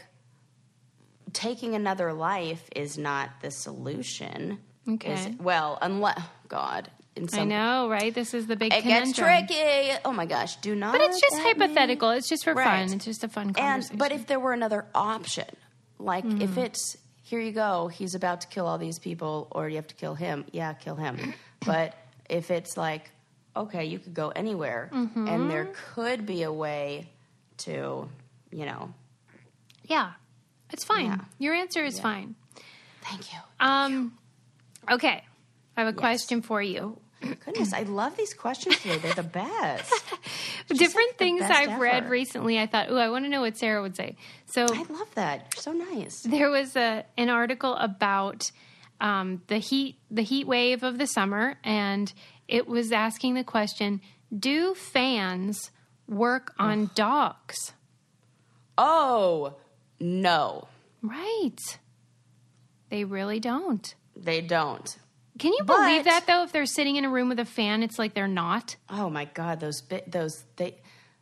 taking 1.33 1.75
another 1.75 2.11
life 2.13 2.67
is 2.75 2.97
not 2.97 3.29
the 3.41 3.51
solution. 3.51 4.59
Okay. 4.87 5.13
Is- 5.13 5.29
well, 5.39 5.77
unless 5.81 6.21
God, 6.47 6.89
some 7.27 7.39
I 7.41 7.43
know, 7.43 7.89
right? 7.89 8.13
This 8.13 8.33
is 8.33 8.47
the 8.47 8.55
big 8.55 8.73
it 8.73 8.83
gets 8.83 9.13
tricky. 9.13 9.91
Oh 10.05 10.11
my 10.13 10.25
gosh, 10.25 10.55
do 10.57 10.73
not. 10.75 10.93
But 10.93 11.01
it's 11.01 11.19
just 11.19 11.35
hypothetical. 11.39 12.11
It's 12.11 12.29
just 12.29 12.43
for 12.45 12.53
Right. 12.53 12.87
fun. 12.87 12.95
It's 12.95 13.05
just 13.05 13.23
a 13.23 13.27
fun 13.27 13.53
And 13.57 13.83
but 13.95 14.11
if 14.11 14.25
there 14.27 14.39
were 14.39 14.53
another 14.53 14.85
option, 14.95 15.45
like 15.99 16.23
Mm-hmm. 16.23 16.41
if 16.41 16.57
it's 16.57 16.97
here 17.23 17.39
you 17.41 17.51
go, 17.51 17.87
he's 17.89 18.15
about 18.15 18.41
to 18.41 18.47
kill 18.47 18.65
all 18.65 18.77
these 18.77 18.97
people, 18.99 19.47
or 19.51 19.69
you 19.69 19.75
have 19.75 19.87
to 19.87 19.95
kill 19.95 20.15
him. 20.15 20.45
Yeah, 20.51 20.73
kill 20.73 20.95
him. 20.95 21.33
but 21.65 21.93
if 22.29 22.49
it's 22.51 22.77
like 22.77 23.11
okay, 23.55 23.83
you 23.85 23.99
could 23.99 24.13
go 24.13 24.29
anywhere, 24.29 24.89
Mm-hmm. 24.93 25.27
and 25.27 25.51
there 25.51 25.67
could 25.93 26.25
be 26.25 26.43
a 26.43 26.53
way 26.53 27.09
to, 27.57 28.07
you 28.51 28.65
know. 28.65 28.93
yeah, 29.83 30.11
it's 30.71 30.85
fine. 30.85 31.05
Yeah. 31.07 31.17
Your 31.39 31.53
answer 31.55 31.83
is 31.83 31.99
fine. 31.99 32.35
Thank 33.01 33.33
you. 33.33 33.39
Um, 33.59 34.13
okay, 34.91 35.23
I 35.77 35.83
have 35.83 35.93
a 35.93 35.97
question 35.97 36.41
for 36.41 36.61
you. 36.61 36.99
Goodness, 37.21 37.73
I 37.73 37.83
love 37.83 38.15
these 38.15 38.33
questions 38.33 38.79
today. 38.79 38.97
They're 38.97 39.13
the 39.13 39.23
best. 39.23 39.91
Different 40.69 41.09
like 41.09 41.17
things 41.17 41.41
best 41.41 41.53
I've 41.53 41.79
read 41.79 42.09
recently. 42.09 42.57
I 42.57 42.65
thought, 42.65 42.87
oh, 42.89 42.97
I 42.97 43.09
want 43.09 43.25
to 43.25 43.29
know 43.29 43.41
what 43.41 43.57
Sarah 43.57 43.81
would 43.81 43.95
say. 43.95 44.15
So 44.45 44.63
I 44.63 44.83
love 44.89 45.13
that. 45.15 45.47
You're 45.53 45.61
so 45.61 45.73
nice. 45.73 46.21
there 46.21 46.49
was 46.49 46.75
a 46.77 47.05
an 47.17 47.29
article 47.29 47.75
about 47.75 48.51
um, 49.01 49.41
the 49.47 49.57
heat 49.57 49.97
the 50.09 50.21
heat 50.21 50.47
wave 50.47 50.83
of 50.83 50.97
the 50.97 51.07
summer, 51.07 51.55
and 51.63 52.11
it 52.47 52.67
was 52.67 52.91
asking 52.93 53.33
the 53.33 53.43
question: 53.43 53.99
Do 54.37 54.73
fans 54.75 55.71
work 56.07 56.53
on 56.57 56.89
dogs? 56.95 57.73
Oh, 58.77 59.55
no, 59.99 60.69
Right. 61.01 61.79
They 62.89 63.03
really 63.03 63.39
don't. 63.39 63.93
They 64.21 64.41
don't. 64.41 64.97
Can 65.37 65.53
you 65.53 65.63
But- 65.65 65.77
believe 65.85 66.03
that 66.05 66.27
though? 66.27 66.43
If 66.43 66.51
they're 66.51 66.65
sitting 66.65 66.95
in 66.97 67.05
a 67.05 67.09
room 67.09 67.29
with 67.29 67.39
a 67.39 67.45
fan, 67.45 67.81
it's 67.83 67.97
like 67.97 68.13
they're 68.13 68.27
not. 68.27 68.75
Oh 68.89 69.09
my 69.09 69.25
God, 69.25 69.59
those 69.59 69.81
bit, 69.81 70.11
those 70.11 70.43
they, 70.57 70.75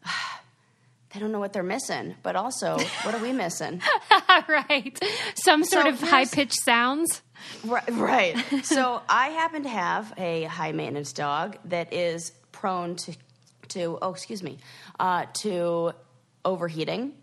they 1.14 1.20
don't 1.20 1.32
know 1.32 1.40
what 1.40 1.54
they're 1.54 1.64
missing. 1.64 2.16
But 2.24 2.36
also, 2.36 2.78
what 3.04 3.14
are 3.16 3.22
we 3.22 3.32
missing? 3.32 3.82
right. 4.48 4.98
Some 5.36 5.64
sort 5.64 5.86
So 5.86 5.90
of 5.92 6.02
high 6.02 6.26
pitched 6.26 6.60
sounds. 6.64 7.22
right, 7.64 7.84
right. 7.92 8.36
So 8.64 9.02
I 9.08 9.30
happen 9.30 9.64
to 9.64 9.70
have 9.70 10.14
a 10.18 10.44
high 10.46 10.72
maintenance 10.72 11.14
dog 11.14 11.58
that 11.66 11.94
is 11.94 12.32
prone 12.52 12.96
to, 12.98 13.14
to 13.70 14.00
oh 14.02 14.12
excuse 14.12 14.42
me, 14.42 14.58
uh, 15.00 15.26
to 15.42 15.92
overheating. 16.44 17.14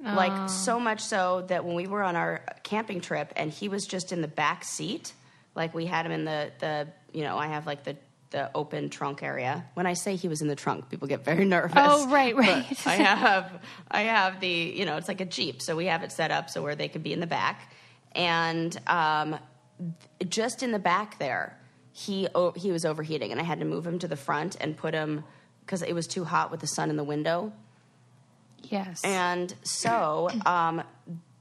Like 0.00 0.50
so 0.50 0.78
much 0.78 1.00
so 1.00 1.46
that 1.48 1.64
when 1.64 1.74
we 1.76 1.86
were 1.86 2.02
on 2.02 2.14
our 2.14 2.42
camping 2.62 3.00
trip 3.00 3.32
and 3.36 3.50
he 3.50 3.70
was 3.70 3.86
just 3.86 4.12
in 4.12 4.20
the 4.20 4.28
back 4.28 4.62
seat, 4.62 5.14
like 5.54 5.74
we 5.74 5.86
had 5.86 6.06
him 6.06 6.12
in 6.12 6.24
the 6.24 6.50
the 6.58 6.88
you 7.12 7.22
know 7.22 7.36
I 7.36 7.46
have 7.48 7.66
like 7.66 7.84
the 7.84 7.96
the 8.30 8.50
open 8.54 8.90
trunk 8.90 9.22
area. 9.22 9.64
When 9.74 9.86
I 9.86 9.92
say 9.92 10.16
he 10.16 10.26
was 10.26 10.42
in 10.42 10.48
the 10.48 10.56
trunk, 10.56 10.90
people 10.90 11.06
get 11.06 11.24
very 11.24 11.44
nervous. 11.56 11.76
Oh, 11.76 12.08
right, 12.08 12.34
But 12.34 12.44
right. 12.44 12.86
I 12.86 12.94
have 12.96 13.62
I 13.90 14.02
have 14.02 14.40
the 14.40 14.48
you 14.48 14.84
know 14.84 14.96
it's 14.96 15.08
like 15.08 15.20
a 15.20 15.24
jeep, 15.26 15.62
so 15.62 15.76
we 15.76 15.86
have 15.86 16.02
it 16.02 16.10
set 16.12 16.30
up 16.30 16.50
so 16.50 16.62
where 16.62 16.74
they 16.74 16.88
could 16.88 17.02
be 17.02 17.12
in 17.12 17.20
the 17.20 17.26
back, 17.26 17.72
and 18.12 18.76
um, 18.88 19.38
th- 20.18 20.30
just 20.30 20.62
in 20.62 20.72
the 20.72 20.78
back 20.80 21.18
there, 21.18 21.56
he 21.92 22.26
oh, 22.34 22.50
he 22.52 22.72
was 22.72 22.84
overheating, 22.84 23.30
and 23.30 23.40
I 23.40 23.44
had 23.44 23.60
to 23.60 23.64
move 23.66 23.86
him 23.86 23.98
to 24.00 24.08
the 24.08 24.16
front 24.16 24.56
and 24.60 24.76
put 24.76 24.94
him 24.94 25.22
because 25.60 25.82
it 25.82 25.94
was 25.94 26.06
too 26.06 26.24
hot 26.24 26.50
with 26.50 26.60
the 26.60 26.66
sun 26.66 26.90
in 26.90 26.96
the 26.96 27.04
window. 27.04 27.52
Yes. 28.64 29.02
And 29.04 29.54
so 29.62 30.28
um, 30.44 30.82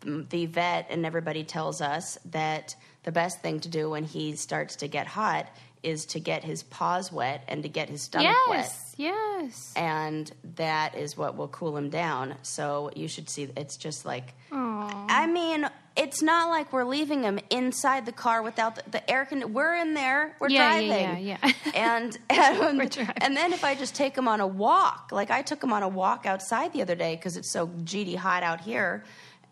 the 0.02 0.46
vet 0.46 0.88
and 0.90 1.06
everybody 1.06 1.44
tells 1.44 1.82
us 1.82 2.18
that 2.32 2.76
the 3.04 3.12
best 3.12 3.42
thing 3.42 3.60
to 3.62 3.70
do 3.70 3.90
when 3.90 4.04
he 4.04 4.36
starts 4.36 4.78
to 4.78 4.88
get 4.88 5.08
hot 5.08 5.48
is 5.82 6.06
to 6.06 6.20
get 6.20 6.44
his 6.46 6.64
paws 6.64 7.12
wet 7.12 7.44
and 7.50 7.64
to 7.64 7.70
get 7.70 7.90
his 7.90 8.02
stomach 8.04 8.34
wet. 8.48 8.60
yes. 8.60 8.80
Yes. 8.96 9.74
And 9.76 10.32
that 10.56 10.96
is 10.96 11.18
what 11.18 11.36
will 11.36 11.48
cool 11.50 11.76
him 11.76 11.90
down. 11.90 12.36
So 12.44 12.92
you 12.96 13.08
should 13.10 13.28
see, 13.30 13.50
it's 13.58 13.76
just 13.76 14.06
like, 14.06 14.34
Aw. 14.52 15.06
I 15.10 15.28
mean, 15.28 15.68
it's 15.98 16.22
not 16.22 16.50
like 16.50 16.72
we're 16.72 16.86
leaving 16.86 17.24
him 17.24 17.40
inside 17.50 18.06
the 18.06 18.12
car 18.14 18.42
without 18.44 18.76
the, 18.76 18.84
the 18.92 19.10
air 19.12 19.26
conditioning. 19.26 19.54
We're 19.56 19.76
in 19.76 19.94
there. 19.96 20.36
We're 20.40 20.50
Yeah, 20.50 20.78
yeah, 20.80 20.88
driving. 21.08 21.26
yeah, 21.26 21.38
yeah. 21.44 21.52
and 21.76 22.18
and, 22.30 22.78
We're 22.78 22.86
driving. 22.86 23.16
and 23.18 23.36
then 23.36 23.52
if 23.52 23.64
I 23.66 23.76
just 23.76 23.96
take 23.96 24.16
him 24.16 24.28
on 24.28 24.40
a 24.40 24.48
walk, 24.48 25.10
like 25.12 25.32
I 25.32 25.42
took 25.42 25.62
him 25.62 25.74
on 25.74 25.84
a 25.84 25.90
walk 25.90 26.26
outside 26.26 26.72
the 26.72 26.82
other 26.84 26.96
day 26.96 27.16
because 27.16 27.36
it's 27.36 27.52
so 27.52 27.68
GD 27.68 28.16
hot 28.16 28.44
out 28.44 28.62
here, 28.62 29.04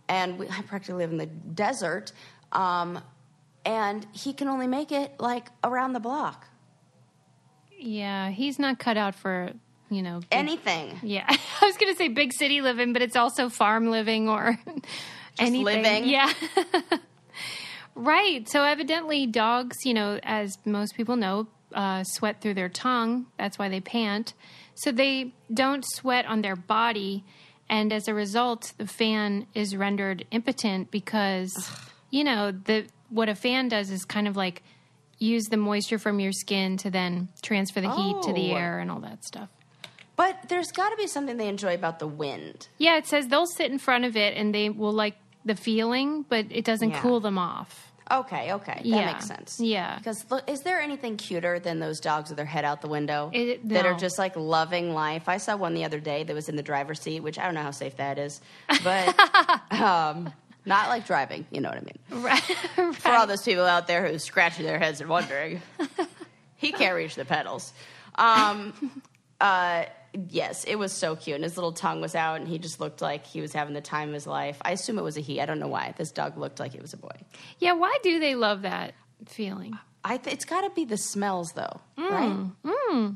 and 0.08 0.38
we, 0.39 0.47
I 0.47 0.62
practically 0.62 0.95
live 1.04 1.12
in 1.12 1.18
the 1.18 1.26
desert, 1.26 2.12
um, 2.52 2.99
and 3.66 4.05
he 4.14 4.34
can 4.34 4.47
only 4.47 4.68
make 4.68 4.91
it 4.91 5.14
like 5.20 5.47
around 5.64 5.93
the 5.93 5.99
block. 5.99 6.47
Yeah. 7.78 8.30
He's 8.30 8.59
not 8.59 8.80
cut 8.80 8.97
out 8.97 9.16
for, 9.16 9.51
you 9.89 10.01
know, 10.01 10.20
big- 10.20 10.28
Anything. 10.32 10.99
yeah. 11.03 11.26
I 11.62 11.66
was 11.66 11.78
going 11.78 11.91
to 11.91 11.97
say 11.97 12.07
big 12.09 12.34
city 12.34 12.62
living, 12.62 12.93
but 12.93 13.01
it's 13.01 13.16
also 13.16 13.49
farm 13.49 13.89
living 13.89 14.30
or 14.30 14.57
anything. 15.39 15.64
living. 15.84 16.07
Yeah. 16.07 16.32
right. 17.95 18.47
So 18.49 18.64
evidently, 18.64 19.26
dogs, 19.28 19.78
you 19.86 19.93
know, 19.93 20.20
as 20.24 20.57
most 20.66 20.95
people 20.95 21.16
know, 21.16 21.47
uh, 21.74 22.03
sweat 22.03 22.41
through 22.41 22.53
their 22.55 22.70
tongue. 22.70 23.28
That's 23.38 23.57
why 23.57 23.70
they 23.70 23.80
pant. 23.80 24.34
So 24.76 24.91
they 24.91 25.34
don't 25.53 25.86
sweat 25.95 26.26
on 26.26 26.41
their 26.41 26.55
body. 26.55 27.24
And 27.70 27.93
as 27.93 28.07
a 28.07 28.14
result, 28.14 28.74
the 28.78 28.88
fan 28.88 29.47
is 29.53 29.76
rendered 29.76 30.26
impotent 30.32 30.91
because, 30.91 31.51
you 32.09 32.24
know, 32.24 32.51
the 32.51 32.86
what 33.12 33.30
a 33.30 33.36
fan 33.36 33.68
does 33.68 33.91
is 33.91 34.03
kind 34.05 34.28
of 34.28 34.36
like 34.36 34.64
use 35.20 35.43
the 35.45 35.57
moisture 35.57 35.99
from 35.99 36.20
your 36.20 36.32
skin 36.32 36.78
to 36.78 36.89
then 36.89 37.30
transfer 37.43 37.80
the 37.82 37.91
heat 37.95 38.22
to 38.24 38.34
the 38.34 38.53
Oh. 38.53 38.55
air 38.57 38.80
and 38.80 38.89
all 38.89 38.99
that 39.01 39.24
stuff. 39.24 39.49
But 40.16 40.49
there's 40.49 40.72
got 40.72 40.89
to 40.89 40.95
be 40.97 41.07
something 41.07 41.38
they 41.38 41.47
enjoy 41.47 41.76
about 41.76 41.99
the 41.99 42.07
wind. 42.07 42.68
Yeah, 42.78 42.97
it 42.97 43.05
says 43.07 43.28
they'll 43.28 43.45
sit 43.45 43.72
in 43.72 43.78
front 43.80 44.05
of 44.05 44.16
it 44.18 44.36
and 44.36 44.53
they 44.53 44.70
will 44.70 44.91
like 44.93 45.16
the 45.45 45.55
feeling, 45.55 46.24
but 46.28 46.45
it 46.49 46.66
doesn't 46.66 46.91
Yeah. 46.91 47.01
cool 47.01 47.20
them 47.20 47.38
off. 47.38 47.91
Okay, 48.12 48.51
okay, 48.53 48.74
that 48.76 48.86
Yeah. 48.86 49.05
makes 49.14 49.26
sense. 49.26 49.57
Yeah. 49.59 49.97
Because 49.97 50.26
look, 50.30 50.49
is 50.49 50.59
there 50.62 50.82
anything 50.82 51.16
cuter 51.18 51.59
than 51.59 51.80
those 51.80 51.99
dogs 52.01 52.30
with 52.30 52.36
their 52.38 52.45
head 52.45 52.66
out 52.66 52.82
the 52.82 52.89
window 52.89 53.30
It- 53.34 53.68
that 53.70 53.86
are 53.86 53.93
no. 53.93 53.97
just 53.97 54.18
like 54.20 54.36
loving 54.36 54.93
life? 54.93 55.30
I 55.30 55.38
saw 55.38 55.55
one 55.55 55.74
the 55.74 55.86
other 55.86 55.99
day 56.01 56.24
that 56.24 56.34
was 56.34 56.49
in 56.49 56.55
the 56.57 56.64
driver's 56.64 56.99
seat, 56.99 57.22
which 57.22 57.39
I 57.39 57.45
don't 57.45 57.53
know 57.55 57.64
how 57.64 57.72
safe 57.72 57.95
that 57.97 58.18
is, 58.20 58.41
but 58.84 59.72
um, 59.72 60.34
not 60.66 60.89
like 60.89 61.05
driving. 61.07 61.45
You 61.51 61.62
know 61.62 61.70
what 61.70 61.78
I 61.78 61.82
mean? 61.82 61.99
Right. 62.24 62.95
For 62.95 63.09
all 63.12 63.26
those 63.28 63.41
people 63.43 63.66
out 63.66 63.88
there 63.88 64.05
who 64.07 64.16
are 64.16 64.20
scratching 64.20 64.66
their 64.66 64.80
heads 64.80 65.01
and 65.01 65.09
wondering, 65.09 65.62
he 66.55 66.72
can't 66.72 66.95
reach 66.95 67.16
the 67.16 67.26
pedals. 67.26 67.74
Um, 68.16 68.74
uh, 69.41 69.86
yes, 70.30 70.64
it 70.66 70.76
was 70.76 70.91
so 70.91 71.16
cute, 71.16 71.36
and 71.36 71.43
his 71.43 71.57
little 71.57 71.72
tongue 71.72 72.01
was 72.01 72.14
out, 72.16 72.39
and 72.39 72.47
he 72.47 72.59
just 72.59 72.80
looked 72.80 73.01
like 73.01 73.26
he 73.26 73.41
was 73.41 73.53
having 73.53 73.74
the 73.74 73.82
time 73.82 74.09
of 74.09 74.14
his 74.14 74.28
life. 74.28 74.57
I 74.62 74.72
assume 74.72 74.99
it 74.99 75.03
was 75.03 75.18
a 75.18 75.22
he. 75.22 75.39
I 75.41 75.45
don't 75.45 75.59
know 75.59 75.68
why. 75.68 75.93
This 75.97 76.12
dog 76.12 76.38
looked 76.38 76.59
like 76.59 76.76
it 76.76 76.82
was 76.82 76.93
a 76.93 76.97
boy. 76.97 77.16
Yeah, 77.59 77.74
why 77.74 77.97
do 78.03 78.20
they 78.20 78.36
love 78.36 78.62
that 78.64 78.93
feeling? 79.28 79.78
I 80.03 80.18
th- 80.18 80.34
it's 80.36 80.45
got 80.45 80.62
to 80.62 80.70
be 80.72 80.84
the 80.86 80.97
smells, 80.97 81.53
though, 81.53 81.80
Mm. 81.97 82.51
right? 82.66 83.14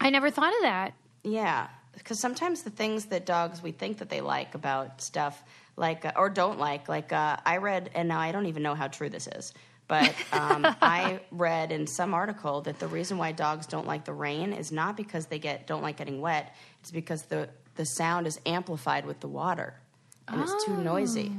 I 0.00 0.10
never 0.10 0.30
thought 0.30 0.52
of 0.54 0.62
that. 0.62 0.94
Yeah, 1.22 1.68
because 1.94 2.18
sometimes 2.18 2.62
the 2.62 2.70
things 2.70 3.06
that 3.06 3.24
dogs 3.24 3.62
we 3.62 3.70
think 3.72 3.98
that 3.98 4.10
they 4.10 4.20
like 4.20 4.54
about 4.54 5.00
stuff, 5.00 5.42
like 5.76 6.04
uh, 6.04 6.12
or 6.16 6.30
don't 6.30 6.58
like, 6.58 6.88
like 6.88 7.12
uh, 7.12 7.36
I 7.44 7.58
read, 7.58 7.90
and 7.94 8.08
now 8.08 8.20
I 8.20 8.32
don't 8.32 8.46
even 8.46 8.62
know 8.62 8.74
how 8.74 8.88
true 8.88 9.08
this 9.10 9.26
is, 9.26 9.52
but 9.88 10.14
um, 10.32 10.64
I 10.80 11.20
read 11.30 11.72
in 11.72 11.86
some 11.86 12.14
article 12.14 12.62
that 12.62 12.78
the 12.78 12.86
reason 12.88 13.18
why 13.18 13.32
dogs 13.32 13.66
don't 13.66 13.86
like 13.86 14.04
the 14.04 14.12
rain 14.12 14.52
is 14.52 14.72
not 14.72 14.96
because 14.96 15.26
they 15.26 15.38
get 15.38 15.66
don't 15.66 15.82
like 15.82 15.96
getting 15.96 16.20
wet. 16.20 16.54
It's 16.80 16.90
because 16.90 17.22
the 17.22 17.48
the 17.74 17.84
sound 17.84 18.26
is 18.26 18.40
amplified 18.46 19.06
with 19.06 19.20
the 19.20 19.28
water, 19.28 19.74
and 20.28 20.40
it's 20.40 20.64
too 20.64 20.76
noisy. 20.76 21.32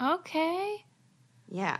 Okay. 0.00 0.84
Yeah. 1.48 1.78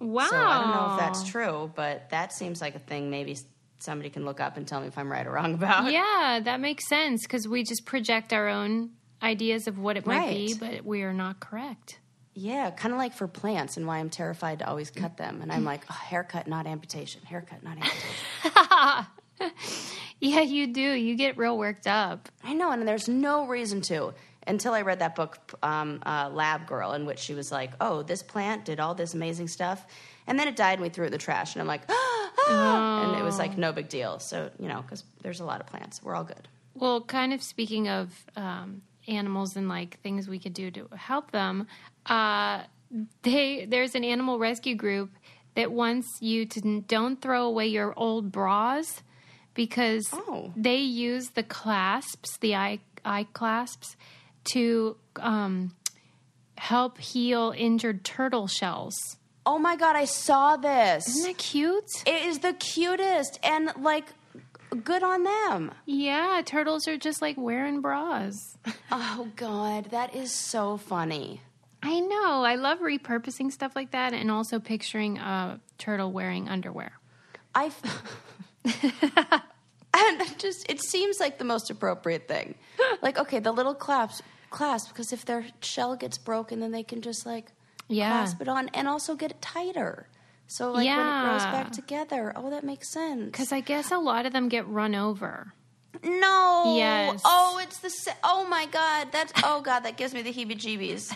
Wow. 0.00 0.28
So 0.28 0.36
I 0.36 0.60
don't 0.60 0.70
know 0.70 0.88
if 0.92 0.96
that's 0.98 1.28
true, 1.28 1.72
but 1.74 2.10
that 2.10 2.32
seems 2.32 2.60
like 2.60 2.74
a 2.74 2.78
thing. 2.78 3.10
Maybe 3.10 3.36
somebody 3.78 4.10
can 4.10 4.24
look 4.24 4.40
up 4.40 4.56
and 4.56 4.66
tell 4.66 4.80
me 4.80 4.86
if 4.88 4.98
I'm 4.98 5.10
right 5.10 5.26
or 5.26 5.32
wrong 5.32 5.54
about. 5.60 5.90
Yeah, 5.92 6.40
that 6.44 6.60
makes 6.60 6.88
sense 6.88 7.22
because 7.22 7.48
we 7.48 7.64
just 7.64 7.84
project 7.84 8.32
our 8.32 8.48
own 8.48 8.90
ideas 9.22 9.66
of 9.66 9.78
what 9.78 9.96
it 9.96 10.06
might 10.06 10.28
be, 10.30 10.54
but 10.54 10.84
we 10.84 11.02
are 11.02 11.12
not 11.12 11.40
correct. 11.40 11.98
Yeah, 12.34 12.70
kind 12.70 12.92
of 12.94 12.98
like 12.98 13.14
for 13.14 13.26
plants 13.26 13.76
and 13.76 13.86
why 13.86 13.98
I'm 13.98 14.10
terrified 14.10 14.60
to 14.60 14.68
always 14.68 14.90
cut 14.90 15.16
them. 15.16 15.42
And 15.42 15.50
I'm 15.50 15.64
like, 15.64 15.82
oh, 15.90 15.94
haircut, 15.94 16.46
not 16.46 16.66
amputation. 16.68 17.22
Haircut, 17.24 17.62
not 17.64 17.78
amputation. 17.78 19.06
Yeah, 20.20 20.40
you 20.40 20.66
do. 20.66 20.80
You 20.80 21.14
get 21.14 21.38
real 21.38 21.56
worked 21.56 21.86
up. 21.86 22.28
I 22.42 22.52
know, 22.52 22.72
and 22.72 22.86
there's 22.88 23.08
no 23.08 23.46
reason 23.46 23.80
to. 23.82 24.14
until 24.48 24.72
I 24.72 24.80
read 24.82 24.98
that 25.00 25.14
book, 25.14 25.38
um, 25.62 26.02
uh, 26.06 26.30
Lab 26.32 26.66
Girl, 26.66 26.92
in 26.94 27.04
which 27.06 27.18
she 27.20 27.34
was 27.34 27.52
like, 27.52 27.72
"Oh, 27.80 28.02
this 28.02 28.22
plant 28.22 28.64
did 28.64 28.80
all 28.80 28.94
this 28.94 29.14
amazing 29.14 29.46
stuff," 29.48 29.86
and 30.26 30.38
then 30.38 30.48
it 30.48 30.56
died, 30.56 30.74
and 30.74 30.82
we 30.82 30.88
threw 30.88 31.04
it 31.04 31.08
in 31.08 31.12
the 31.12 31.18
trash. 31.18 31.54
And 31.54 31.60
I'm 31.60 31.68
like, 31.68 31.82
ah, 31.88 32.30
ah," 32.48 33.02
and 33.12 33.20
it 33.20 33.22
was 33.22 33.38
like 33.38 33.56
no 33.58 33.72
big 33.72 33.88
deal. 33.88 34.18
So 34.18 34.50
you 34.58 34.66
know, 34.68 34.82
because 34.82 35.04
there's 35.22 35.38
a 35.40 35.44
lot 35.44 35.60
of 35.60 35.66
plants, 35.66 36.02
we're 36.02 36.14
all 36.16 36.24
good. 36.24 36.48
Well, 36.74 37.00
kind 37.02 37.32
of 37.32 37.42
speaking 37.42 37.88
of 37.88 38.10
um, 38.36 38.82
animals 39.08 39.56
and 39.56 39.68
like 39.68 39.98
things 40.00 40.28
we 40.28 40.38
could 40.38 40.54
do 40.54 40.70
to 40.72 40.88
help 40.96 41.30
them, 41.32 41.66
uh, 42.06 42.62
they 43.22 43.66
there's 43.68 43.94
an 43.94 44.04
animal 44.04 44.38
rescue 44.38 44.74
group 44.74 45.10
that 45.54 45.72
wants 45.72 46.06
you 46.20 46.46
to 46.46 46.80
don't 46.86 47.20
throw 47.20 47.44
away 47.44 47.66
your 47.66 47.92
old 47.96 48.30
bras 48.30 49.02
because 49.54 50.06
Oh. 50.12 50.52
they 50.56 50.76
use 50.78 51.30
the 51.30 51.42
clasps, 51.42 52.36
the 52.38 52.54
eye 52.54 52.78
eye 53.04 53.26
clasps, 53.32 53.96
to 54.52 54.96
um, 55.16 55.74
help 56.56 56.98
heal 56.98 57.52
injured 57.56 58.04
turtle 58.04 58.46
shells. 58.46 58.94
Oh 59.44 59.58
my 59.58 59.76
god, 59.76 59.96
I 59.96 60.04
saw 60.04 60.56
this. 60.56 61.08
Isn't 61.08 61.22
that 61.24 61.38
cute? 61.38 61.84
It 62.06 62.22
is 62.26 62.40
the 62.40 62.52
cutest 62.52 63.38
and 63.42 63.72
like 63.80 64.04
good 64.84 65.02
on 65.02 65.22
them. 65.24 65.72
Yeah, 65.86 66.42
turtles 66.44 66.86
are 66.88 66.96
just 66.96 67.20
like 67.22 67.36
wearing 67.36 67.80
bras. 67.80 68.56
Oh 68.90 69.28
god, 69.36 69.86
that 69.90 70.14
is 70.14 70.32
so 70.32 70.76
funny. 70.76 71.40
I 71.82 72.00
know. 72.00 72.42
I 72.44 72.56
love 72.56 72.80
repurposing 72.80 73.52
stuff 73.52 73.76
like 73.76 73.92
that 73.92 74.12
and 74.12 74.30
also 74.30 74.58
picturing 74.58 75.18
a 75.18 75.60
turtle 75.78 76.10
wearing 76.12 76.48
underwear. 76.48 76.92
I 77.54 77.70
and 79.94 80.38
just 80.38 80.68
it 80.70 80.82
seems 80.82 81.20
like 81.20 81.38
the 81.38 81.44
most 81.44 81.70
appropriate 81.70 82.28
thing. 82.28 82.54
Like 83.02 83.18
okay, 83.18 83.38
the 83.38 83.52
little 83.52 83.74
clasp 83.74 84.24
clasp 84.50 84.88
because 84.88 85.12
if 85.12 85.24
their 85.24 85.46
shell 85.60 85.96
gets 85.96 86.18
broken, 86.18 86.60
then 86.60 86.72
they 86.72 86.82
can 86.82 87.00
just 87.02 87.24
like 87.26 87.52
Yeah. 87.88 88.10
clasp 88.10 88.40
it 88.42 88.48
on 88.48 88.68
and 88.74 88.88
also 88.88 89.14
get 89.14 89.30
it 89.30 89.40
tighter. 89.42 90.08
So 90.48 90.72
like 90.72 90.86
when 90.86 90.98
it 91.06 91.24
grows 91.24 91.42
back 91.44 91.72
together, 91.72 92.32
oh, 92.34 92.50
that 92.50 92.64
makes 92.64 92.90
sense. 92.90 93.26
Because 93.26 93.52
I 93.52 93.60
guess 93.60 93.90
a 93.92 93.98
lot 93.98 94.26
of 94.26 94.32
them 94.32 94.48
get 94.48 94.66
run 94.66 94.94
over. 94.94 95.52
No. 96.02 96.74
Yes. 96.76 97.20
Oh, 97.24 97.60
it's 97.62 97.78
the. 97.80 97.90
sa- 97.90 98.12
Oh 98.24 98.46
my 98.48 98.66
god. 98.66 99.08
That's. 99.12 99.32
Oh 99.44 99.60
god. 99.60 99.80
That 99.80 99.96
gives 99.96 100.14
me 100.14 100.22
the 100.22 100.32
heebie-jeebies. 100.32 101.14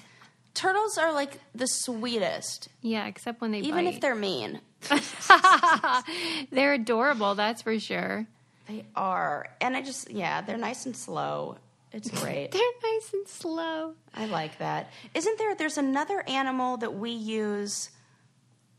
Turtles 0.55 0.99
are 0.99 1.13
like 1.15 1.39
the 1.55 1.67
sweetest, 1.67 2.69
Yeah, 2.83 3.07
except 3.07 3.41
when 3.41 3.53
they 3.53 3.61
even 3.61 3.87
bite. 3.87 3.95
if 3.95 4.01
they're 4.03 4.15
mean. 4.15 4.61
they're 6.51 6.75
adorable, 6.75 7.35
that's 7.35 7.63
for 7.63 7.79
sure. 7.79 8.27
They 8.69 8.85
are, 8.95 9.49
and 9.61 9.77
I 9.77 9.83
just 9.83 10.11
yeah, 10.11 10.41
they're 10.43 10.59
nice 10.59 10.87
and 10.87 10.97
slow. 10.97 11.57
It's 11.93 12.11
great. 12.23 12.51
They're 12.53 12.61
nice 12.83 13.13
and 13.13 13.27
slow. 13.29 13.95
I 14.15 14.27
like 14.27 14.59
that. 14.59 14.91
Isn't 15.15 15.39
there? 15.39 15.55
There's 15.55 15.79
another 15.79 16.23
animal 16.29 16.77
that 16.79 16.95
we 16.95 17.11
use 17.11 17.91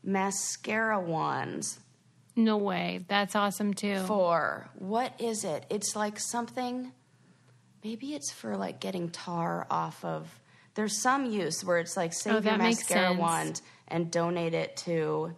mascara 0.03 0.99
wands 0.99 1.79
No 2.35 2.57
way. 2.57 3.05
That's 3.07 3.35
awesome 3.35 3.73
too. 3.73 3.99
for. 4.07 4.69
What 4.75 5.13
is 5.21 5.43
it? 5.43 5.65
It's 5.69 5.95
like 5.95 6.19
something. 6.19 6.91
Maybe 7.83 8.13
it's 8.15 8.31
for 8.31 8.55
like 8.57 8.79
getting 8.79 9.09
tar 9.09 9.67
off 9.69 10.03
of. 10.03 10.27
There's 10.75 11.01
some 11.01 11.25
use 11.31 11.63
where 11.63 11.77
it's 11.77 11.95
like 11.95 12.11
save 12.13 12.33
Oh, 12.45 12.49
your 12.49 12.57
mascara 12.57 13.13
wand 13.13 13.61
and 13.87 14.09
donate 14.11 14.53
it 14.55 14.75
to. 14.77 15.35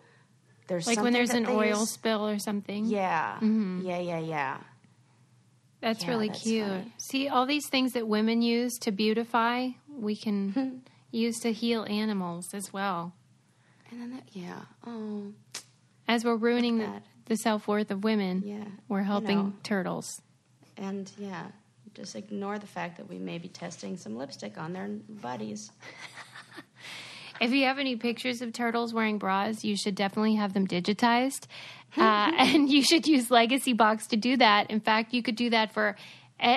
There's 0.67 0.87
like 0.87 1.01
when 1.01 1.11
there's 1.13 1.31
an 1.31 1.45
oil 1.47 1.79
use- 1.81 1.91
spill 1.91 2.27
or 2.27 2.39
something. 2.39 2.85
Yeah, 2.85 3.35
mm-hmm. 3.35 3.81
yeah, 3.85 3.99
yeah, 3.99 4.19
yeah. 4.19 4.57
That's 5.81 6.03
Yeah, 6.03 6.09
really 6.09 6.27
that's 6.29 6.41
cute. 6.43 6.67
funny. 6.67 6.93
See, 6.97 7.27
all 7.27 7.45
these 7.45 7.67
things 7.69 7.91
that 7.93 8.07
women 8.07 8.41
use 8.41 8.73
to 8.79 8.91
beautify, 8.91 9.69
we 9.89 10.15
can 10.15 10.81
use 11.11 11.39
to 11.41 11.51
heal 11.51 11.85
animals 11.89 12.53
as 12.53 12.71
well. 12.73 13.13
And 13.95 14.01
then 14.01 14.11
that, 14.11 14.23
yeah. 14.33 14.59
Oh, 14.85 15.31
As 16.05 16.25
we're 16.25 16.35
ruining 16.35 16.79
the, 16.79 17.01
the 17.27 17.37
self 17.37 17.65
worth 17.65 17.91
of 17.91 18.03
women, 18.03 18.43
Yeah, 18.45 18.65
we're 18.89 18.99
you 18.99 19.05
helping 19.05 19.37
know. 19.37 19.53
turtles. 19.63 20.21
and 20.77 21.09
yeah. 21.17 21.45
Just 21.93 22.13
ignore 22.17 22.59
the 22.59 22.67
fact 22.67 22.97
that 22.97 23.07
we 23.07 23.17
may 23.19 23.37
be 23.37 23.47
testing 23.47 23.95
some 23.95 24.17
lipstick 24.17 24.57
on 24.57 24.73
their 24.73 24.87
bodies. 25.09 25.71
If 27.41 27.51
you 27.51 27.65
have 27.65 27.79
any 27.79 27.97
pictures 27.97 28.41
of 28.41 28.53
turtles 28.53 28.93
wearing 28.93 29.17
bras, 29.17 29.61
you 29.65 29.75
should 29.75 29.93
definitely 29.95 30.35
have 30.35 30.53
them 30.53 30.67
digitized. 30.67 31.47
Uh, 31.97 32.29
and 32.37 32.69
you 32.69 32.83
should 32.83 33.07
use 33.07 33.31
Legacy 33.31 33.71
Box 33.71 34.07
to 34.07 34.17
do 34.17 34.35
that. 34.35 34.69
In 34.69 34.81
fact, 34.81 35.13
you 35.13 35.23
could 35.23 35.37
do 35.37 35.49
that 35.51 35.71
for 35.73 35.95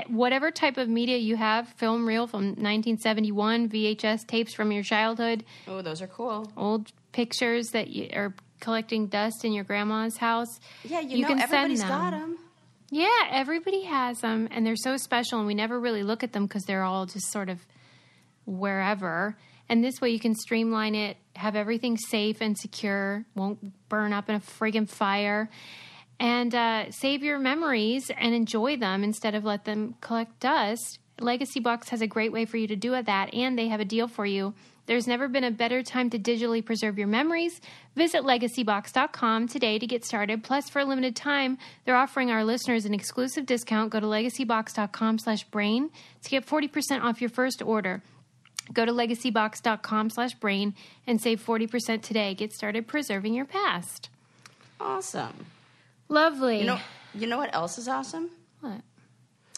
whatever 0.08 0.50
type 0.50 0.76
of 0.76 0.88
media 0.88 1.16
you 1.16 1.36
have 1.36 1.68
film 1.76 2.08
reel 2.08 2.26
from 2.26 2.46
1971, 2.56 3.68
VHS 3.68 4.26
tapes 4.26 4.52
from 4.52 4.72
your 4.72 4.82
childhood, 4.82 5.44
Oh, 5.68 5.80
those 5.80 6.02
are 6.02 6.08
cool. 6.08 6.50
old 6.56 6.90
pictures 7.12 7.68
that 7.72 7.88
you 7.88 8.08
are 8.14 8.34
collecting 8.60 9.06
dust 9.06 9.44
in 9.44 9.52
your 9.52 9.64
grandma's 9.64 10.16
house. 10.16 10.60
Yeah, 10.84 11.00
you, 11.00 11.18
You 11.18 11.22
know 11.22 11.28
can 11.28 11.48
send 11.48 11.76
them. 11.78 11.88
got 11.88 12.10
them. 12.10 12.38
Yeah, 12.90 13.08
everybody 13.30 13.82
has 13.82 14.20
them, 14.20 14.48
and 14.50 14.66
they're 14.66 14.74
so 14.76 14.96
special, 14.96 15.38
and 15.38 15.46
we 15.46 15.54
never 15.54 15.78
really 15.78 16.02
look 16.02 16.24
at 16.24 16.32
them 16.32 16.46
because 16.46 16.64
they're 16.64 16.82
all 16.82 17.04
just 17.06 17.30
sort 17.30 17.50
of 17.50 17.60
wherever. 18.46 19.36
And 19.68 19.84
this 19.84 20.00
way, 20.00 20.10
you 20.10 20.18
can 20.18 20.34
streamline 20.34 20.94
it, 20.94 21.18
have 21.36 21.54
everything 21.54 21.98
safe 21.98 22.40
and 22.40 22.56
secure, 22.56 23.24
won't 23.34 23.72
burn 23.90 24.12
up 24.14 24.30
in 24.30 24.36
a 24.36 24.40
friggin' 24.40 24.88
fire, 24.88 25.50
and 26.18 26.54
uh, 26.54 26.90
save 26.90 27.22
your 27.22 27.38
memories 27.38 28.10
and 28.16 28.34
enjoy 28.34 28.76
them 28.78 29.04
instead 29.04 29.34
of 29.34 29.44
let 29.44 29.64
them 29.66 29.94
collect 30.00 30.40
dust. 30.40 30.98
Legacy 31.20 31.60
Box 31.60 31.90
has 31.90 32.00
a 32.00 32.06
great 32.06 32.32
way 32.32 32.46
for 32.46 32.56
you 32.56 32.66
to 32.68 32.76
do 32.76 32.90
that, 33.02 33.34
and 33.34 33.58
they 33.58 33.68
have 33.68 33.80
a 33.80 33.84
deal 33.84 34.08
for 34.08 34.24
you. 34.24 34.54
There's 34.88 35.06
never 35.06 35.28
been 35.28 35.44
a 35.44 35.50
better 35.50 35.82
time 35.82 36.08
to 36.10 36.18
digitally 36.18 36.64
preserve 36.64 36.96
your 36.96 37.08
memories. 37.08 37.60
Visit 37.94 38.22
legacybox.com 38.22 39.46
today 39.46 39.78
to 39.78 39.86
get 39.86 40.02
started. 40.02 40.42
Plus, 40.42 40.70
for 40.70 40.78
a 40.78 40.84
limited 40.86 41.14
time, 41.14 41.58
they're 41.84 41.94
offering 41.94 42.30
our 42.30 42.42
listeners 42.42 42.86
an 42.86 42.94
exclusive 42.94 43.44
discount. 43.44 43.90
Go 43.90 44.00
to 44.00 44.06
legacybox.com 44.06 45.18
slash 45.18 45.44
brain 45.44 45.90
to 46.22 46.30
get 46.30 46.46
40% 46.46 47.02
off 47.02 47.20
your 47.20 47.28
first 47.28 47.60
order. 47.60 48.02
Go 48.72 48.86
to 48.86 48.92
legacybox.com 48.92 50.08
slash 50.08 50.32
brain 50.36 50.74
and 51.06 51.20
save 51.20 51.44
40% 51.44 52.00
today. 52.00 52.32
Get 52.32 52.54
started 52.54 52.88
preserving 52.88 53.34
your 53.34 53.44
past. 53.44 54.08
Awesome. 54.80 55.44
Lovely. 56.08 56.60
You 56.60 56.66
know, 56.66 56.80
you 57.14 57.26
know 57.26 57.36
what 57.36 57.54
else 57.54 57.76
is 57.76 57.88
awesome? 57.88 58.30
what? 58.62 58.80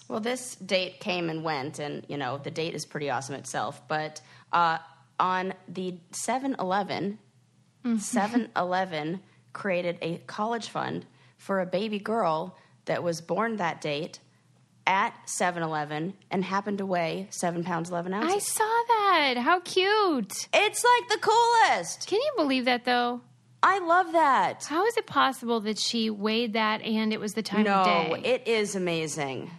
Well, 0.09 0.19
this 0.19 0.57
date 0.57 0.99
came 0.99 1.31
and 1.31 1.45
went, 1.45 1.79
and 1.79 2.05
you 2.09 2.17
know 2.17 2.39
the 2.39 2.51
date 2.51 2.75
is 2.75 2.85
pretty 2.85 3.11
awesome 3.11 3.37
itself. 3.37 3.81
But 3.87 4.21
uh, 4.53 4.79
on 5.21 5.55
the 5.69 5.95
7-Eleven, 6.13 7.19
7-Eleven 7.85 9.09
mm-hmm. 9.09 9.23
created 9.53 9.99
a 10.03 10.19
college 10.27 10.69
fund 10.69 11.07
for 11.39 11.61
a 11.61 11.67
baby 11.67 11.99
girl 11.99 12.57
that 12.87 13.03
was 13.03 13.21
born 13.21 13.57
that 13.57 13.81
date 13.81 14.19
at 14.87 15.15
7-Eleven 15.27 16.15
and 16.31 16.45
happened 16.45 16.79
to 16.79 16.87
weigh 16.87 17.29
seven 17.31 17.63
pounds 17.63 17.91
eleven 17.91 18.13
ounces. 18.15 18.35
I 18.35 18.39
saw 18.39 18.65
that. 18.65 19.35
How 19.39 19.61
cute. 19.61 20.49
it's 20.53 20.85
like 20.85 21.09
the 21.09 21.19
coolest. 21.21 22.07
Can 22.09 22.19
you 22.19 22.33
believe 22.37 22.65
that, 22.65 22.85
though? 22.85 23.21
I 23.63 23.79
love 23.79 24.13
that. 24.13 24.65
How 24.65 24.87
is 24.87 24.97
it 24.97 25.07
possible 25.07 25.61
that 25.61 25.79
she 25.79 26.09
weighed 26.11 26.55
that 26.55 26.81
and 26.83 27.13
it 27.13 27.21
was 27.21 27.35
the 27.35 27.43
time 27.43 27.65
No, 27.65 27.75
of 27.75 27.85
day? 27.85 28.23
it 28.25 28.49
is 28.49 28.75
amazing. 28.75 29.51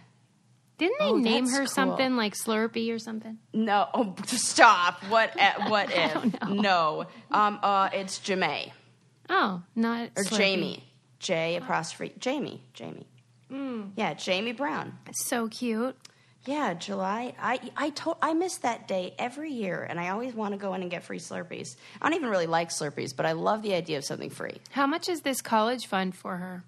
Didn't 0.82 0.98
they 0.98 1.04
Oh, 1.06 1.16
name 1.16 1.48
her 1.48 1.58
cool. 1.58 1.66
something 1.68 2.16
like 2.16 2.34
Slurpee 2.34 2.92
or 2.92 2.98
something? 2.98 3.38
No, 3.54 3.88
oh, 3.94 4.16
stop. 4.26 5.02
What? 5.08 5.30
eh, 5.38 5.52
What 5.68 5.90
if? 5.92 6.48
No. 6.48 7.06
Um. 7.30 7.60
Uh. 7.62 7.88
It's 7.92 8.18
Jamae 8.18 8.72
Oh, 9.30 9.62
not 9.76 10.10
or 10.16 10.24
Slurpee. 10.24 10.36
Jamie. 10.38 10.84
J 11.20 11.54
apostrophe 11.56 12.12
Jamie. 12.18 12.62
Jamie. 12.74 13.06
Yeah, 13.96 14.14
Jamie 14.14 14.52
Brown. 14.52 14.98
So 15.12 15.46
cute. 15.48 15.94
Yeah, 16.46 16.74
July. 16.74 17.34
I 17.40 17.60
I 17.76 17.90
to, 17.90 18.16
I 18.20 18.32
miss 18.34 18.56
that 18.58 18.88
day 18.88 19.14
every 19.18 19.52
year, 19.52 19.86
and 19.88 20.00
I 20.00 20.08
always 20.08 20.34
want 20.34 20.52
to 20.54 20.58
go 20.58 20.74
in 20.74 20.82
and 20.82 20.90
get 20.90 21.04
free 21.04 21.20
Slurpees. 21.20 21.76
I 22.00 22.08
don't 22.08 22.16
even 22.16 22.28
really 22.30 22.46
like 22.48 22.70
Slurpees, 22.70 23.14
but 23.14 23.24
I 23.26 23.32
love 23.32 23.62
the 23.62 23.74
idea 23.74 23.98
of 23.98 24.04
something 24.04 24.30
free. 24.30 24.56
How 24.70 24.88
much 24.88 25.08
is 25.08 25.20
this 25.20 25.40
college 25.40 25.86
fund 25.86 26.16
for 26.16 26.38
her? 26.38 26.64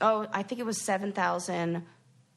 Oh, 0.00 0.28
I 0.32 0.44
think 0.44 0.60
it 0.60 0.64
was 0.66 0.80
seven 0.80 1.10
thousand 1.12 1.82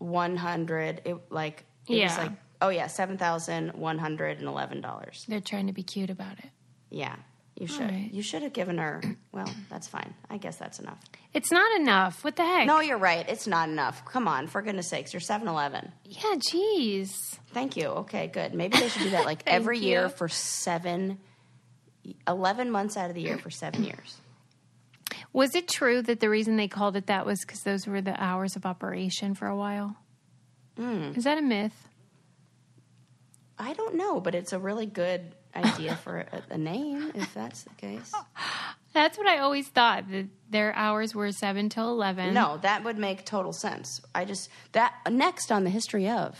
one 0.01 0.35
hundred. 0.35 1.01
It 1.05 1.17
like 1.29 1.63
it 1.87 1.91
was 1.93 1.97
Yeah. 1.99 2.17
like 2.17 2.31
oh 2.61 2.69
yeah, 2.69 2.87
seven 2.87 3.17
thousand 3.17 3.69
one 3.73 3.97
hundred 3.97 4.39
and 4.39 4.47
eleven 4.47 4.81
dollars. 4.81 5.25
They're 5.27 5.39
trying 5.41 5.67
to 5.67 5.73
be 5.73 5.83
cute 5.83 6.09
about 6.09 6.39
it. 6.39 6.49
Yeah, 6.89 7.15
you 7.55 7.67
should. 7.67 7.81
right. 7.89 8.09
You 8.11 8.21
should 8.21 8.41
have 8.43 8.51
given 8.53 8.77
her. 8.77 9.01
Well, 9.31 9.49
that's 9.69 9.87
fine. 9.87 10.13
I 10.29 10.37
guess 10.37 10.57
that's 10.57 10.79
enough. 10.79 10.99
It's 11.33 11.51
not 11.51 11.79
enough. 11.79 12.23
What 12.23 12.35
the 12.35 12.43
heck? 12.43 12.67
No, 12.67 12.81
you're 12.81 12.97
right. 12.97 13.27
It's 13.29 13.47
not 13.47 13.69
enough. 13.69 14.03
Come 14.03 14.27
on, 14.27 14.47
for 14.47 14.61
goodness 14.61 14.89
sakes, 14.89 15.13
you're 15.13 15.21
7-Eleven. 15.21 15.89
Yeah, 16.03 16.35
jeez. 16.35 17.09
Thank 17.53 17.77
you. 17.77 17.85
Okay, 17.87 18.27
good. 18.27 18.53
Maybe 18.53 18.77
they 18.77 18.89
should 18.89 19.03
do 19.03 19.09
that 19.11 19.25
like 19.25 19.43
every 19.47 19.77
Thank 19.77 19.87
year 19.87 20.09
for 20.09 20.27
seven, 20.27 21.19
11 22.27 22.69
months 22.71 22.97
out 22.97 23.09
of 23.09 23.15
the 23.15 23.21
year 23.21 23.37
for 23.37 23.49
seven 23.49 23.83
years. 23.85 24.17
Was 25.33 25.55
it 25.55 25.67
true 25.67 26.01
that 26.01 26.19
the 26.19 26.29
reason 26.29 26.57
they 26.57 26.67
called 26.67 26.95
it 26.95 27.07
that 27.07 27.25
was 27.25 27.39
because 27.41 27.61
those 27.61 27.87
were 27.87 28.01
the 28.01 28.21
hours 28.21 28.55
of 28.55 28.65
operation 28.65 29.33
for 29.33 29.47
a 29.47 29.55
while? 29.55 29.95
Hmm. 30.77 31.13
Is 31.15 31.23
that 31.23 31.37
a 31.37 31.41
myth? 31.41 31.87
I 33.57 33.73
don't 33.73 33.95
know, 33.95 34.19
but 34.19 34.35
it's 34.35 34.53
a 34.53 34.59
really 34.59 34.85
good 34.87 35.35
idea 35.55 35.95
for 35.95 36.19
a, 36.31 36.41
a 36.53 36.57
name 36.57 37.11
if 37.15 37.33
that's 37.33 37.63
the 37.63 37.73
case. 37.75 38.11
That's 38.93 39.17
what 39.17 39.25
I 39.25 39.37
always 39.37 39.69
thought 39.69 40.09
that 40.11 40.27
their 40.49 40.75
hours 40.75 41.15
were 41.15 41.31
seven 41.31 41.69
till 41.69 41.87
eleven. 41.89 42.33
No, 42.33 42.57
that 42.61 42.83
would 42.83 42.97
make 42.97 43.25
total 43.25 43.53
sense. 43.53 44.01
I 44.13 44.25
just 44.25 44.49
that 44.73 44.93
next 45.09 45.49
on 45.49 45.63
the 45.63 45.69
history 45.69 46.09
of 46.09 46.37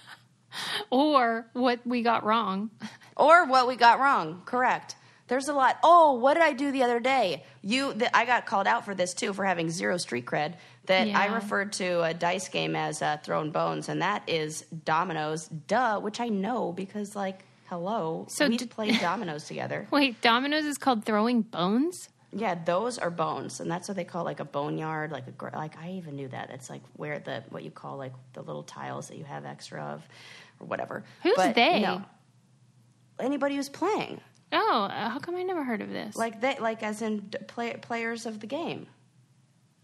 or 0.90 1.46
what 1.54 1.80
we 1.84 2.02
got 2.02 2.22
wrong. 2.22 2.70
or 3.16 3.46
what 3.46 3.66
we 3.66 3.74
got 3.74 3.98
wrong. 3.98 4.42
Correct. 4.44 4.94
There's 5.28 5.48
a 5.48 5.52
lot. 5.52 5.78
Oh, 5.82 6.14
what 6.14 6.34
did 6.34 6.42
I 6.44 6.52
do 6.52 6.70
the 6.70 6.82
other 6.84 7.00
day? 7.00 7.44
You, 7.62 7.92
the, 7.94 8.14
I 8.16 8.24
got 8.24 8.46
called 8.46 8.66
out 8.66 8.84
for 8.84 8.94
this 8.94 9.12
too 9.12 9.32
for 9.32 9.44
having 9.44 9.70
zero 9.70 9.96
street 9.96 10.24
cred. 10.26 10.54
That 10.86 11.08
I 11.08 11.34
referred 11.34 11.72
to 11.74 12.02
a 12.04 12.14
dice 12.14 12.48
game 12.48 12.76
as 12.76 13.02
uh, 13.02 13.16
throwing 13.24 13.50
bones, 13.50 13.88
and 13.88 14.02
that 14.02 14.22
is 14.28 14.62
dominoes. 14.84 15.48
Duh, 15.48 15.98
which 15.98 16.20
I 16.20 16.28
know 16.28 16.72
because 16.72 17.16
like, 17.16 17.44
hello, 17.68 18.26
So 18.28 18.46
we 18.48 18.56
d- 18.56 18.66
played 18.66 18.98
dominoes 19.00 19.44
together. 19.46 19.88
Wait, 19.90 20.20
dominoes 20.20 20.64
is 20.64 20.78
called 20.78 21.04
throwing 21.04 21.42
bones. 21.42 22.08
Yeah, 22.32 22.54
those 22.54 22.98
are 22.98 23.10
bones, 23.10 23.58
and 23.58 23.68
that's 23.68 23.88
what 23.88 23.96
they 23.96 24.04
call 24.04 24.22
like 24.24 24.38
a 24.38 24.44
boneyard. 24.44 25.10
Like 25.10 25.26
a 25.26 25.32
gr- 25.32 25.48
like 25.54 25.76
I 25.76 25.90
even 25.92 26.14
knew 26.14 26.28
that. 26.28 26.50
It's 26.50 26.70
like 26.70 26.82
where 26.92 27.18
the 27.18 27.42
what 27.50 27.64
you 27.64 27.72
call 27.72 27.96
like 27.96 28.12
the 28.34 28.42
little 28.42 28.62
tiles 28.62 29.08
that 29.08 29.16
you 29.16 29.24
have 29.24 29.44
extra 29.44 29.82
of, 29.82 30.06
or 30.60 30.66
whatever. 30.68 31.02
Who's 31.24 31.34
But, 31.34 31.56
they? 31.56 31.80
No, 31.80 32.04
anybody 33.18 33.56
who's 33.56 33.68
playing, 33.68 34.20
Oh, 34.52 34.82
uh, 34.84 35.08
how 35.10 35.18
come 35.18 35.36
I 35.36 35.42
never 35.42 35.64
heard 35.64 35.80
of 35.82 35.90
this? 35.90 36.16
like 36.16 36.40
they 36.40 36.56
like 36.58 36.82
as 36.82 37.02
in 37.02 37.22
play, 37.48 37.74
players 37.74 38.26
of 38.26 38.40
the 38.40 38.46
game. 38.46 38.86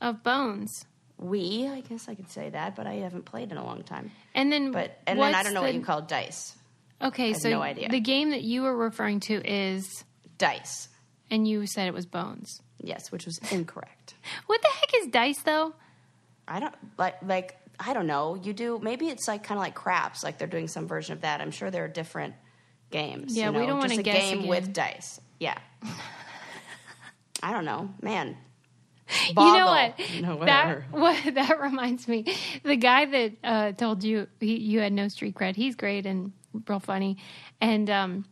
of 0.00 0.22
bones. 0.22 0.84
We, 1.18 1.68
I 1.68 1.80
guess 1.82 2.08
I 2.08 2.14
could 2.16 2.30
say 2.30 2.50
that, 2.50 2.74
but 2.74 2.86
I 2.86 2.94
haven't 2.94 3.26
played 3.26 3.52
in 3.52 3.56
a 3.56 3.64
long 3.64 3.84
time. 3.84 4.10
And 4.34 4.50
then, 4.52 4.72
But 4.72 4.98
and 5.06 5.20
then 5.20 5.34
I 5.36 5.44
don't 5.44 5.54
know 5.54 5.60
the, 5.60 5.66
what 5.68 5.74
you 5.74 5.80
call 5.82 6.00
dice. 6.02 6.56
Okay, 7.00 7.28
have 7.28 7.36
so 7.40 7.50
no 7.50 7.62
idea. 7.62 7.88
the 7.90 8.00
game 8.00 8.30
that 8.30 8.42
you 8.42 8.62
were 8.62 8.76
referring 8.76 9.20
to 9.20 9.34
is, 9.44 10.04
Dice, 10.38 10.88
and 11.30 11.46
you 11.46 11.66
said 11.66 11.86
it 11.86 11.94
was 11.94 12.06
bones. 12.06 12.60
yes, 12.80 13.12
which 13.12 13.24
was 13.26 13.38
incorrect. 13.52 14.14
What 14.46 14.60
the 14.62 14.68
heck 14.68 15.02
is 15.02 15.06
dice, 15.12 15.40
though? 15.42 15.74
I 16.48 16.58
don't 16.60 16.74
like 16.98 17.16
like 17.22 17.56
I 17.78 17.92
don't 17.94 18.06
know. 18.08 18.34
You 18.42 18.52
do 18.52 18.80
maybe 18.82 19.08
it's 19.08 19.28
like 19.28 19.44
kind 19.44 19.58
of 19.58 19.62
like 19.62 19.74
craps, 19.74 20.24
like 20.24 20.38
they're 20.38 20.48
doing 20.48 20.66
some 20.68 20.88
version 20.88 21.12
of 21.12 21.20
that. 21.20 21.40
I'm 21.40 21.50
sure 21.52 21.70
there 21.70 21.84
are 21.84 21.88
different 21.88 22.34
games. 22.92 23.36
Yeah, 23.36 23.46
you 23.46 23.52
know? 23.52 23.60
we 23.60 23.66
don't 23.66 23.82
Just 23.82 23.98
a 23.98 24.02
guess 24.02 24.16
game 24.16 24.38
again. 24.38 24.48
with 24.48 24.72
dice. 24.72 25.20
Yeah. 25.40 25.58
I 27.42 27.52
don't 27.52 27.64
know, 27.64 27.90
man. 28.00 28.36
You 29.28 29.34
know 29.34 29.66
what? 29.66 30.00
No, 30.20 30.44
that 30.44 30.82
what 30.90 31.34
that 31.34 31.60
reminds 31.60 32.06
me. 32.08 32.24
The 32.62 32.76
guy 32.76 33.04
that 33.04 33.32
uh, 33.42 33.72
told 33.72 34.04
you 34.04 34.28
he, 34.40 34.56
you 34.56 34.80
had 34.80 34.92
no 34.92 35.08
street 35.08 35.34
cred. 35.34 35.56
He's 35.56 35.74
great 35.74 36.06
and 36.06 36.32
real 36.68 36.80
funny, 36.80 37.18
and 37.60 37.90
um, 37.90 38.24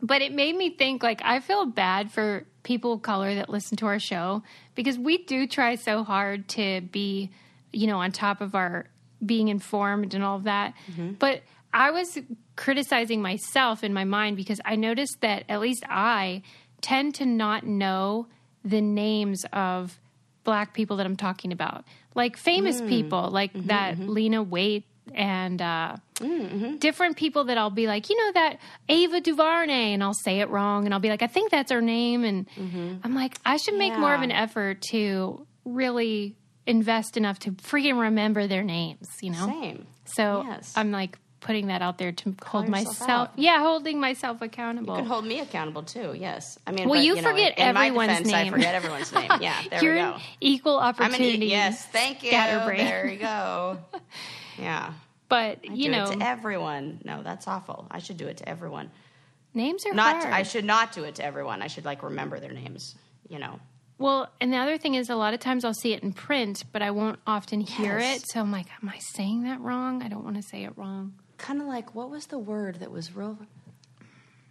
but 0.00 0.22
it 0.22 0.32
made 0.32 0.54
me 0.54 0.70
think. 0.70 1.02
Like 1.02 1.22
I 1.24 1.40
feel 1.40 1.64
bad 1.66 2.12
for 2.12 2.46
people 2.62 2.92
of 2.92 3.02
color 3.02 3.34
that 3.34 3.48
listen 3.48 3.76
to 3.78 3.86
our 3.86 3.98
show 3.98 4.42
because 4.74 4.98
we 4.98 5.18
do 5.24 5.46
try 5.46 5.74
so 5.74 6.04
hard 6.04 6.48
to 6.48 6.80
be, 6.80 7.30
you 7.72 7.86
know, 7.86 7.98
on 7.98 8.12
top 8.12 8.40
of 8.40 8.54
our 8.54 8.86
being 9.24 9.48
informed 9.48 10.14
and 10.14 10.22
all 10.22 10.36
of 10.36 10.44
that. 10.44 10.74
Mm-hmm. 10.90 11.12
But 11.12 11.42
I 11.72 11.90
was 11.90 12.18
criticizing 12.62 13.20
myself 13.20 13.82
in 13.82 13.92
my 13.92 14.04
mind 14.04 14.36
because 14.36 14.60
I 14.64 14.76
noticed 14.76 15.16
that 15.20 15.42
at 15.48 15.60
least 15.60 15.82
I 15.88 16.42
tend 16.80 17.16
to 17.16 17.26
not 17.26 17.66
know 17.66 18.28
the 18.64 18.80
names 18.80 19.44
of 19.52 19.98
black 20.44 20.72
people 20.72 20.96
that 20.98 21.06
I'm 21.06 21.16
talking 21.16 21.50
about, 21.52 21.84
like 22.14 22.36
famous 22.36 22.80
Mm. 22.80 22.88
people, 22.88 23.28
like 23.30 23.52
Mm-hmm, 23.52 23.68
that 23.68 23.98
Lena 23.98 24.42
Waite 24.44 24.84
and 25.14 25.60
uh, 25.60 25.96
Mm-hmm. 26.20 26.76
different 26.76 27.16
people 27.16 27.42
that 27.44 27.58
I'll 27.58 27.70
be 27.70 27.88
like, 27.88 28.08
you 28.08 28.16
know, 28.16 28.32
that 28.34 28.58
Ava 28.88 29.20
DuVernay, 29.20 29.92
and 29.94 30.02
I'll 30.04 30.14
say 30.14 30.38
it 30.38 30.48
wrong, 30.48 30.84
and 30.84 30.94
I'll 30.94 31.00
be 31.00 31.08
like, 31.08 31.22
I 31.22 31.26
think 31.26 31.50
that's 31.50 31.72
her 31.72 31.80
name, 31.82 32.22
and 32.24 32.46
I'm 33.04 33.14
like, 33.14 33.34
I 33.44 33.56
should 33.56 33.76
make 33.76 33.98
more 33.98 34.14
of 34.14 34.20
Mm-hmm. 34.20 34.30
An 34.30 34.32
effort 34.46 34.82
to 34.92 35.46
really 35.64 36.36
invest 36.66 37.16
enough 37.16 37.40
to 37.40 37.50
freaking 37.52 37.98
remember 38.00 38.46
their 38.46 38.62
names, 38.62 39.08
you 39.20 39.30
know. 39.30 39.46
Same. 39.46 39.86
So 40.04 40.44
Yes. 40.46 40.72
I'm 40.76 40.92
like 40.92 41.18
putting 41.42 41.66
that 41.66 41.82
out 41.82 41.98
there 41.98 42.12
to 42.12 42.34
hold 42.46 42.68
myself, 42.68 43.08
out. 43.10 43.32
yeah, 43.36 43.58
holding 43.58 44.00
myself 44.00 44.40
accountable. 44.40 44.94
You 44.94 45.00
can 45.02 45.06
hold 45.10 45.26
me 45.26 45.40
accountable 45.40 45.82
too. 45.82 46.14
Yes, 46.18 46.58
I 46.66 46.72
mean. 46.72 46.88
Well, 46.88 46.98
but, 46.98 47.04
you 47.04 47.16
know, 47.16 47.22
forget 47.22 47.58
in, 47.58 47.68
in 47.68 47.74
my 47.74 47.86
everyone's 47.88 48.08
defense, 48.18 48.32
I 48.32 48.42
name. 48.44 48.52
forget 48.52 48.74
everyone's 48.74 49.12
name. 49.12 49.30
Yeah, 49.40 49.60
there 49.68 49.82
You're 49.84 49.94
we 49.94 50.00
go. 50.00 50.16
equal 50.40 50.78
opportunity. 50.78 51.46
e- 51.46 51.50
yes. 51.50 51.84
Thank 51.86 52.22
you. 52.22 52.30
There 52.30 53.06
you 53.08 53.18
go. 53.18 53.78
Yeah. 54.58 54.92
But 55.28 55.60
I 55.68 55.72
you 55.72 55.86
do 55.86 55.90
know, 55.92 56.04
it 56.10 56.18
to 56.18 56.26
everyone. 56.26 57.00
No, 57.04 57.22
that's 57.22 57.48
awful. 57.48 57.86
I 57.90 57.98
should 58.00 58.16
do 58.18 58.26
it 58.28 58.36
to 58.38 58.48
everyone. 58.48 58.90
names 59.54 59.84
are 59.86 59.94
Not. 59.94 60.16
hard. 60.22 60.32
I 60.32 60.42
should 60.42 60.64
not 60.64 60.92
do 60.92 61.04
it 61.04 61.14
to 61.16 61.24
everyone. 61.24 61.62
I 61.62 61.68
should 61.68 61.84
like 61.86 62.02
remember 62.02 62.38
their 62.38 62.52
names. 62.52 62.94
You 63.28 63.38
know. 63.38 63.58
Well, 63.98 64.28
and 64.40 64.52
the 64.52 64.56
other 64.58 64.78
thing 64.78 64.94
is, 64.94 65.08
a 65.10 65.14
lot 65.16 65.32
of 65.32 65.40
times 65.40 65.64
I'll 65.64 65.72
see 65.74 65.92
it 65.94 66.02
in 66.02 66.12
print, 66.12 66.64
but 66.72 66.82
I 66.82 66.90
won't 66.90 67.18
often 67.26 67.60
hear 67.60 67.98
Yes. 67.98 68.22
it. 68.24 68.28
So 68.30 68.40
I'm 68.40 68.50
like, 68.52 68.66
am 68.82 68.88
I 68.88 68.98
saying 68.98 69.44
that 69.44 69.60
wrong? 69.60 70.02
I 70.02 70.08
don't 70.08 70.24
want 70.24 70.36
to 70.36 70.42
say 70.42 70.64
it 70.64 70.72
wrong. 70.76 71.14
Kind 71.42 71.60
of 71.60 71.66
like 71.66 71.92
what 71.94 72.08
was 72.08 72.26
the 72.26 72.38
word 72.38 72.76
that 72.76 72.92
was 72.92 73.16
real, 73.16 73.36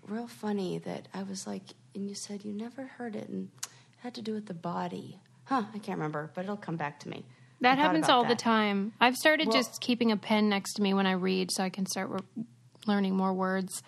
real 0.07 0.27
funny 0.27 0.77
that 0.79 1.07
I 1.13 1.23
was 1.23 1.47
like, 1.47 1.63
and 1.95 2.07
you 2.07 2.13
said 2.13 2.43
you 2.43 2.51
never 2.51 2.83
heard 2.83 3.15
it 3.15 3.29
and 3.29 3.47
it 3.63 3.69
had 4.03 4.13
to 4.15 4.21
do 4.21 4.33
with 4.33 4.45
the 4.45 4.53
body. 4.53 5.17
Huh? 5.45 5.63
I 5.73 5.79
can't 5.79 5.97
remember, 5.97 6.29
but 6.35 6.43
it'll 6.43 6.57
come 6.57 6.75
back 6.75 6.99
to 6.99 7.09
me. 7.09 7.23
That 7.61 7.77
happens 7.77 8.09
all 8.09 8.25
the 8.25 8.35
time. 8.35 8.91
I've 8.99 9.15
started 9.15 9.47
Well- 9.47 9.55
just 9.55 9.79
keeping 9.79 10.11
a 10.11 10.17
pen 10.17 10.49
next 10.49 10.73
to 10.73 10.81
me 10.81 10.93
when 10.93 11.07
I 11.07 11.13
read, 11.13 11.49
so 11.51 11.63
I 11.63 11.69
can 11.69 11.85
start 11.85 12.09
re- 12.09 12.43
learning 12.85 13.15
more 13.15 13.33
words. 13.33 13.81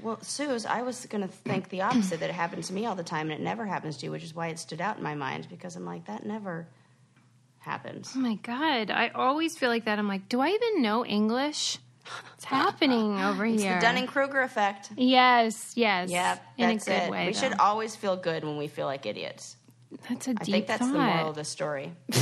Well, 0.00 0.20
Suze, 0.22 0.64
I 0.64 0.82
was 0.82 1.06
going 1.06 1.22
to 1.22 1.28
think 1.28 1.70
the 1.70 1.82
opposite 1.82 2.20
that 2.20 2.30
it 2.30 2.34
happens 2.34 2.68
to 2.68 2.72
me 2.72 2.86
all 2.86 2.94
the 2.94 3.02
time 3.02 3.30
and 3.30 3.40
it 3.40 3.42
never 3.42 3.66
happens 3.66 3.96
to 3.98 4.06
you, 4.06 4.12
which 4.12 4.22
is 4.24 4.34
why 4.34 4.48
it 4.48 4.60
stood 4.60 4.80
out 4.80 4.96
in 4.98 5.02
my 5.02 5.14
mind 5.16 5.48
because 5.50 5.74
I'm 5.74 5.84
like, 5.84 6.04
that 6.06 6.24
never 6.24 6.68
happens. 7.58 8.12
Oh 8.14 8.20
my 8.20 8.34
god, 8.36 8.90
I 8.92 9.08
always 9.08 9.56
feel 9.58 9.70
like 9.70 9.86
that. 9.86 9.98
I'm 9.98 10.08
like, 10.08 10.28
do 10.28 10.40
I 10.40 10.50
even 10.50 10.82
know 10.82 11.04
English? 11.04 11.78
What's 12.30 12.44
happening 12.44 13.20
over 13.22 13.46
It's 13.46 13.62
here? 13.62 13.72
It's 13.74 13.80
the 13.82 13.86
Dunning 13.86 14.06
Kruger 14.06 14.40
effect. 14.42 14.90
yes, 14.96 15.72
yes. 15.76 16.10
Yep, 16.10 16.42
in 16.58 16.70
a 16.70 16.76
good 16.76 16.88
it. 16.88 17.10
way. 17.10 17.26
we 17.26 17.32
though. 17.32 17.38
should 17.40 17.58
always 17.58 17.96
feel 17.96 18.16
good 18.16 18.44
when 18.44 18.56
we 18.56 18.68
feel 18.68 18.86
like 18.86 19.06
idiots. 19.06 19.56
That's 20.08 20.28
a 20.28 20.34
deep 20.34 20.40
I 20.40 20.44
think 20.44 20.66
that's 20.66 20.80
thought. 20.82 20.92
the 20.92 20.98
moral 20.98 21.28
of 21.30 21.36
the 21.36 21.44
story. 21.44 21.92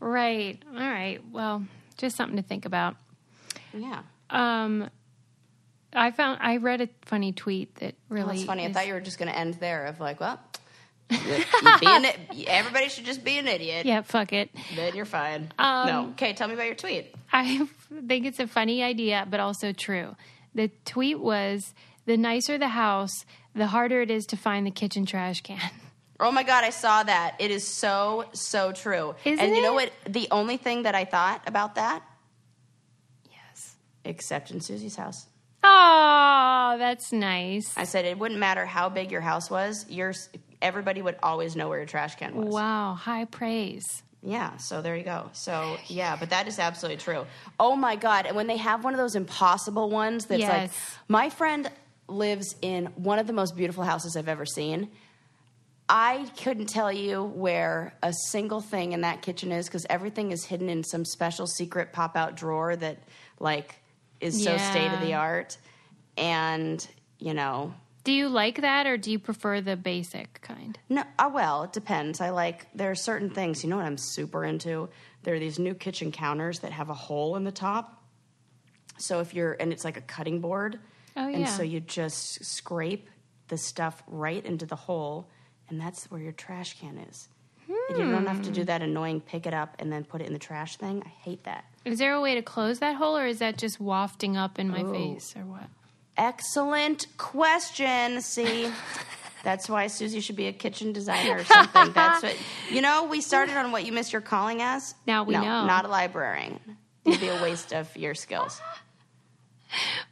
Right. 0.00 0.62
All 0.70 0.78
right. 0.80 1.20
Well, 1.32 1.64
just 1.96 2.16
something 2.16 2.36
to 2.36 2.42
think 2.42 2.66
about. 2.66 2.96
Yeah. 3.72 4.02
Um, 4.28 4.90
I 5.94 6.10
found 6.10 6.40
I 6.42 6.58
read 6.58 6.80
a 6.82 6.88
funny 7.02 7.32
tweet 7.32 7.76
that 7.76 7.94
really. 8.10 8.26
Well, 8.26 8.34
it's 8.34 8.44
funny. 8.44 8.66
I 8.66 8.72
thought 8.72 8.86
you 8.86 8.92
were 8.94 9.00
just 9.00 9.18
going 9.18 9.30
to 9.30 9.38
end 9.38 9.54
there 9.54 9.86
of 9.86 10.00
like, 10.00 10.20
well, 10.20 10.28
you, 10.28 10.36
you 10.36 10.52
be 10.52 10.53
an, 11.10 12.06
everybody 12.46 12.88
should 12.88 13.04
just 13.04 13.24
be 13.24 13.38
an 13.38 13.46
idiot. 13.46 13.86
Yeah, 13.86 14.02
fuck 14.02 14.32
it. 14.32 14.50
Then 14.74 14.94
you're 14.94 15.04
fine. 15.04 15.52
Um, 15.58 15.86
no. 15.86 16.06
Okay, 16.10 16.32
tell 16.32 16.48
me 16.48 16.54
about 16.54 16.66
your 16.66 16.74
tweet. 16.74 17.14
I 17.32 17.66
think 18.08 18.26
it's 18.26 18.40
a 18.40 18.46
funny 18.46 18.82
idea, 18.82 19.26
but 19.30 19.40
also 19.40 19.72
true. 19.72 20.16
The 20.54 20.70
tweet 20.84 21.18
was 21.20 21.74
the 22.06 22.16
nicer 22.16 22.58
the 22.58 22.68
house, 22.68 23.24
the 23.54 23.66
harder 23.68 24.00
it 24.02 24.10
is 24.10 24.26
to 24.26 24.36
find 24.36 24.66
the 24.66 24.70
kitchen 24.70 25.06
trash 25.06 25.40
can. 25.42 25.58
Oh 26.20 26.30
my 26.30 26.44
god, 26.44 26.62
I 26.62 26.70
saw 26.70 27.02
that. 27.02 27.34
It 27.40 27.50
is 27.50 27.66
so 27.66 28.26
so 28.32 28.70
true. 28.70 29.16
Isn't 29.24 29.44
and 29.44 29.54
you 29.54 29.60
know 29.62 29.76
it? 29.76 29.92
what? 30.06 30.12
The 30.14 30.28
only 30.30 30.56
thing 30.58 30.84
that 30.84 30.94
I 30.94 31.04
thought 31.04 31.42
about 31.48 31.74
that, 31.74 32.04
Yes. 33.28 33.74
except 34.04 34.52
in 34.52 34.60
Susie's 34.60 34.94
house, 34.94 35.26
Oh, 35.64 36.76
that's 36.78 37.10
nice. 37.12 37.72
I 37.76 37.82
said 37.82 38.04
it 38.04 38.16
wouldn't 38.16 38.38
matter 38.38 38.64
how 38.64 38.88
big 38.90 39.10
your 39.10 39.22
house 39.22 39.50
was. 39.50 39.86
Yours, 39.88 40.28
everybody 40.64 41.00
would 41.02 41.16
always 41.22 41.54
know 41.54 41.68
where 41.68 41.78
your 41.78 41.86
trash 41.86 42.16
can 42.16 42.34
was. 42.34 42.52
Wow, 42.52 42.94
high 42.94 43.26
praise. 43.26 44.02
Yeah, 44.22 44.56
so 44.56 44.80
there 44.82 44.96
you 44.96 45.04
go. 45.04 45.28
So 45.34 45.78
yeah, 45.86 46.16
but 46.16 46.30
that 46.30 46.48
is 46.48 46.58
absolutely 46.58 46.96
true. 46.96 47.26
Oh 47.60 47.76
my 47.76 47.94
god! 47.94 48.26
And 48.26 48.34
when 48.34 48.46
they 48.46 48.56
have 48.56 48.82
one 48.82 48.94
of 48.94 48.98
those 48.98 49.14
impossible 49.14 49.90
ones, 49.90 50.24
that's 50.24 50.48
like 50.48 50.70
my 51.08 51.28
friend 51.30 51.70
lives 52.08 52.56
in 52.62 52.86
one 52.96 53.18
of 53.18 53.26
the 53.26 53.32
most 53.34 53.54
beautiful 53.54 53.84
houses 53.84 54.16
I've 54.16 54.28
ever 54.28 54.46
seen. 54.46 54.88
I 55.86 56.26
couldn't 56.42 56.66
tell 56.66 56.90
you 56.90 57.22
where 57.22 57.92
a 58.02 58.14
single 58.30 58.62
thing 58.62 58.92
in 58.92 59.02
that 59.02 59.20
kitchen 59.20 59.52
is 59.52 59.66
because 59.66 59.84
everything 59.90 60.32
is 60.32 60.42
hidden 60.44 60.70
in 60.70 60.82
some 60.82 61.04
special 61.04 61.46
secret 61.46 61.92
pop 61.92 62.16
out 62.16 62.34
drawer 62.36 62.74
that 62.74 62.98
like 63.38 63.74
is 64.20 64.42
so 64.42 64.52
Yeah. 64.52 64.70
state 64.70 64.92
of 64.94 65.00
the 65.00 65.14
art. 65.14 65.58
And 66.16 66.86
you 67.18 67.34
know, 67.34 67.74
Do 68.04 68.12
you 68.12 68.28
like 68.28 68.60
that 68.60 68.86
or 68.86 68.96
do 68.98 69.10
you 69.10 69.18
prefer 69.18 69.60
the 69.62 69.76
basic 69.76 70.40
kind? 70.42 70.78
No, 70.90 71.04
uh, 71.18 71.30
well, 71.32 71.64
it 71.64 71.72
depends. 71.72 72.20
I 72.20 72.30
like 72.30 72.66
there 72.74 72.90
are 72.90 72.94
certain 72.94 73.30
things. 73.30 73.64
You 73.64 73.70
know 73.70 73.76
what 73.76 73.86
I'm 73.86 73.96
super 73.98 74.44
into? 74.44 74.90
There 75.22 75.34
are 75.34 75.38
these 75.38 75.58
new 75.58 75.74
kitchen 75.74 76.12
counters 76.12 76.58
that 76.60 76.72
have 76.72 76.90
a 76.90 76.94
hole 76.94 77.34
in 77.36 77.44
the 77.44 77.52
top. 77.52 78.02
So 78.98 79.20
if 79.20 79.32
you're 79.34 79.54
and 79.58 79.72
it's 79.72 79.84
like 79.84 79.96
a 79.96 80.02
cutting 80.02 80.40
board, 80.40 80.78
Oh, 81.16 81.28
yeah. 81.28 81.36
and 81.38 81.48
so 81.48 81.62
you 81.62 81.80
just 81.80 82.44
scrape 82.44 83.08
the 83.48 83.56
stuff 83.56 84.02
right 84.06 84.44
into 84.44 84.66
the 84.66 84.76
hole, 84.76 85.30
and 85.68 85.80
that's 85.80 86.10
where 86.10 86.20
your 86.20 86.32
trash 86.32 86.78
can 86.78 86.98
is. 86.98 87.28
And 87.88 87.98
you 87.98 88.04
don't 88.10 88.26
have 88.26 88.42
to 88.42 88.48
Hmm. 88.48 88.54
do 88.54 88.64
that 88.64 88.82
annoying 88.82 89.20
pick 89.22 89.46
it 89.46 89.54
up 89.54 89.76
and 89.78 89.90
then 89.92 90.04
put 90.04 90.20
it 90.20 90.26
in 90.26 90.32
the 90.32 90.38
trash 90.38 90.76
thing. 90.76 91.02
I 91.04 91.08
hate 91.08 91.44
that. 91.44 91.64
Is 91.84 91.98
there 91.98 92.12
a 92.14 92.20
way 92.20 92.34
to 92.34 92.42
close 92.42 92.78
that 92.80 92.96
hole, 92.96 93.16
or 93.16 93.26
is 93.26 93.38
that 93.38 93.56
just 93.58 93.80
wafting 93.80 94.36
up 94.36 94.58
in 94.58 94.68
my 94.68 94.82
Ooh. 94.82 94.92
face, 94.92 95.34
or 95.36 95.44
what? 95.46 95.68
Excellent 96.16 97.06
question. 97.18 98.20
See, 98.20 98.70
that's 99.42 99.68
why 99.68 99.88
Susie 99.88 100.20
should 100.20 100.36
be 100.36 100.46
a 100.46 100.52
kitchen 100.52 100.92
designer 100.92 101.38
or 101.38 101.44
something. 101.44 101.92
That's 101.92 102.22
what 102.22 102.36
you 102.70 102.80
know. 102.80 103.04
We 103.04 103.20
started 103.20 103.56
on 103.56 103.72
what 103.72 103.84
you 103.84 103.92
missed 103.92 104.12
your 104.12 104.22
calling 104.22 104.62
as. 104.62 104.94
Now 105.06 105.24
we 105.24 105.34
no, 105.34 105.40
know. 105.40 105.66
Not 105.66 105.84
a 105.84 105.88
librarian. 105.88 106.60
It'd 107.04 107.20
be 107.20 107.28
a 107.28 107.42
waste 107.42 107.72
of 107.72 107.94
your 107.96 108.14
skills. 108.14 108.60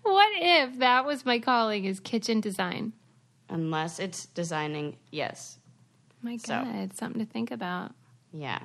What 0.03 0.29
if 0.35 0.79
that 0.81 1.07
was 1.07 1.25
my 1.25 1.39
calling? 1.39 1.85
Is 1.85 2.01
kitchen 2.01 2.41
design? 2.41 2.93
Unless 3.49 3.99
it's 3.99 4.27
designing. 4.27 4.97
Yes. 5.11 5.59
My 6.21 6.37
God, 6.37 6.67
it's 6.77 6.99
something 6.99 7.25
to 7.25 7.31
think 7.31 7.51
about. 7.51 7.93
Yeah. 8.33 8.61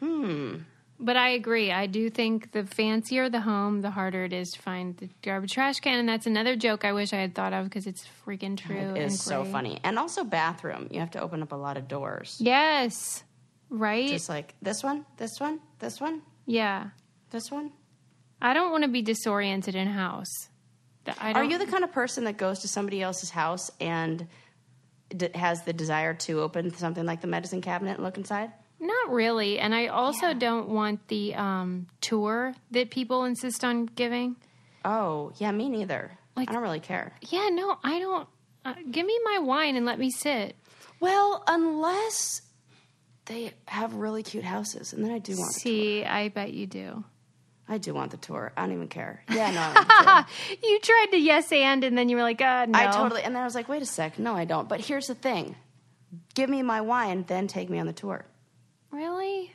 Hmm. 0.00 0.56
But 0.98 1.16
I 1.16 1.30
agree. 1.30 1.70
I 1.72 1.86
do 1.86 2.08
think 2.08 2.52
the 2.52 2.64
fancier 2.64 3.28
the 3.28 3.40
home, 3.40 3.82
the 3.82 3.90
harder 3.90 4.24
it 4.24 4.32
is 4.32 4.52
to 4.52 4.62
find 4.62 4.96
the 4.96 5.08
garbage 5.22 5.52
trash 5.52 5.80
can. 5.80 5.98
And 5.98 6.08
that's 6.08 6.26
another 6.26 6.56
joke 6.56 6.84
I 6.84 6.92
wish 6.92 7.12
I 7.12 7.16
had 7.16 7.34
thought 7.34 7.52
of 7.52 7.64
because 7.64 7.86
it's 7.86 8.06
freaking 8.26 8.56
true. 8.56 8.94
It 8.94 9.02
is 9.02 9.20
so 9.20 9.44
funny. 9.44 9.78
And 9.84 9.98
also 9.98 10.24
bathroom. 10.24 10.88
You 10.90 11.00
have 11.00 11.10
to 11.12 11.20
open 11.20 11.42
up 11.42 11.52
a 11.52 11.56
lot 11.56 11.76
of 11.76 11.86
doors. 11.86 12.36
Yes. 12.40 13.24
Right? 13.68 14.08
Just 14.08 14.28
like 14.28 14.54
this 14.62 14.82
one, 14.82 15.04
this 15.16 15.38
one, 15.38 15.60
this 15.80 16.00
one, 16.00 16.22
yeah. 16.46 16.88
this 17.30 17.50
one. 17.50 17.72
I 18.40 18.54
don't 18.54 18.70
want 18.70 18.84
to 18.84 18.88
be 18.88 19.02
disoriented 19.02 19.74
in 19.74 19.88
a 19.88 19.92
house. 19.92 20.48
I 21.18 21.32
Are 21.32 21.44
you 21.44 21.58
the 21.58 21.66
kind 21.66 21.84
of 21.84 21.92
person 21.92 22.24
that 22.24 22.36
goes 22.36 22.60
to 22.60 22.68
somebody 22.68 23.02
else's 23.02 23.30
house 23.30 23.70
and 23.80 24.26
d- 25.14 25.30
has 25.34 25.62
the 25.62 25.72
desire 25.72 26.14
to 26.14 26.40
open 26.40 26.74
something 26.74 27.04
like 27.04 27.20
the 27.20 27.26
medicine 27.26 27.60
cabinet 27.60 27.96
and 27.96 28.04
look 28.04 28.16
inside? 28.16 28.52
Not 28.78 29.10
really. 29.10 29.58
And 29.58 29.74
I 29.74 29.86
also 29.88 30.28
Yeah. 30.28 30.34
don't 30.34 30.68
want 30.68 31.08
the 31.08 31.34
um, 31.34 31.86
tour 32.00 32.54
that 32.72 32.90
people 32.90 33.24
insist 33.24 33.64
on 33.64 33.86
giving. 33.86 34.36
Oh, 34.84 35.32
yeah, 35.38 35.50
me 35.50 35.68
neither. 35.68 36.18
Like- 36.36 36.50
I 36.50 36.52
don't 36.52 36.62
really 36.62 36.80
care. 36.80 37.14
Yeah, 37.22 37.48
no, 37.50 37.78
I 37.82 37.98
don't. 37.98 38.28
Uh, 38.64 38.74
give 38.90 39.06
me 39.06 39.18
my 39.24 39.38
wine 39.38 39.76
and 39.76 39.86
let 39.86 39.98
me 39.98 40.10
sit. 40.10 40.56
Well, 41.00 41.42
unless 41.46 42.42
they 43.26 43.52
have 43.66 43.94
really 43.94 44.22
cute 44.22 44.44
houses, 44.44 44.92
and 44.92 45.04
then 45.04 45.10
I 45.12 45.18
do 45.18 45.36
want. 45.36 45.54
See, 45.54 46.04
I 46.04 46.28
bet 46.28 46.52
you 46.52 46.66
do. 46.66 47.04
I 47.68 47.78
do 47.78 47.94
want 47.94 48.12
the 48.12 48.16
tour. 48.16 48.52
I 48.56 48.62
don't 48.62 48.74
even 48.74 48.88
care. 48.88 49.22
Yeah, 49.30 49.50
no, 49.50 49.60
I 49.60 49.72
want 49.74 49.88
the 49.88 50.54
tour. 50.58 50.68
You 50.70 50.78
tried 50.80 51.06
to 51.12 51.16
yes 51.18 51.50
and, 51.50 51.82
and 51.84 51.98
then 51.98 52.08
you 52.08 52.16
were 52.16 52.22
like, 52.22 52.40
uh, 52.40 52.66
no. 52.66 52.78
I 52.78 52.86
totally. 52.92 53.22
And 53.22 53.34
then 53.34 53.42
I 53.42 53.44
was 53.44 53.54
like, 53.56 53.68
wait 53.68 53.82
a 53.82 53.86
sec, 53.86 54.18
no, 54.18 54.34
I 54.36 54.44
don't. 54.44 54.68
But 54.68 54.80
here's 54.80 55.06
the 55.06 55.14
thing: 55.16 55.56
give 56.34 56.48
me 56.50 56.62
my 56.62 56.80
wine, 56.80 57.24
then 57.26 57.46
take 57.48 57.68
me 57.70 57.78
on 57.78 57.86
the 57.86 57.92
tour. 57.92 58.24
Really? 58.90 59.52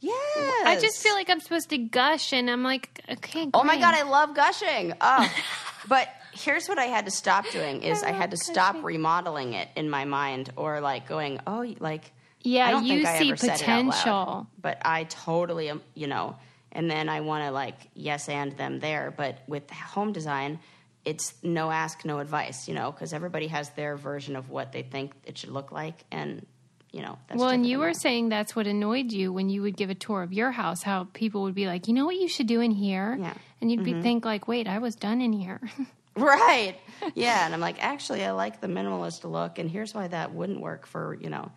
Yes. 0.00 0.66
I 0.66 0.78
just 0.80 1.00
feel 1.00 1.14
like 1.14 1.30
I'm 1.30 1.40
supposed 1.40 1.70
to 1.70 1.78
gush, 1.78 2.32
and 2.32 2.50
I'm 2.50 2.64
like, 2.64 3.00
okay. 3.08 3.48
Oh 3.54 3.62
my 3.62 3.78
god, 3.78 3.94
I 3.94 4.02
love 4.02 4.34
gushing. 4.34 4.94
Oh. 5.00 5.32
but 5.88 6.08
here's 6.32 6.68
what 6.68 6.78
I 6.78 6.86
had 6.86 7.04
to 7.04 7.10
stop 7.10 7.48
doing 7.50 7.82
is 7.82 8.02
I 8.02 8.08
I, 8.08 8.12
had 8.12 8.30
to 8.32 8.36
love 8.36 8.42
stop 8.42 8.82
remodeling 8.82 9.52
it 9.52 9.68
in 9.76 9.88
my 9.88 10.04
mind 10.04 10.50
or 10.56 10.80
like 10.80 11.06
going, 11.06 11.38
"Oh, 11.46 11.64
like 11.78 12.10
Yeah, 12.42 12.66
I 12.66 12.70
don't 12.72 12.84
you 12.84 12.96
think 12.96 13.06
I 13.06 13.18
see 13.18 13.28
ever 13.28 13.36
said 13.36 13.60
it 13.60 13.68
out 13.68 13.84
loud, 13.84 13.90
potential. 13.92 14.46
but 14.60 14.78
I 14.84 15.04
totally 15.04 15.68
am, 15.68 15.82
you 15.94 16.08
know, 16.08 16.36
and 16.72 16.90
then 16.90 17.08
I 17.08 17.20
want 17.20 17.44
to 17.44 17.52
like 17.52 17.76
yes 17.94 18.28
and 18.28 18.56
them 18.56 18.80
there, 18.80 19.14
but 19.16 19.38
with 19.46 19.70
home 19.70 20.12
design 20.12 20.58
it's 21.04 21.34
no 21.42 21.70
ask, 21.70 22.04
no 22.04 22.20
advice, 22.20 22.68
you 22.68 22.74
know, 22.74 22.92
because 22.92 23.12
everybody 23.12 23.48
has 23.48 23.70
their 23.70 23.96
version 23.96 24.36
of 24.36 24.50
what 24.50 24.70
they 24.72 24.82
think 24.82 25.12
it 25.24 25.36
should 25.36 25.50
look 25.50 25.72
like, 25.72 26.04
and 26.10 26.46
you 26.92 27.02
know. 27.02 27.18
That's 27.28 27.40
well, 27.40 27.48
and 27.48 27.66
you 27.66 27.78
were 27.78 27.94
saying 27.94 28.28
that's 28.28 28.54
what 28.54 28.66
annoyed 28.66 29.10
you 29.12 29.32
when 29.32 29.48
you 29.48 29.62
would 29.62 29.76
give 29.76 29.90
a 29.90 29.94
tour 29.94 30.22
of 30.22 30.32
your 30.32 30.50
house, 30.52 30.82
how 30.82 31.08
people 31.12 31.42
would 31.42 31.54
be 31.54 31.66
like, 31.66 31.88
you 31.88 31.94
know 31.94 32.04
what 32.06 32.16
you 32.16 32.28
should 32.28 32.46
do 32.46 32.60
in 32.60 32.70
here? 32.70 33.16
Yeah. 33.18 33.30
Mm-hmm. 33.30 33.38
And 33.60 33.70
you'd 33.70 33.84
be 33.84 34.00
think 34.00 34.24
like, 34.24 34.46
wait, 34.48 34.68
I 34.68 34.78
was 34.78 34.94
done 34.94 35.20
in 35.20 35.32
here. 35.32 35.60
Right. 36.14 36.76
Yeah. 37.14 37.46
And 37.46 37.54
I'm 37.54 37.60
like, 37.60 37.82
actually, 37.82 38.22
I 38.22 38.32
like 38.32 38.60
the 38.60 38.66
minimalist 38.66 39.24
look, 39.24 39.58
and 39.58 39.70
here's 39.70 39.94
why 39.94 40.08
that 40.08 40.34
wouldn't 40.34 40.60
work 40.60 40.86
for, 40.86 41.16
you 41.18 41.30
know, 41.30 41.50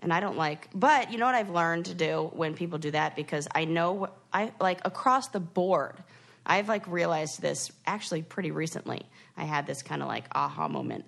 and 0.00 0.12
I 0.12 0.20
don't 0.20 0.36
like, 0.36 0.68
but 0.74 1.10
you 1.10 1.16
know 1.16 1.24
what 1.24 1.34
I've 1.34 1.48
learned 1.48 1.86
to 1.86 1.94
do 1.94 2.30
when 2.34 2.52
people 2.52 2.78
do 2.78 2.90
that 2.90 3.16
because 3.16 3.48
I 3.54 3.64
know, 3.64 3.92
what- 3.92 4.16
I 4.30 4.52
like 4.60 4.80
across 4.84 5.28
the 5.28 5.40
board, 5.40 5.94
I've 6.44 6.68
like 6.68 6.86
realized 6.88 7.40
this 7.40 7.72
actually 7.86 8.20
pretty 8.20 8.50
recently. 8.50 9.06
I 9.36 9.44
had 9.44 9.66
this 9.66 9.82
kind 9.82 10.02
of 10.02 10.08
like 10.08 10.24
aha 10.34 10.68
moment 10.68 11.06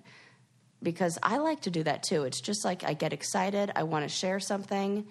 because 0.85 1.17
I 1.21 1.37
like 1.39 1.61
to 1.63 1.69
do 1.69 1.83
that 1.83 2.03
too. 2.03 2.23
It's 2.23 2.39
just 2.39 2.63
like 2.63 2.85
I 2.85 2.93
get 2.93 3.11
excited, 3.11 3.71
I 3.75 3.83
want 3.83 4.03
to 4.05 4.09
share 4.09 4.39
something, 4.39 5.05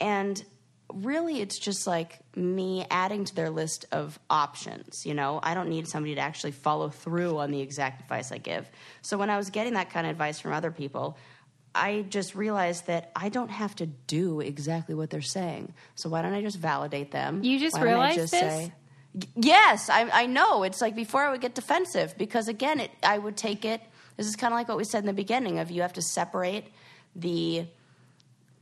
and 0.00 0.44
really 0.92 1.40
it's 1.40 1.58
just 1.58 1.86
like 1.86 2.18
me 2.36 2.84
adding 2.90 3.24
to 3.24 3.34
their 3.34 3.48
list 3.48 3.86
of 3.92 4.18
options, 4.28 5.06
you 5.06 5.14
know? 5.14 5.40
I 5.42 5.54
don't 5.54 5.70
need 5.70 5.88
somebody 5.88 6.16
to 6.16 6.20
actually 6.20 6.50
follow 6.52 6.90
through 6.90 7.38
on 7.38 7.50
the 7.50 7.60
exact 7.62 8.02
advice 8.02 8.30
I 8.30 8.36
give. 8.36 8.70
So 9.00 9.16
when 9.16 9.30
I 9.30 9.38
was 9.38 9.48
getting 9.48 9.72
that 9.74 9.88
kind 9.88 10.06
of 10.06 10.10
advice 10.10 10.38
from 10.38 10.52
other 10.52 10.70
people, 10.70 11.16
I 11.74 12.04
just 12.10 12.34
realized 12.34 12.88
that 12.88 13.10
I 13.16 13.30
don't 13.30 13.50
have 13.50 13.74
to 13.76 13.86
do 13.86 14.40
exactly 14.40 14.94
what 14.94 15.08
they're 15.08 15.22
saying. 15.22 15.72
So 15.94 16.10
why 16.10 16.20
don't 16.20 16.34
I 16.34 16.42
just 16.42 16.58
validate 16.58 17.10
them? 17.10 17.42
You 17.42 17.58
just 17.58 17.80
realized 17.80 18.18
just 18.18 18.32
this? 18.32 18.40
say- 18.40 18.72
Yes, 19.36 19.90
I, 19.90 20.08
I 20.10 20.26
know. 20.26 20.62
It's 20.62 20.80
like 20.80 20.94
before 20.96 21.22
I 21.22 21.30
would 21.30 21.40
get 21.42 21.54
defensive 21.54 22.16
because 22.16 22.48
again, 22.48 22.80
it 22.80 22.90
I 23.02 23.16
would 23.18 23.36
take 23.36 23.64
it. 23.64 23.80
This 24.16 24.26
is 24.26 24.36
kind 24.36 24.52
of 24.52 24.58
like 24.58 24.68
what 24.68 24.76
we 24.76 24.84
said 24.84 24.98
in 25.00 25.06
the 25.06 25.12
beginning 25.12 25.58
of 25.58 25.70
you 25.70 25.82
have 25.82 25.94
to 25.94 26.02
separate 26.02 26.66
the 27.16 27.66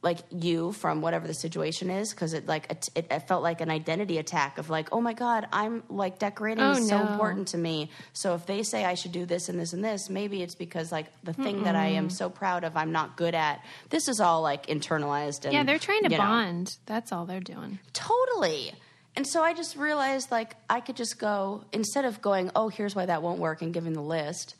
like 0.02 0.18
you 0.30 0.72
from 0.72 1.02
whatever 1.02 1.26
the 1.26 1.34
situation 1.34 1.90
is 1.90 2.10
because 2.10 2.32
it 2.32 2.46
like 2.46 2.70
it, 2.70 2.88
it, 3.10 3.28
felt 3.28 3.42
like 3.42 3.60
an 3.60 3.70
identity 3.70 4.16
attack 4.16 4.56
of 4.56 4.70
like 4.70 4.88
oh 4.92 5.00
my 5.00 5.12
god 5.12 5.46
I'm 5.52 5.82
like 5.90 6.18
decorating 6.18 6.64
Oh, 6.64 6.70
is 6.70 6.88
so 6.88 7.02
no. 7.04 7.12
important 7.12 7.48
to 7.48 7.58
me. 7.58 7.90
So 8.14 8.34
if 8.34 8.46
they 8.46 8.62
say 8.62 8.84
I 8.86 8.94
should 8.94 9.12
do 9.12 9.26
this 9.26 9.50
and 9.50 9.60
this 9.60 9.74
and 9.74 9.84
this, 9.84 10.08
maybe 10.08 10.42
it's 10.42 10.54
because 10.54 10.90
like 10.90 11.06
the 11.22 11.34
thing 11.34 11.64
that 11.64 11.76
I 11.76 11.88
am 11.88 12.08
so 12.08 12.30
proud 12.30 12.64
of 12.64 12.78
I'm 12.78 12.92
not 12.92 13.16
good 13.18 13.34
at. 13.34 13.62
This 13.90 14.08
is 14.08 14.20
all 14.20 14.40
like 14.40 14.68
internalized 14.68 15.44
and 15.44 15.52
yeah, 15.52 15.64
they're 15.64 15.78
trying 15.78 16.04
to 16.04 16.10
you 16.10 16.16
know. 16.16 16.24
bond. 16.24 16.76
That's 16.86 17.12
all 17.12 17.26
they're 17.26 17.40
doing. 17.40 17.78
Totally. 17.92 18.72
And 19.16 19.26
so 19.26 19.42
I 19.42 19.52
just 19.52 19.76
realized 19.76 20.30
like 20.30 20.56
I 20.70 20.80
could 20.80 20.96
just 20.96 21.18
go 21.18 21.64
instead 21.72 22.06
of 22.06 22.22
going, 22.22 22.50
"Oh, 22.56 22.68
here's 22.68 22.94
why 22.96 23.04
that 23.04 23.22
won't 23.22 23.38
work," 23.38 23.60
and 23.60 23.74
giving 23.74 23.92
the 23.92 24.00
list, 24.00 24.54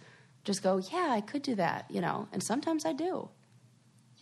just 0.51 0.63
go, 0.63 0.79
"Yeah, 0.93 1.09
I 1.11 1.21
could 1.21 1.43
do 1.43 1.55
that," 1.57 1.87
you 1.91 2.01
know. 2.01 2.29
And 2.33 2.43
sometimes 2.43 2.85
I 2.85 2.93
do. 2.93 3.29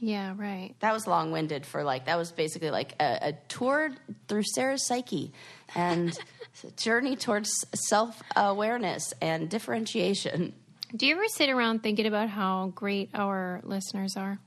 Yeah, 0.01 0.35
right. 0.37 0.74
That 0.79 0.93
was 0.93 1.07
long-winded 1.09 1.66
for 1.66 1.83
like 1.83 2.07
that 2.07 2.16
was 2.16 2.31
basically 2.31 2.70
like 2.70 2.95
a, 3.01 3.18
a 3.31 3.33
tour 3.49 3.91
through 4.29 4.45
Sarah's 4.55 4.87
psyche 4.87 5.33
and 5.74 6.16
a 6.64 6.70
journey 6.76 7.16
towards 7.16 7.51
self-awareness 7.74 9.12
and 9.20 9.49
differentiation 9.51 10.55
Do 10.97 11.05
you 11.07 11.14
ever 11.14 11.26
sit 11.29 11.51
around 11.51 11.83
thinking 11.83 12.07
about 12.07 12.29
how 12.29 12.72
great 12.74 13.11
our 13.14 13.61
listeners 13.64 14.16
are? 14.16 14.39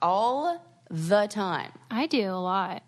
all 0.00 0.62
the 0.90 1.26
time. 1.26 1.72
I 1.90 2.06
do 2.06 2.30
a 2.30 2.38
lot. 2.54 2.82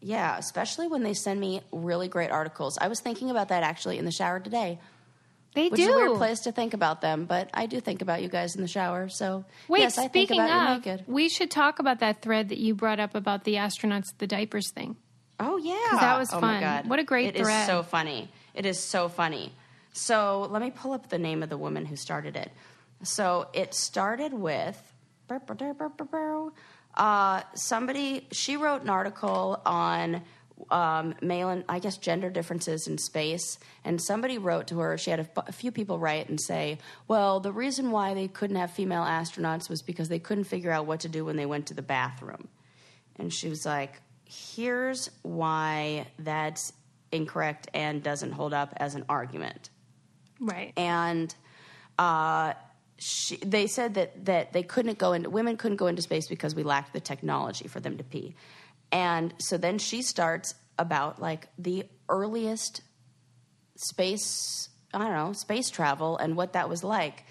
Yeah, 0.00 0.38
especially 0.38 0.86
when 0.88 1.02
they 1.02 1.12
send 1.14 1.38
me 1.38 1.60
really 1.72 2.08
great 2.08 2.30
articles. 2.30 2.78
I 2.80 2.88
was 2.88 3.00
thinking 3.00 3.28
about 3.30 3.48
that 3.48 3.62
actually 3.62 3.98
in 3.98 4.04
the 4.06 4.10
shower 4.10 4.40
today. 4.40 4.78
They 5.54 5.68
which 5.68 5.80
do. 5.80 5.82
is 5.82 5.88
a 5.88 5.96
weird 5.96 6.16
place 6.16 6.40
to 6.40 6.52
think 6.52 6.74
about 6.74 7.00
them, 7.00 7.26
but 7.26 7.50
I 7.52 7.66
do 7.66 7.80
think 7.80 8.02
about 8.02 8.22
you 8.22 8.28
guys 8.28 8.54
in 8.54 8.62
the 8.62 8.68
shower. 8.68 9.08
So 9.08 9.44
Wait, 9.68 9.80
yes, 9.80 9.98
I 9.98 10.06
think 10.06 10.30
about 10.30 10.48
you 10.48 10.74
of, 10.74 10.86
naked. 10.86 11.04
we 11.08 11.28
should 11.28 11.50
talk 11.50 11.80
about 11.80 12.00
that 12.00 12.22
thread 12.22 12.50
that 12.50 12.58
you 12.58 12.74
brought 12.74 13.00
up 13.00 13.14
about 13.14 13.44
the 13.44 13.54
astronauts, 13.54 14.16
the 14.18 14.28
diapers 14.28 14.70
thing. 14.70 14.96
Oh 15.40 15.56
yeah, 15.56 15.98
that 15.98 16.18
was 16.18 16.28
oh, 16.32 16.40
fun. 16.40 16.54
My 16.54 16.60
God. 16.60 16.88
What 16.88 16.98
a 16.98 17.04
great 17.04 17.34
It 17.34 17.38
thread. 17.38 17.56
It 17.56 17.60
is 17.62 17.66
so 17.66 17.82
funny. 17.82 18.30
It 18.54 18.66
is 18.66 18.78
so 18.78 19.08
funny. 19.08 19.52
So 19.92 20.46
let 20.50 20.62
me 20.62 20.70
pull 20.70 20.92
up 20.92 21.08
the 21.08 21.18
name 21.18 21.42
of 21.42 21.48
the 21.48 21.58
woman 21.58 21.84
who 21.84 21.96
started 21.96 22.36
it. 22.36 22.52
So 23.02 23.48
it 23.52 23.74
started 23.74 24.32
with 24.34 24.80
uh, 26.94 27.42
somebody. 27.54 28.28
She 28.30 28.56
wrote 28.56 28.82
an 28.82 28.90
article 28.90 29.60
on 29.64 30.22
um, 30.70 31.14
male 31.20 31.48
and 31.48 31.64
I 31.68 31.78
guess 31.78 31.96
gender 31.96 32.30
differences 32.30 32.86
in 32.86 32.98
space, 32.98 33.58
and 33.84 34.00
somebody 34.00 34.38
wrote 34.38 34.66
to 34.68 34.78
her. 34.78 34.98
She 34.98 35.10
had 35.10 35.20
a, 35.20 35.28
a 35.48 35.52
few 35.52 35.72
people 35.72 35.98
write 35.98 36.28
and 36.28 36.40
say, 36.40 36.78
"Well, 37.08 37.40
the 37.40 37.52
reason 37.52 37.90
why 37.90 38.14
they 38.14 38.28
couldn't 38.28 38.56
have 38.56 38.70
female 38.70 39.02
astronauts 39.02 39.68
was 39.68 39.82
because 39.82 40.08
they 40.08 40.18
couldn't 40.18 40.44
figure 40.44 40.70
out 40.70 40.86
what 40.86 41.00
to 41.00 41.08
do 41.08 41.24
when 41.24 41.36
they 41.36 41.46
went 41.46 41.66
to 41.66 41.74
the 41.74 41.82
bathroom." 41.82 42.48
And 43.16 43.32
she 43.32 43.48
was 43.48 43.66
like, 43.66 44.00
here's 44.30 45.10
why 45.22 46.06
that's 46.20 46.72
incorrect 47.12 47.68
and 47.74 48.02
doesn't 48.02 48.32
hold 48.32 48.54
up 48.54 48.72
as 48.76 48.94
an 48.94 49.04
argument. 49.08 49.70
Right. 50.38 50.72
And 50.76 51.34
uh, 51.98 52.54
she, 52.98 53.36
they 53.36 53.66
said 53.66 53.94
that, 53.94 54.24
that 54.24 54.52
they 54.52 54.62
couldn't 54.62 54.98
go 54.98 55.12
into, 55.12 55.28
women 55.28 55.56
couldn't 55.56 55.76
go 55.76 55.88
into 55.88 56.00
space 56.00 56.28
because 56.28 56.54
we 56.54 56.62
lacked 56.62 56.92
the 56.92 57.00
technology 57.00 57.66
for 57.66 57.80
them 57.80 57.98
to 57.98 58.04
pee. 58.04 58.34
And 58.92 59.34
so 59.38 59.56
then 59.56 59.78
she 59.78 60.02
starts 60.02 60.54
about 60.78 61.20
like 61.20 61.48
the 61.58 61.84
earliest 62.08 62.82
space, 63.76 64.68
I 64.92 64.98
don't 64.98 65.12
know, 65.12 65.32
space 65.32 65.70
travel 65.70 66.16
and 66.16 66.36
what 66.36 66.54
that 66.54 66.68
was 66.68 66.82
like. 66.82 67.24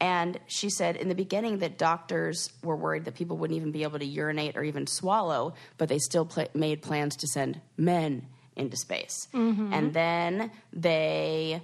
And 0.00 0.38
she 0.48 0.70
said 0.70 0.96
in 0.96 1.08
the 1.08 1.14
beginning 1.14 1.58
that 1.58 1.78
doctors 1.78 2.52
were 2.62 2.76
worried 2.76 3.04
that 3.04 3.14
people 3.14 3.36
wouldn't 3.36 3.56
even 3.56 3.70
be 3.70 3.84
able 3.84 3.98
to 3.98 4.04
urinate 4.04 4.56
or 4.56 4.64
even 4.64 4.86
swallow, 4.86 5.54
but 5.78 5.88
they 5.88 5.98
still 5.98 6.26
pla 6.26 6.46
made 6.52 6.82
plans 6.82 7.16
to 7.16 7.28
send 7.28 7.60
men 7.76 8.26
into 8.56 8.76
space. 8.76 9.28
And 9.72 9.94
then 9.94 10.50
they, 10.72 11.62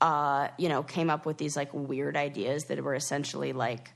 uh, 0.00 0.48
you 0.56 0.68
know, 0.68 0.82
came 0.82 1.10
up 1.10 1.26
with 1.26 1.36
these 1.36 1.56
like 1.56 1.74
weird 1.74 2.16
ideas 2.16 2.64
that 2.64 2.82
were 2.82 2.94
essentially 2.94 3.52
like 3.52 3.90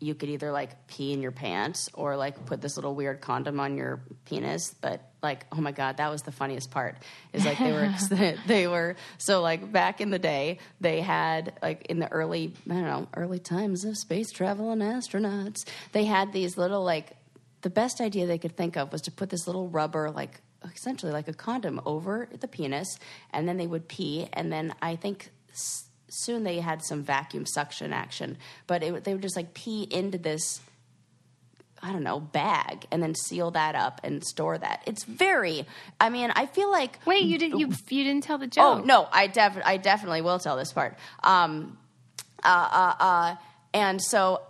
you 0.00 0.14
could 0.14 0.28
either 0.28 0.52
like 0.52 0.86
pee 0.86 1.12
in 1.12 1.20
your 1.20 1.32
pants 1.32 1.88
or 1.94 2.16
like 2.16 2.46
put 2.46 2.60
this 2.60 2.76
little 2.76 2.94
weird 2.94 3.20
condom 3.20 3.58
on 3.58 3.76
your 3.76 4.00
penis 4.26 4.74
but 4.80 5.00
like 5.22 5.44
oh 5.50 5.60
my 5.60 5.72
god 5.72 5.96
that 5.96 6.10
was 6.10 6.22
the 6.22 6.30
funniest 6.32 6.70
part. 6.70 6.96
Is 7.32 7.44
like 7.44 7.58
they 7.58 7.72
were 7.72 7.92
they 8.46 8.68
were 8.68 8.96
so 9.18 9.40
like 9.42 9.72
back 9.72 10.00
in 10.00 10.10
the 10.10 10.18
day 10.18 10.58
they 10.80 11.00
had 11.00 11.54
like 11.62 11.86
in 11.86 11.98
the 11.98 12.10
early 12.12 12.52
i 12.70 12.74
don't 12.74 12.84
know 12.84 13.08
early 13.14 13.38
times 13.40 13.84
of 13.84 13.96
space 13.96 14.30
travel 14.30 14.70
and 14.70 14.82
astronauts 14.82 15.64
they 15.92 16.04
had 16.04 16.32
these 16.32 16.56
little 16.56 16.84
like 16.84 17.16
the 17.62 17.70
best 17.70 18.00
idea 18.00 18.26
they 18.26 18.38
could 18.38 18.56
think 18.56 18.76
of 18.76 18.92
was 18.92 19.02
to 19.02 19.10
put 19.10 19.30
this 19.30 19.46
little 19.48 19.68
rubber 19.68 20.10
like 20.10 20.40
essentially 20.74 21.10
like 21.10 21.26
a 21.26 21.32
condom 21.32 21.80
over 21.86 22.28
the 22.40 22.46
penis 22.48 22.98
and 23.32 23.48
then 23.48 23.56
they 23.56 23.66
would 23.66 23.88
pee 23.88 24.28
and 24.32 24.52
then 24.52 24.72
i 24.80 24.94
think 24.94 25.30
s- 25.50 25.87
soon 26.08 26.44
they 26.44 26.60
had 26.60 26.82
some 26.84 27.02
vacuum 27.02 27.44
suction 27.46 27.92
action 27.92 28.36
but 28.66 28.82
it, 28.82 29.04
they 29.04 29.12
would 29.12 29.22
just 29.22 29.36
like 29.36 29.54
pee 29.54 29.86
into 29.90 30.18
this 30.18 30.60
I 31.82 31.92
don't 31.92 32.02
know, 32.02 32.20
bag 32.20 32.86
and 32.90 33.02
then 33.02 33.14
seal 33.14 33.52
that 33.52 33.74
up 33.74 34.00
and 34.02 34.24
store 34.24 34.58
that. 34.58 34.82
It's 34.86 35.04
very 35.04 35.66
I 36.00 36.10
mean, 36.10 36.32
I 36.34 36.46
feel 36.46 36.70
like 36.70 36.98
Wait, 37.06 37.24
you 37.24 37.38
didn't 37.38 37.58
you 37.58 37.68
you 37.88 38.04
didn't 38.04 38.24
tell 38.24 38.38
the 38.38 38.46
joke? 38.46 38.80
Oh, 38.80 38.82
no, 38.84 39.08
I 39.12 39.26
def- 39.26 39.62
I 39.64 39.76
definitely 39.76 40.22
will 40.22 40.38
tell 40.38 40.56
this 40.56 40.72
part. 40.72 40.96
Um 41.22 41.78
uh 42.42 42.68
uh 42.72 42.94
uh 43.02 43.36
and 43.74 44.02
so 44.02 44.42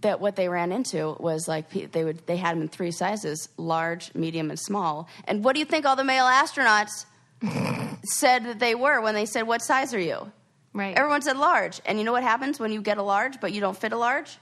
that 0.00 0.20
what 0.20 0.36
they 0.36 0.48
ran 0.48 0.72
into 0.72 1.16
was 1.18 1.48
like 1.48 1.92
they 1.92 2.04
would 2.04 2.26
they 2.26 2.36
had 2.36 2.56
them 2.56 2.62
in 2.62 2.68
three 2.68 2.90
sizes, 2.90 3.48
large, 3.56 4.14
medium 4.14 4.50
and 4.50 4.58
small. 4.58 5.08
And 5.24 5.44
what 5.44 5.54
do 5.54 5.60
you 5.60 5.66
think 5.66 5.86
all 5.86 5.96
the 5.96 6.04
male 6.04 6.26
astronauts 6.26 7.06
said 8.04 8.44
that 8.44 8.58
they 8.58 8.74
were 8.74 9.00
when 9.00 9.14
they 9.14 9.26
said 9.26 9.42
what 9.42 9.62
size 9.62 9.94
are 9.94 10.00
you? 10.00 10.30
Right. 10.74 10.96
Everyone 10.96 11.22
said 11.22 11.36
large. 11.36 11.80
And 11.84 11.98
you 11.98 12.04
know 12.04 12.12
what 12.12 12.22
happens 12.22 12.58
when 12.58 12.72
you 12.72 12.80
get 12.80 12.98
a 12.98 13.02
large 13.02 13.40
but 13.40 13.52
you 13.52 13.60
don't 13.60 13.76
fit 13.76 13.92
a 13.92 13.98
large? 13.98 14.38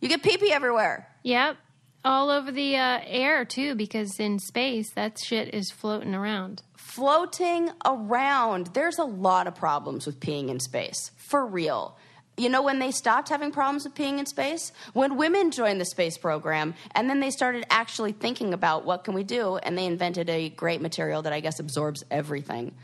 You 0.00 0.08
get 0.08 0.22
pee 0.22 0.36
pee 0.36 0.52
everywhere. 0.52 1.08
Yep. 1.22 1.56
All 2.04 2.30
over 2.30 2.50
the 2.50 2.76
uh, 2.76 3.00
air 3.04 3.44
too, 3.44 3.74
because 3.76 4.18
in 4.18 4.38
space 4.40 4.90
that 4.94 5.18
shit 5.18 5.54
is 5.54 5.70
floating 5.70 6.14
around. 6.14 6.62
floating 6.76 7.70
around. 7.84 8.70
There's 8.74 8.98
a 8.98 9.04
lot 9.04 9.46
of 9.46 9.54
problems 9.54 10.04
with 10.06 10.20
peeing 10.20 10.48
in 10.48 10.58
space, 10.60 11.12
for 11.16 11.46
real. 11.46 11.96
You 12.36 12.48
know, 12.48 12.62
when 12.62 12.80
they 12.80 12.90
stopped 12.90 13.28
having 13.28 13.52
problems 13.52 13.84
with 13.84 13.94
peeing 13.94 14.18
in 14.18 14.26
space? 14.26 14.72
When 14.94 15.16
women 15.16 15.50
joined 15.52 15.80
the 15.80 15.84
space 15.84 16.18
program, 16.18 16.74
and 16.94 17.08
then 17.08 17.20
they 17.20 17.30
started 17.30 17.64
actually 17.70 18.12
thinking 18.12 18.52
about 18.52 18.84
what 18.84 19.04
can 19.04 19.14
we 19.14 19.22
do, 19.22 19.56
and 19.56 19.78
they 19.78 19.86
invented 19.86 20.28
a 20.28 20.48
great 20.48 20.80
material 20.80 21.22
that 21.22 21.32
I 21.32 21.40
guess 21.40 21.60
absorbs 21.60 22.04
everything. 22.10 22.74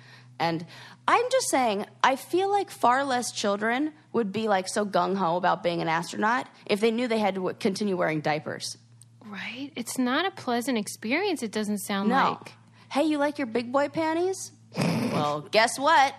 And 0.41 0.64
I'm 1.07 1.24
just 1.30 1.49
saying, 1.51 1.86
I 2.05 2.16
feel 2.16 2.51
like 2.51 2.70
far 2.70 3.05
less 3.05 3.32
children 3.32 3.93
would 4.12 4.32
be 4.32 4.47
like 4.49 4.68
so 4.68 4.84
gung 4.86 5.16
ho 5.16 5.36
about 5.36 5.62
being 5.62 5.80
an 5.82 5.89
astronaut 5.89 6.47
if 6.66 6.80
they 6.80 6.91
knew 6.91 7.09
they 7.09 7.18
had 7.18 7.34
to 7.34 7.41
w- 7.41 7.57
continue 7.59 7.97
wearing 7.97 8.20
diapers. 8.20 8.76
Right? 9.24 9.72
It's 9.76 9.99
not 9.99 10.24
a 10.26 10.30
pleasant 10.30 10.78
experience. 10.78 11.43
It 11.43 11.53
doesn't 11.53 11.78
sound 11.78 12.09
No. 12.11 12.39
like. 12.41 12.53
Hey, 12.91 13.03
you 13.05 13.18
like 13.18 13.39
your 13.39 13.47
big 13.47 13.72
boy 13.72 13.89
panties? 13.89 14.53
well, 14.76 15.41
guess 15.51 15.78
what? 15.78 16.14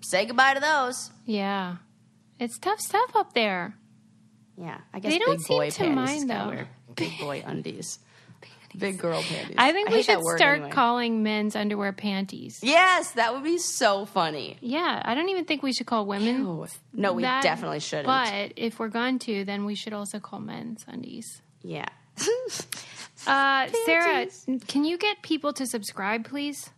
Say 0.00 0.26
goodbye 0.26 0.54
to 0.54 0.60
those. 0.60 1.10
Yeah. 1.24 1.76
It's 2.38 2.58
tough 2.58 2.80
stuff 2.80 3.14
up 3.16 3.32
there. 3.34 3.74
Yeah, 4.56 4.78
I 4.92 5.00
guess 5.00 5.12
They 5.12 5.18
don't 5.18 5.38
big 5.38 5.46
boy 5.46 5.68
seem 5.68 5.94
to 5.94 5.94
panties 5.94 6.24
mind, 6.26 6.30
though. 6.30 6.48
weird. 6.48 6.68
Big 6.96 7.18
boy 7.18 7.42
undies. 7.46 7.98
Big 8.76 8.98
girl 8.98 9.22
panties. 9.22 9.56
I 9.58 9.72
think 9.72 9.88
we 9.88 9.96
hate 9.96 10.04
should 10.06 10.22
start 10.22 10.58
anyway. 10.58 10.70
calling 10.70 11.22
men's 11.22 11.56
underwear 11.56 11.92
panties. 11.92 12.60
Yes, 12.62 13.12
that 13.12 13.32
would 13.34 13.44
be 13.44 13.58
so 13.58 14.04
funny. 14.04 14.56
Yeah, 14.60 15.02
I 15.04 15.14
don't 15.14 15.28
even 15.30 15.44
think 15.44 15.62
we 15.62 15.72
should 15.72 15.86
call 15.86 16.06
women. 16.06 16.40
Ew. 16.40 16.66
No, 16.92 17.12
we 17.14 17.22
that, 17.22 17.42
definitely 17.42 17.80
shouldn't. 17.80 18.06
But 18.06 18.52
if 18.56 18.78
we're 18.78 18.88
going 18.88 19.18
to, 19.20 19.44
then 19.44 19.64
we 19.64 19.74
should 19.74 19.92
also 19.92 20.18
call 20.20 20.40
men's 20.40 20.84
undies. 20.88 21.40
yeah. 21.62 21.88
Uh, 23.26 23.68
Sarah, 23.84 24.26
can 24.68 24.84
you 24.84 24.96
get 24.96 25.22
people 25.22 25.52
to 25.54 25.66
subscribe, 25.66 26.24
please? 26.24 26.70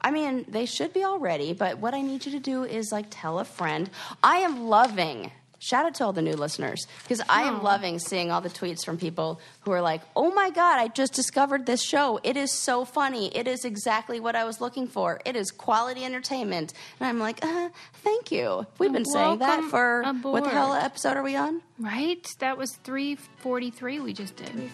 I 0.00 0.10
mean, 0.10 0.44
they 0.48 0.66
should 0.66 0.92
be 0.92 1.04
already, 1.04 1.52
but 1.52 1.78
what 1.78 1.94
I 1.94 2.02
need 2.02 2.26
you 2.26 2.32
to 2.32 2.40
do 2.40 2.64
is 2.64 2.90
like 2.92 3.06
tell 3.10 3.38
a 3.38 3.44
friend. 3.44 3.88
I 4.22 4.38
am 4.38 4.66
loving. 4.66 5.30
Shout 5.64 5.86
out 5.86 5.94
to 5.94 6.04
all 6.04 6.12
the 6.12 6.20
new 6.20 6.34
listeners 6.34 6.86
because 7.04 7.22
I 7.26 7.44
am 7.44 7.62
loving 7.62 7.98
seeing 7.98 8.30
all 8.30 8.42
the 8.42 8.50
tweets 8.50 8.84
from 8.84 8.98
people 8.98 9.40
who 9.60 9.72
are 9.72 9.80
like, 9.80 10.02
"Oh 10.14 10.30
my 10.30 10.50
god, 10.50 10.78
I 10.78 10.88
just 10.88 11.14
discovered 11.14 11.64
this 11.64 11.82
show. 11.82 12.20
It 12.22 12.36
is 12.36 12.52
so 12.52 12.84
funny. 12.84 13.34
It 13.34 13.48
is 13.48 13.64
exactly 13.64 14.20
what 14.20 14.36
I 14.36 14.44
was 14.44 14.60
looking 14.60 14.86
for. 14.86 15.22
It 15.24 15.36
is 15.36 15.50
quality 15.50 16.04
entertainment." 16.04 16.74
And 17.00 17.08
I'm 17.08 17.18
like, 17.18 17.42
uh, 17.42 17.70
"Thank 17.94 18.30
you." 18.30 18.66
We've 18.78 18.92
been 18.92 19.06
saying 19.06 19.38
that 19.38 19.60
Welcome 19.60 19.70
for 19.70 20.02
what 20.20 20.44
the 20.44 20.50
hell 20.50 20.72
aboard. 20.74 20.84
episode 20.84 21.16
are 21.16 21.22
we 21.22 21.34
on? 21.34 21.62
Right? 21.78 22.28
That 22.40 22.58
was 22.58 22.72
343 22.84 24.00
we 24.00 24.12
just 24.12 24.36
did. 24.36 24.70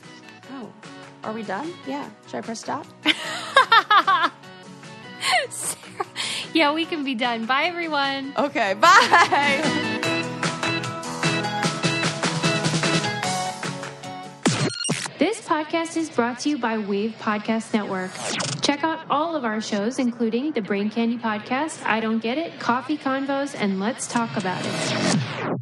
Oh, 0.54 0.72
are 1.22 1.32
we 1.32 1.44
done? 1.44 1.72
Yeah. 1.86 2.10
Should 2.26 2.38
I 2.38 2.40
press 2.40 2.58
stop? 2.58 2.84
Sarah, 5.50 6.06
yeah, 6.52 6.72
we 6.72 6.84
can 6.84 7.04
be 7.04 7.14
done. 7.14 7.46
Bye, 7.46 7.66
everyone. 7.66 8.32
Okay. 8.36 8.74
Bye. 8.74 9.98
This 15.20 15.42
podcast 15.42 15.98
is 15.98 16.08
brought 16.08 16.38
to 16.38 16.48
you 16.48 16.56
by 16.56 16.78
Wave 16.78 17.14
Podcast 17.20 17.74
Network. 17.74 18.10
Check 18.62 18.82
out 18.82 19.04
all 19.10 19.36
of 19.36 19.44
our 19.44 19.60
shows, 19.60 19.98
including 19.98 20.52
the 20.52 20.62
Brain 20.62 20.88
Candy 20.88 21.18
Podcast, 21.18 21.84
I 21.84 22.00
Don't 22.00 22.20
Get 22.20 22.38
It, 22.38 22.58
Coffee 22.58 22.96
Convos, 22.96 23.54
and 23.54 23.78
Let's 23.78 24.08
Talk 24.08 24.34
About 24.38 24.64
It. 24.64 25.60